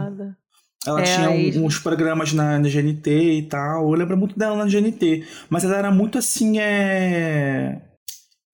Ela 0.86 1.02
é, 1.02 1.04
tinha 1.04 1.62
um, 1.62 1.66
uns 1.66 1.80
programas 1.80 2.32
na, 2.32 2.60
na, 2.60 2.70
GNT 2.70 3.10
e 3.10 3.44
tal. 3.44 3.90
Eu 3.90 3.98
lembro 3.98 4.16
muito 4.16 4.38
dela 4.38 4.56
na 4.56 4.66
GNT. 4.66 5.26
Mas 5.50 5.64
ela 5.64 5.78
era 5.78 5.92
muito 5.92 6.18
assim, 6.18 6.60
é 6.60 7.82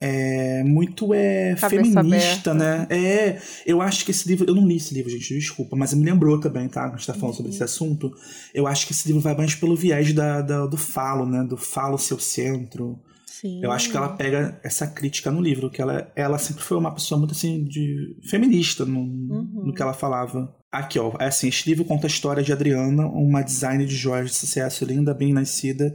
é 0.02 0.64
muito 0.64 1.14
é 1.14 1.56
feminista, 1.56 2.00
aberta. 2.00 2.54
né? 2.56 2.88
É, 2.90 3.40
eu 3.68 3.84
acho 3.84 4.04
que 4.04 4.10
esse 4.10 4.28
livro, 4.28 4.50
eu 4.50 4.56
não 4.56 4.68
li 4.68 4.78
esse 4.78 4.96
livro, 4.96 5.12
gente, 5.12 5.36
desculpa, 5.36 5.76
mas 5.76 5.94
me 5.94 6.04
lembrou 6.04 6.40
também, 6.40 6.68
tá? 6.68 6.86
A 6.86 6.90
gente 6.90 7.06
tá 7.06 7.14
falando 7.14 7.30
uhum. 7.30 7.38
sobre 7.38 7.52
esse 7.52 7.64
assunto. 7.64 8.12
Eu 8.52 8.66
acho 8.66 8.88
que 8.88 8.94
esse 8.94 9.08
livro 9.08 9.22
vai 9.22 9.38
mais 9.38 9.54
pelo 9.54 9.76
viés 9.76 10.12
da, 10.12 10.42
da, 10.42 10.66
do 10.66 10.76
falo, 10.76 11.28
né? 11.28 11.44
Do 11.44 11.56
falo 11.56 12.00
seu 12.00 12.18
centro. 12.18 13.00
Sim. 13.28 13.60
Eu 13.64 13.72
acho 13.72 13.92
que 13.92 13.98
ela 13.98 14.10
pega 14.10 14.60
essa 14.64 14.88
crítica 14.88 15.30
no 15.30 15.40
livro, 15.40 15.70
que 15.70 15.82
ela, 15.82 16.12
ela 16.16 16.40
sempre 16.40 16.64
foi 16.64 16.78
uma 16.78 16.94
pessoa 16.94 17.20
muito 17.20 17.32
assim 17.32 17.64
de 17.64 18.18
feminista 18.28 18.86
no, 18.86 19.02
uhum. 19.02 19.66
no 19.66 19.74
que 19.74 19.82
ela 19.84 19.94
falava. 19.94 20.52
Aqui, 20.72 20.98
ó, 20.98 21.14
é 21.20 21.26
assim, 21.26 21.48
este 21.48 21.70
livro 21.70 21.86
conta 21.86 22.08
a 22.08 22.10
história 22.10 22.42
de 22.42 22.52
Adriana, 22.52 23.06
uma 23.06 23.44
designer 23.44 23.86
de 23.86 23.96
joias 23.96 24.32
de 24.32 24.36
sucesso 24.36 24.84
linda, 24.86 25.14
bem 25.14 25.32
nascida, 25.32 25.94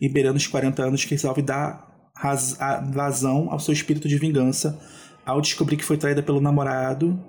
e 0.00 0.08
beirando 0.08 0.36
os 0.36 0.46
40 0.46 0.82
anos, 0.82 1.04
que 1.04 1.12
resolve 1.12 1.42
dar 1.42 1.88
vazão 2.92 3.48
ao 3.50 3.60
seu 3.60 3.72
espírito 3.72 4.08
de 4.08 4.18
vingança 4.18 4.78
ao 5.24 5.40
descobrir 5.40 5.76
que 5.76 5.84
foi 5.84 5.98
traída 5.98 6.22
pelo 6.22 6.40
namorado, 6.40 7.22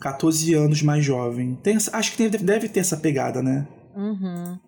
14 0.00 0.54
anos 0.54 0.82
mais 0.82 1.04
jovem. 1.04 1.54
Tem, 1.62 1.76
acho 1.76 2.10
que 2.10 2.16
tem- 2.16 2.28
deve 2.28 2.68
ter 2.68 2.80
essa 2.80 2.96
pegada, 2.96 3.40
né? 3.42 3.66
Uhum. 3.94 4.58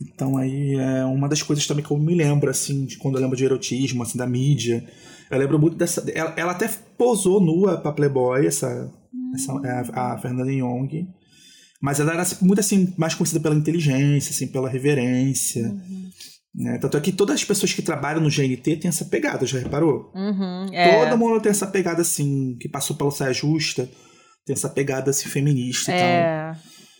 Então 0.00 0.38
aí 0.38 0.76
é 0.76 1.04
uma 1.04 1.28
das 1.28 1.42
coisas 1.42 1.66
também 1.66 1.84
que 1.84 1.90
eu 1.90 1.98
me 1.98 2.14
lembro, 2.14 2.48
assim, 2.48 2.84
de 2.86 2.96
quando 2.98 3.16
eu 3.16 3.20
lembro 3.20 3.36
de 3.36 3.44
erotismo, 3.44 4.02
assim, 4.02 4.16
da 4.16 4.26
mídia. 4.26 4.88
Eu 5.30 5.38
lembro 5.38 5.58
muito 5.58 5.76
dessa. 5.76 6.08
Ela, 6.14 6.32
ela 6.36 6.52
até 6.52 6.68
posou 6.96 7.40
nua 7.40 7.76
pra 7.78 7.92
Playboy, 7.92 8.46
essa. 8.46 8.90
essa 9.34 9.52
é 9.64 9.70
a, 9.92 10.12
a 10.14 10.18
Fernanda 10.18 10.50
Young. 10.50 11.06
Mas 11.82 11.98
ela 11.98 12.12
era 12.12 12.22
assim, 12.22 12.44
muito 12.44 12.60
assim, 12.60 12.94
mais 12.96 13.14
conhecida 13.14 13.40
pela 13.40 13.54
inteligência, 13.56 14.30
assim, 14.30 14.46
pela 14.46 14.68
reverência. 14.68 15.74
Né? 16.54 16.78
Tanto 16.78 16.96
é 16.96 17.00
que 17.00 17.12
todas 17.12 17.36
as 17.36 17.44
pessoas 17.44 17.72
que 17.72 17.82
trabalham 17.82 18.20
no 18.20 18.28
GNT 18.28 18.76
têm 18.76 18.88
essa 18.88 19.04
pegada, 19.04 19.46
já 19.46 19.58
reparou? 19.58 20.10
Uhum. 20.14 20.66
É. 20.72 21.04
Todo 21.04 21.18
mundo 21.18 21.40
tem 21.40 21.50
essa 21.50 21.66
pegada 21.66 22.02
assim, 22.02 22.56
que 22.60 22.68
passou 22.68 22.96
pela 22.96 23.10
saia 23.10 23.32
justa, 23.32 23.88
tem 24.44 24.54
essa 24.54 24.68
pegada 24.68 25.10
assim, 25.10 25.28
feminista 25.28 25.92
É. 25.92 26.52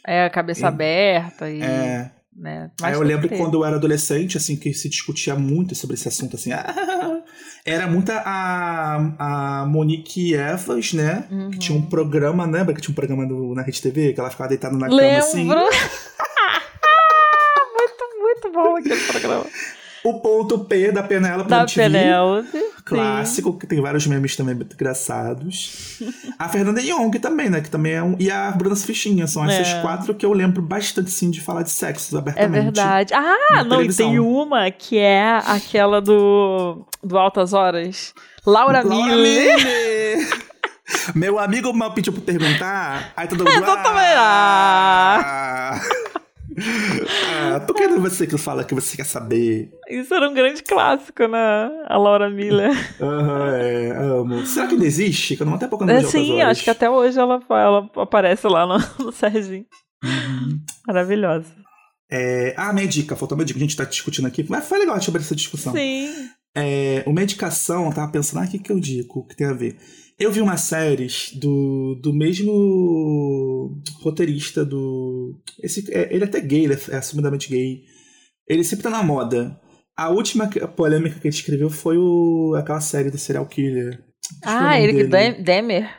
É, 0.06 0.24
a 0.24 0.30
cabeça 0.30 0.62
E- 0.62 0.64
aberta 0.64 1.50
e. 1.50 1.60
É. 1.62 2.10
Né? 2.34 2.70
Aí 2.80 2.94
eu 2.94 3.02
lembro 3.02 3.28
que 3.28 3.36
quando 3.36 3.54
eu 3.54 3.64
era 3.66 3.76
adolescente, 3.76 4.38
assim, 4.38 4.56
que 4.56 4.72
se 4.72 4.88
discutia 4.88 5.34
muito 5.34 5.74
sobre 5.74 5.94
esse 5.94 6.08
assunto, 6.08 6.36
assim. 6.36 6.50
era 7.66 7.86
muita 7.86 8.22
a, 8.24 9.62
a 9.62 9.66
Monique 9.66 10.32
Evas, 10.34 10.94
né? 10.94 11.26
Uhum. 11.30 11.50
Que 11.50 11.58
tinha 11.58 11.76
um 11.76 11.82
programa, 11.82 12.46
lembra 12.46 12.72
que 12.74 12.80
tinha 12.80 12.92
um 12.92 12.94
programa 12.94 13.26
do, 13.26 13.54
na 13.54 13.62
Rede 13.62 13.82
TV, 13.82 14.14
que 14.14 14.20
ela 14.20 14.30
ficava 14.30 14.48
deitada 14.48 14.74
na 14.74 14.86
cama 14.88 14.96
Lembro! 14.96 15.18
assim. 15.18 15.48
Programa. 18.82 19.46
O 20.02 20.14
ponto 20.18 20.60
P 20.60 20.90
da 20.92 21.02
Penélope 21.02 21.50
Da. 21.50 21.66
Penélope. 21.66 22.48
sim. 22.50 22.70
Clássico, 22.86 23.58
que 23.58 23.66
tem 23.66 23.78
vários 23.82 24.06
memes 24.06 24.34
também 24.34 24.54
muito 24.54 24.72
engraçados. 24.74 25.98
a 26.38 26.48
Fernanda 26.48 26.80
Young 26.80 27.10
também, 27.18 27.50
né? 27.50 27.60
Que 27.60 27.68
também 27.68 27.92
é 27.92 28.02
um. 28.02 28.16
E 28.18 28.30
a 28.30 28.50
Bruna 28.50 28.74
Fichinha. 28.74 29.26
São 29.26 29.44
essas 29.48 29.68
É. 29.74 29.80
quatro 29.82 30.14
que 30.14 30.24
eu 30.24 30.32
lembro 30.32 30.62
bastante, 30.62 31.10
sim, 31.10 31.30
de 31.30 31.40
falar 31.42 31.62
de 31.64 31.70
sexo 31.70 32.16
É 32.16 32.18
abertamente. 32.18 32.62
verdade. 32.62 33.12
Ah, 33.14 33.36
não, 33.62 33.62
e 33.62 33.68
televisão. 33.68 34.08
tem 34.08 34.18
uma 34.18 34.70
que 34.70 34.96
é 34.96 35.38
aquela 35.46 36.00
do, 36.00 36.86
do 37.04 37.18
Altas 37.18 37.52
Horas. 37.52 38.14
Laura, 38.46 38.80
Laura 38.82 39.14
Miller. 39.14 39.56
Miller! 39.58 40.38
Meu 41.14 41.38
amigo 41.38 41.72
mal 41.74 41.92
pediu 41.92 42.12
pra 42.14 42.22
perguntar. 42.22 43.12
Aí 43.14 43.28
todo 43.28 43.44
mundo. 43.44 43.52
Exatamente. 43.52 44.14
Ah! 44.16 45.80
Ah, 47.28 47.60
por 47.60 47.74
que 47.74 47.86
não 47.86 47.96
é 47.96 48.00
você 48.00 48.26
que 48.26 48.36
fala 48.38 48.64
que 48.64 48.74
você 48.74 48.96
quer 48.96 49.04
saber? 49.04 49.70
Isso 49.88 50.12
era 50.14 50.28
um 50.28 50.34
grande 50.34 50.62
clássico, 50.62 51.26
né? 51.26 51.70
A 51.86 51.96
Laura 51.96 52.30
Miller. 52.30 52.70
Aham, 53.00 53.56
é, 53.56 53.90
amo. 53.90 54.46
Será 54.46 54.66
que 54.66 54.74
ainda 54.74 54.86
existe? 54.86 55.36
Que 55.36 55.42
eu 55.42 55.46
não 55.46 55.54
até 55.54 55.66
pouco 55.66 55.84
não 55.84 55.94
É, 55.94 56.02
sim, 56.02 56.40
acho 56.40 56.64
que 56.64 56.70
até 56.70 56.88
hoje 56.88 57.18
ela, 57.18 57.40
ela 57.48 57.90
aparece 57.96 58.46
lá 58.46 58.66
no, 58.66 58.78
no 59.04 59.12
Serginho. 59.12 59.66
Uhum. 60.04 60.60
Maravilhosa. 60.86 61.60
É, 62.10 62.54
ah, 62.56 62.72
minha 62.72 62.88
dica, 62.88 63.14
faltou 63.14 63.38
uma 63.38 63.44
dica. 63.44 63.58
A 63.58 63.62
gente 63.62 63.76
tá 63.76 63.84
discutindo 63.84 64.26
aqui. 64.26 64.44
Mas 64.48 64.66
foi 64.66 64.78
legal 64.78 65.00
sobre 65.00 65.20
essa 65.20 65.36
discussão. 65.36 65.72
Sim. 65.72 66.08
É, 66.56 67.04
o 67.06 67.12
medicação, 67.12 67.86
eu 67.86 67.94
tava 67.94 68.10
pensando, 68.10 68.42
ah, 68.42 68.46
o 68.46 68.50
que, 68.50 68.58
que 68.58 68.72
eu 68.72 68.80
digo? 68.80 69.20
O 69.20 69.24
que 69.24 69.36
tem 69.36 69.46
a 69.46 69.52
ver? 69.52 69.76
Eu 70.20 70.30
vi 70.30 70.40
umas 70.42 70.60
séries 70.60 71.32
do, 71.34 71.94
do 72.02 72.12
mesmo 72.12 73.80
roteirista 74.02 74.64
do. 74.64 75.40
Esse, 75.62 75.90
é, 75.94 76.12
ele 76.14 76.24
é 76.24 76.26
até 76.26 76.40
gay, 76.40 76.64
ele 76.64 76.74
é, 76.74 76.96
assumidamente 76.96 77.48
gay. 77.48 77.82
Ele 78.46 78.62
sempre 78.62 78.82
tá 78.82 78.90
na 78.90 79.02
moda. 79.02 79.58
A 79.96 80.10
última 80.10 80.48
que- 80.48 80.60
polêmica 80.68 81.18
que 81.18 81.26
ele 81.26 81.34
escreveu 81.34 81.70
foi 81.70 81.96
o, 81.98 82.54
aquela 82.56 82.80
série 82.80 83.10
do 83.10 83.18
serial 83.18 83.46
killer. 83.46 83.96
Que 84.42 84.48
é 84.48 84.52
Ah, 84.52 84.80
Eric 84.80 85.04
dele. 85.04 85.08
Dem- 85.08 85.42
Demer? 85.42 85.90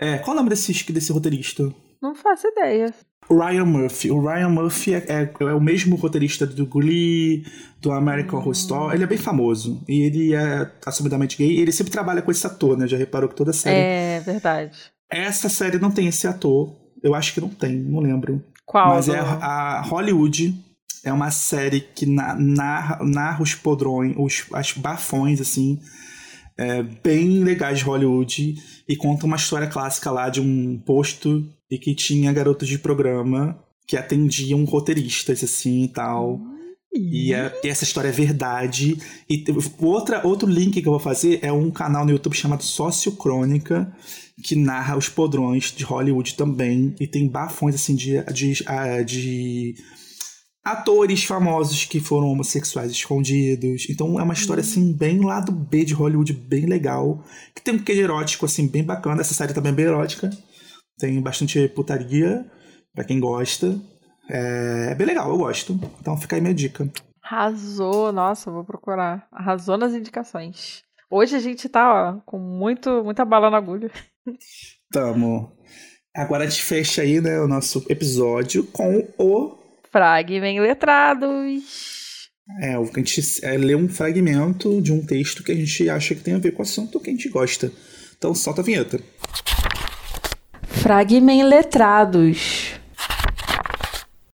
É, 0.00 0.18
qual 0.18 0.30
é 0.30 0.34
o 0.34 0.36
nome 0.42 0.50
desse, 0.50 0.72
desse 0.92 1.12
roteirista? 1.12 1.62
Não 2.00 2.14
faço 2.14 2.46
ideia. 2.48 2.92
Ryan 3.30 3.64
Murphy. 3.64 4.10
O 4.10 4.20
Ryan 4.20 4.48
Murphy 4.48 4.94
é, 4.94 5.04
é- 5.08 5.30
é 5.40 5.54
o 5.54 5.60
mesmo 5.60 5.96
roteirista 5.96 6.46
do 6.46 6.66
Glee, 6.66 7.44
do 7.80 7.92
American 7.92 8.38
Horror 8.38 8.52
Story. 8.52 8.94
Ele 8.96 9.04
é 9.04 9.06
bem 9.06 9.18
famoso. 9.18 9.82
E 9.88 10.00
ele 10.02 10.34
é 10.34 10.70
assumidamente 10.86 11.36
gay. 11.36 11.50
E 11.50 11.60
ele 11.60 11.72
sempre 11.72 11.92
trabalha 11.92 12.22
com 12.22 12.30
esse 12.30 12.46
ator, 12.46 12.76
né? 12.76 12.86
Já 12.88 12.96
reparou 12.96 13.28
que 13.28 13.34
toda 13.36 13.52
série. 13.52 13.76
É 13.76 14.20
verdade. 14.20 14.76
Essa 15.10 15.48
série 15.48 15.78
não 15.78 15.90
tem 15.90 16.06
esse 16.06 16.26
ator. 16.26 16.74
Eu 17.02 17.14
acho 17.14 17.32
que 17.34 17.40
não 17.40 17.48
tem, 17.48 17.76
não 17.76 18.00
lembro. 18.00 18.42
Qual? 18.66 18.88
Mas 18.94 19.08
é 19.08 19.18
a, 19.18 19.24
a 19.78 19.82
Hollywood. 19.82 20.54
É 21.04 21.12
uma 21.12 21.30
série 21.30 21.80
que 21.80 22.04
na- 22.06 22.34
narra, 22.34 22.98
narra 23.04 23.42
os 23.42 23.54
podrões, 23.54 24.14
os, 24.18 24.44
as 24.52 24.72
bafões, 24.72 25.40
assim, 25.40 25.78
é, 26.58 26.82
bem 26.82 27.42
legais 27.44 27.78
de 27.78 27.84
Hollywood. 27.84 28.56
E 28.88 28.96
conta 28.96 29.24
uma 29.26 29.36
história 29.36 29.68
clássica 29.68 30.10
lá 30.10 30.28
de 30.28 30.40
um 30.40 30.76
posto 30.84 31.48
e 31.70 31.78
que 31.78 31.94
tinha 31.94 32.32
garotos 32.32 32.68
de 32.68 32.78
programa 32.78 33.58
que 33.86 33.96
atendiam 33.96 34.64
roteiristas, 34.64 35.42
assim, 35.42 35.84
e 35.84 35.88
tal. 35.88 36.40
E, 36.92 37.32
é- 37.32 37.52
e 37.64 37.68
essa 37.68 37.84
história 37.84 38.08
é 38.08 38.12
verdade. 38.12 38.98
E 39.28 39.44
outra, 39.78 40.26
outro 40.26 40.48
link 40.48 40.80
que 40.80 40.86
eu 40.88 40.92
vou 40.92 41.00
fazer 41.00 41.38
é 41.42 41.52
um 41.52 41.70
canal 41.70 42.04
no 42.04 42.10
YouTube 42.10 42.34
chamado 42.34 42.62
Sócio 42.62 43.12
Crônica, 43.12 43.90
que 44.42 44.56
narra 44.56 44.96
os 44.96 45.08
podrões 45.08 45.72
de 45.74 45.84
Hollywood 45.84 46.34
também. 46.34 46.94
E 47.00 47.06
tem 47.06 47.28
bafões 47.28 47.74
assim 47.74 47.94
de, 47.94 48.22
de, 48.32 48.52
de 49.06 49.74
atores 50.64 51.24
famosos 51.24 51.84
que 51.84 52.00
foram 52.00 52.28
homossexuais 52.28 52.90
escondidos. 52.90 53.86
Então 53.88 54.18
é 54.18 54.22
uma 54.22 54.34
história 54.34 54.60
assim, 54.60 54.92
bem 54.92 55.20
lado 55.20 55.50
B 55.52 55.84
de 55.84 55.94
Hollywood, 55.94 56.32
bem 56.32 56.66
legal. 56.66 57.24
Que 57.54 57.62
tem 57.62 57.74
um 57.74 57.78
queijo 57.78 58.02
erótico, 58.02 58.44
assim, 58.44 58.66
bem 58.66 58.82
bacana. 58.84 59.20
Essa 59.20 59.34
série 59.34 59.54
também 59.54 59.72
é 59.72 59.74
bem 59.74 59.86
erótica. 59.86 60.30
Tem 60.98 61.20
bastante 61.20 61.68
putaria, 61.68 62.44
pra 62.94 63.04
quem 63.04 63.20
gosta. 63.20 63.80
É, 64.28 64.88
é 64.90 64.94
bem 64.94 65.06
legal, 65.06 65.30
eu 65.30 65.38
gosto. 65.38 65.78
Então 66.00 66.16
fica 66.16 66.36
aí 66.36 66.42
minha 66.42 66.54
dica. 66.54 66.90
Arrasou, 67.22 68.12
nossa, 68.12 68.50
vou 68.50 68.64
procurar. 68.64 69.26
Arrasou 69.30 69.76
nas 69.76 69.92
indicações. 69.92 70.82
Hoje 71.10 71.36
a 71.36 71.38
gente 71.38 71.68
tá 71.68 72.18
ó, 72.18 72.20
com 72.26 72.38
muito, 72.38 73.02
muita 73.04 73.24
bala 73.24 73.50
na 73.50 73.56
agulha. 73.56 73.90
Tamo. 74.92 75.52
Agora 76.14 76.44
a 76.44 76.46
gente 76.48 76.62
fecha 76.62 77.02
aí, 77.02 77.20
né, 77.20 77.38
o 77.40 77.46
nosso 77.46 77.84
episódio 77.88 78.64
com 78.64 79.06
o. 79.18 79.56
Fragment 79.90 80.60
letrados. 80.60 82.28
É, 82.60 82.78
o 82.78 82.86
que 82.86 83.00
a 83.00 83.04
gente 83.04 83.44
é, 83.44 83.56
lê 83.56 83.74
um 83.74 83.88
fragmento 83.88 84.80
de 84.80 84.92
um 84.92 85.04
texto 85.04 85.44
que 85.44 85.52
a 85.52 85.54
gente 85.54 85.88
acha 85.88 86.14
que 86.14 86.22
tem 86.22 86.34
a 86.34 86.38
ver 86.38 86.52
com 86.52 86.60
o 86.60 86.62
assunto 86.62 86.98
que 86.98 87.10
a 87.10 87.12
gente 87.12 87.28
gosta. 87.28 87.70
Então 88.16 88.34
solta 88.34 88.62
a 88.62 88.64
vinheta. 88.64 89.00
Fragment 90.88 91.42
letrados. 91.44 92.80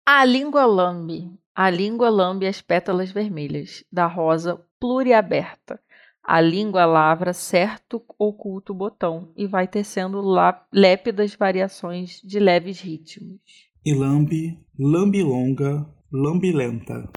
A 0.05 0.22
língua 0.22 0.66
lambe. 0.66 1.30
A 1.55 1.70
língua 1.70 2.11
lambe 2.11 2.46
as 2.46 2.61
pétalas 2.61 3.11
vermelhas 3.11 3.82
da 3.90 4.07
rosa 4.07 4.61
pluriaberta. 4.78 5.80
A 6.22 6.42
língua 6.42 6.84
lavra 6.84 7.32
certo 7.32 8.03
oculto 8.18 8.74
botão 8.74 9.32
e 9.34 9.46
vai 9.46 9.66
tecendo 9.66 10.20
lá- 10.20 10.62
lépidas 10.70 11.34
variações 11.34 12.20
de 12.22 12.38
leves 12.38 12.82
ritmos. 12.82 13.40
E 13.82 13.94
lambe, 13.94 14.59
lambe 14.78 15.22
longa, 15.22 15.86
lambe 16.12 16.53
lenta. 16.53 17.09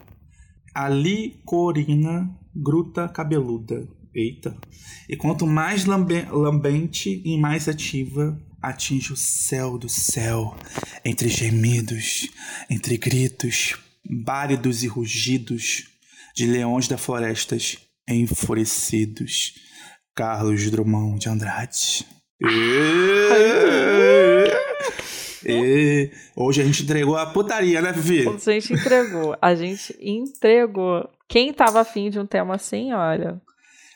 Ali 0.74 1.42
corina, 1.44 2.34
gruta 2.56 3.10
cabeluda. 3.10 3.86
Eita. 4.16 4.56
E 5.10 5.18
quanto 5.18 5.46
mais 5.46 5.84
lambe- 5.84 6.26
lambente 6.32 7.22
e 7.26 7.38
mais 7.38 7.68
ativa, 7.68 8.40
atinge 8.68 9.14
o 9.14 9.18
céu 9.18 9.78
do 9.78 9.88
céu, 9.88 10.56
entre 11.04 11.30
gemidos, 11.30 12.28
entre 12.70 12.98
gritos, 12.98 13.78
báridos 14.04 14.84
e 14.84 14.88
rugidos 14.88 15.86
de 16.36 16.46
leões 16.46 16.88
da 16.88 16.98
florestas 16.98 17.78
enfurecidos. 18.08 19.54
Carlos 20.16 20.72
Drummond 20.72 21.20
de 21.20 21.30
Andrade. 21.30 22.06
E... 22.42 22.48
E... 25.48 26.12
Hoje 26.36 26.62
a 26.62 26.66
gente 26.66 26.84
entregou 26.84 27.18
a 27.18 27.26
putaria, 27.26 27.82
né, 27.82 27.92
Vivi? 27.92 28.28
A 28.28 28.38
gente 28.38 28.74
entregou. 28.74 29.38
A 29.42 29.54
gente 29.54 29.96
entregou. 30.00 31.08
Quem 31.28 31.54
tava 31.54 31.82
afim 31.82 32.10
de 32.10 32.20
um 32.20 32.26
tema 32.26 32.56
assim, 32.56 32.94
olha. 32.94 33.40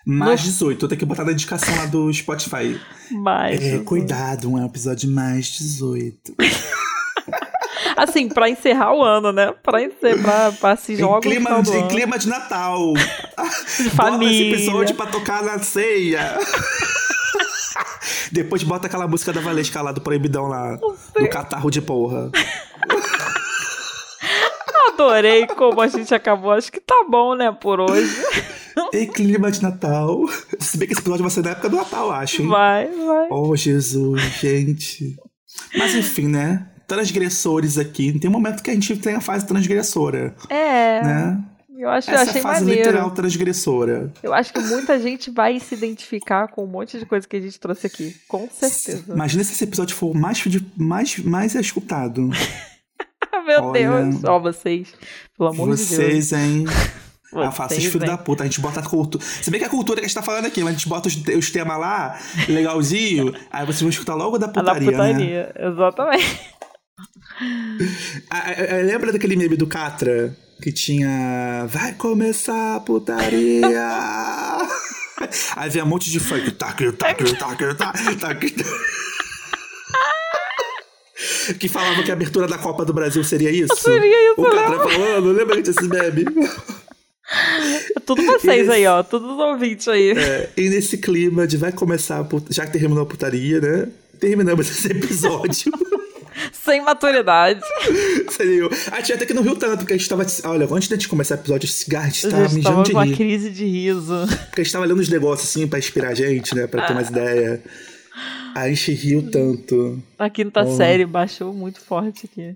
Mais 0.05 0.41
18. 0.41 0.85
Eu 0.85 0.89
tenho 0.89 0.99
que 0.99 1.05
botar 1.05 1.23
na 1.23 1.31
indicação 1.31 1.75
lá 1.75 1.85
do 1.85 2.11
Spotify. 2.13 2.79
Mais. 3.11 3.61
É, 3.61 3.79
cuidado, 3.79 4.51
um 4.51 4.65
episódio 4.65 5.09
mais 5.09 5.45
18. 5.47 6.35
Assim, 7.97 8.29
pra 8.29 8.49
encerrar 8.49 8.93
o 8.93 9.03
ano, 9.03 9.33
né? 9.33 9.53
Pra, 9.61 9.83
encer, 9.83 10.17
pra, 10.59 10.75
se 10.77 10.93
Em 10.93 10.97
jogar 10.97 11.15
no 11.15 11.21
clima, 11.21 11.61
de, 11.61 11.71
em 11.75 11.87
clima 11.89 12.17
de 12.17 12.29
Natal. 12.29 12.93
De 12.95 12.99
Bota 13.37 13.55
esse 13.77 13.89
família. 13.89 14.55
episódio 14.55 14.95
pra 14.95 15.05
tocar 15.07 15.43
na 15.43 15.59
ceia. 15.59 16.37
Depois 18.31 18.63
bota 18.63 18.87
aquela 18.87 19.07
música 19.07 19.33
da 19.33 19.41
Valesca 19.41 19.81
lá 19.81 19.91
do 19.91 20.01
Proibidão 20.01 20.47
lá. 20.47 20.75
Do 20.77 21.27
catarro 21.29 21.69
de 21.69 21.81
porra. 21.81 22.31
Adorei 24.93 25.47
como 25.47 25.81
a 25.81 25.87
gente 25.87 26.13
acabou. 26.13 26.51
Acho 26.51 26.71
que 26.71 26.79
tá 26.79 27.05
bom, 27.09 27.35
né, 27.35 27.51
por 27.51 27.79
hoje. 27.79 28.15
Em 28.93 29.07
clima 29.07 29.51
de 29.51 29.61
Natal. 29.61 30.26
Se 30.59 30.78
bem 30.78 30.88
que 30.88 30.93
esse 30.93 31.01
episódio 31.01 31.24
vai 31.24 31.32
ser 31.32 31.43
na 31.43 31.51
época 31.51 31.70
do 31.70 31.76
Natal, 31.78 32.11
acho, 32.11 32.41
hein? 32.41 32.47
Vai, 32.47 32.88
vai. 32.88 33.28
Oh, 33.32 33.55
Jesus, 33.55 34.22
gente. 34.39 35.15
Mas 35.78 35.95
enfim, 35.95 36.28
né? 36.28 36.67
Transgressores 36.88 37.78
aqui. 37.78 38.17
Tem 38.20 38.30
um 38.30 38.34
momento 38.34 38.63
que 38.63 38.70
a 38.72 38.74
gente 38.74 38.95
tem 38.97 39.15
a 39.15 39.22
fase 39.22 39.45
transgressora, 39.45 40.36
É, 40.49 41.01
né? 41.03 41.43
eu 41.78 41.88
acho, 41.89 42.09
eu 42.09 42.15
Essa 42.15 42.24
é 42.24 42.30
achei 42.30 42.41
a 42.41 42.43
fase 42.43 42.61
maneiro. 42.61 42.82
literal 42.82 43.11
transgressora. 43.11 44.11
Eu 44.24 44.34
acho 44.34 44.51
que 44.51 44.59
muita 44.59 44.99
gente 44.99 45.30
vai 45.32 45.59
se 45.59 45.76
identificar 45.76 46.47
com 46.47 46.63
um 46.63 46.67
monte 46.67 46.97
de 46.99 47.05
coisa 47.05 47.28
que 47.28 47.36
a 47.38 47.39
gente 47.39 47.59
trouxe 47.59 47.88
aqui. 47.88 48.15
Com 48.28 48.49
certeza. 48.51 49.13
Imagina 49.13 49.43
se 49.43 49.53
esse 49.53 49.63
episódio 49.63 49.95
for 49.95 50.11
o 50.11 50.17
mais, 50.17 50.43
mais, 50.76 51.17
mais 51.20 51.55
escutado. 51.55 52.30
Meu 53.45 53.63
Olha, 53.63 54.01
Deus. 54.03 54.24
Ó, 54.26 54.39
vocês. 54.39 54.89
Pelo 55.38 55.49
amor 55.49 55.70
de 55.70 55.76
Deus. 55.78 55.89
Vocês, 55.89 56.34
hein? 56.34 56.65
Vocês, 57.32 57.47
Ah, 57.47 57.51
faça 57.51 57.75
filho 57.75 57.91
hein? 58.01 58.07
da 58.07 58.17
puta. 58.17 58.43
A 58.43 58.45
gente 58.47 58.59
bota 58.59 58.80
a 58.80 58.84
cultura. 58.84 59.23
Se 59.23 59.51
bem 59.51 59.59
que 59.59 59.65
a 59.65 59.69
cultura 59.69 59.99
que 59.99 60.05
a 60.05 60.07
gente 60.07 60.15
tá 60.15 60.23
falando 60.23 60.45
aqui, 60.45 60.61
mas 60.61 60.69
a 60.69 60.77
gente 60.77 60.89
bota 60.89 61.07
os, 61.07 61.15
os 61.15 61.51
temas 61.51 61.80
lá, 61.80 62.19
legalzinho, 62.47 63.34
aí 63.51 63.65
vocês 63.65 63.82
vão 63.82 63.89
escutar 63.89 64.15
logo 64.15 64.38
da 64.38 64.47
A 64.47 64.49
da 64.49 64.61
putaria, 64.61 64.91
né? 64.91 64.97
putaria. 65.13 65.53
Exatamente. 65.59 66.39
Ah, 68.30 68.38
ah, 68.38 68.53
ah, 68.71 68.84
lembra 68.84 69.11
daquele 69.13 69.36
meme 69.36 69.55
do 69.55 69.67
Catra? 69.67 70.36
Que 70.61 70.71
tinha. 70.73 71.65
Vai 71.67 71.93
começar 71.93 72.75
a 72.75 72.80
putaria! 72.82 73.69
Aí 75.55 75.69
vem 75.69 75.84
um 75.84 75.86
monte 75.86 76.09
de 76.09 76.19
funk. 76.19 76.49
Tac, 76.51 76.77
tac, 76.93 77.23
tac, 77.38 77.75
tac, 77.77 78.15
tac. 78.17 78.55
Que 81.59 81.67
falava 81.67 82.01
que 82.03 82.11
a 82.11 82.13
abertura 82.13 82.47
da 82.47 82.57
Copa 82.57 82.86
do 82.86 82.93
Brasil 82.93 83.23
seria 83.23 83.51
isso? 83.51 83.75
Seria 83.75 84.32
isso, 84.32 84.41
O 84.41 84.49
Catra 84.49 84.80
falando, 84.80 85.32
lembra 85.34 85.61
desse 85.61 85.84
meme? 85.88 86.25
Tudo 88.05 88.23
vocês 88.25 88.61
Esse- 88.67 88.71
aí, 88.71 88.86
ó. 88.88 89.03
Todos 89.03 89.30
os 89.32 89.38
ouvintes 89.39 89.88
aí. 89.88 90.11
É, 90.11 90.49
e 90.57 90.69
nesse 90.69 90.97
clima 90.97 91.45
de 91.47 91.57
vai 91.57 91.71
começar, 91.71 92.23
put- 92.23 92.51
já 92.53 92.65
que 92.65 92.71
terminou 92.73 93.03
a 93.03 93.05
putaria, 93.05 93.59
né? 93.61 93.88
Terminamos 94.19 94.69
esse 94.69 94.88
episódio. 94.91 95.71
Sem 96.53 96.82
maturidade. 96.82 97.59
Sério. 98.32 98.69
A 98.91 98.97
gente 98.97 99.13
até 99.13 99.25
que 99.25 99.34
não 99.34 99.43
riu 99.43 99.55
tanto, 99.55 99.80
porque 99.80 99.93
a 99.93 99.97
gente 99.97 100.07
tava. 100.09 100.25
Olha, 100.45 100.65
antes 100.71 100.88
de 100.88 100.95
gente 100.95 101.09
começar 101.09 101.36
o 101.36 101.39
episódio, 101.39 101.65
esse 101.67 101.84
cigarro, 101.84 102.05
a 102.05 102.09
gente 102.09 102.30
tava 102.30 102.43
mijando 102.43 102.63
tava 102.63 102.84
de 102.84 102.91
com 102.91 102.97
uma 102.97 103.05
rir. 103.05 103.15
crise 103.15 103.49
de 103.49 103.65
riso. 103.65 104.15
Porque 104.47 104.61
a 104.61 104.63
gente 104.63 104.73
tava 104.73 104.86
lendo 104.86 105.01
uns 105.01 105.09
negócios 105.09 105.49
assim 105.49 105.67
pra 105.67 105.80
inspirar 105.80 106.09
a 106.09 106.13
gente, 106.15 106.55
né? 106.55 106.65
Pra 106.67 106.88
ter 106.88 106.93
mais 106.93 107.09
ideia. 107.09 107.61
A 108.55 108.67
gente 108.69 108.91
riu 108.93 109.30
tanto. 109.30 110.01
A 110.17 110.30
quinta 110.30 110.63
Oh. 110.63 110.75
série 110.77 111.05
baixou 111.05 111.53
muito 111.53 111.80
forte 111.82 112.25
aqui. 112.32 112.55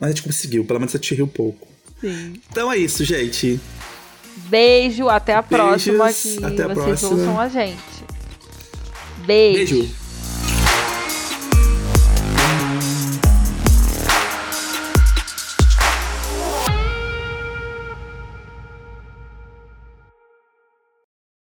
Mas 0.00 0.10
a 0.10 0.14
gente 0.14 0.22
conseguiu, 0.22 0.64
pelo 0.64 0.80
menos 0.80 0.94
a 0.94 0.98
gente 0.98 1.14
riu 1.14 1.26
um 1.26 1.28
pouco. 1.28 1.68
Sim. 2.02 2.34
Então 2.50 2.70
é 2.70 2.76
isso, 2.76 3.02
gente. 3.04 3.58
Beijo, 4.48 5.08
até 5.08 5.34
a 5.34 5.42
próxima. 5.42 6.04
Beijos, 6.04 6.22
Que 6.38 6.44
até 6.44 6.62
a 6.64 6.68
vocês 6.68 7.00
próxima. 7.00 7.10
ouçam 7.12 7.40
a 7.40 7.48
gente. 7.48 7.78
Beijo. 9.24 9.74
Beijo. 9.76 10.01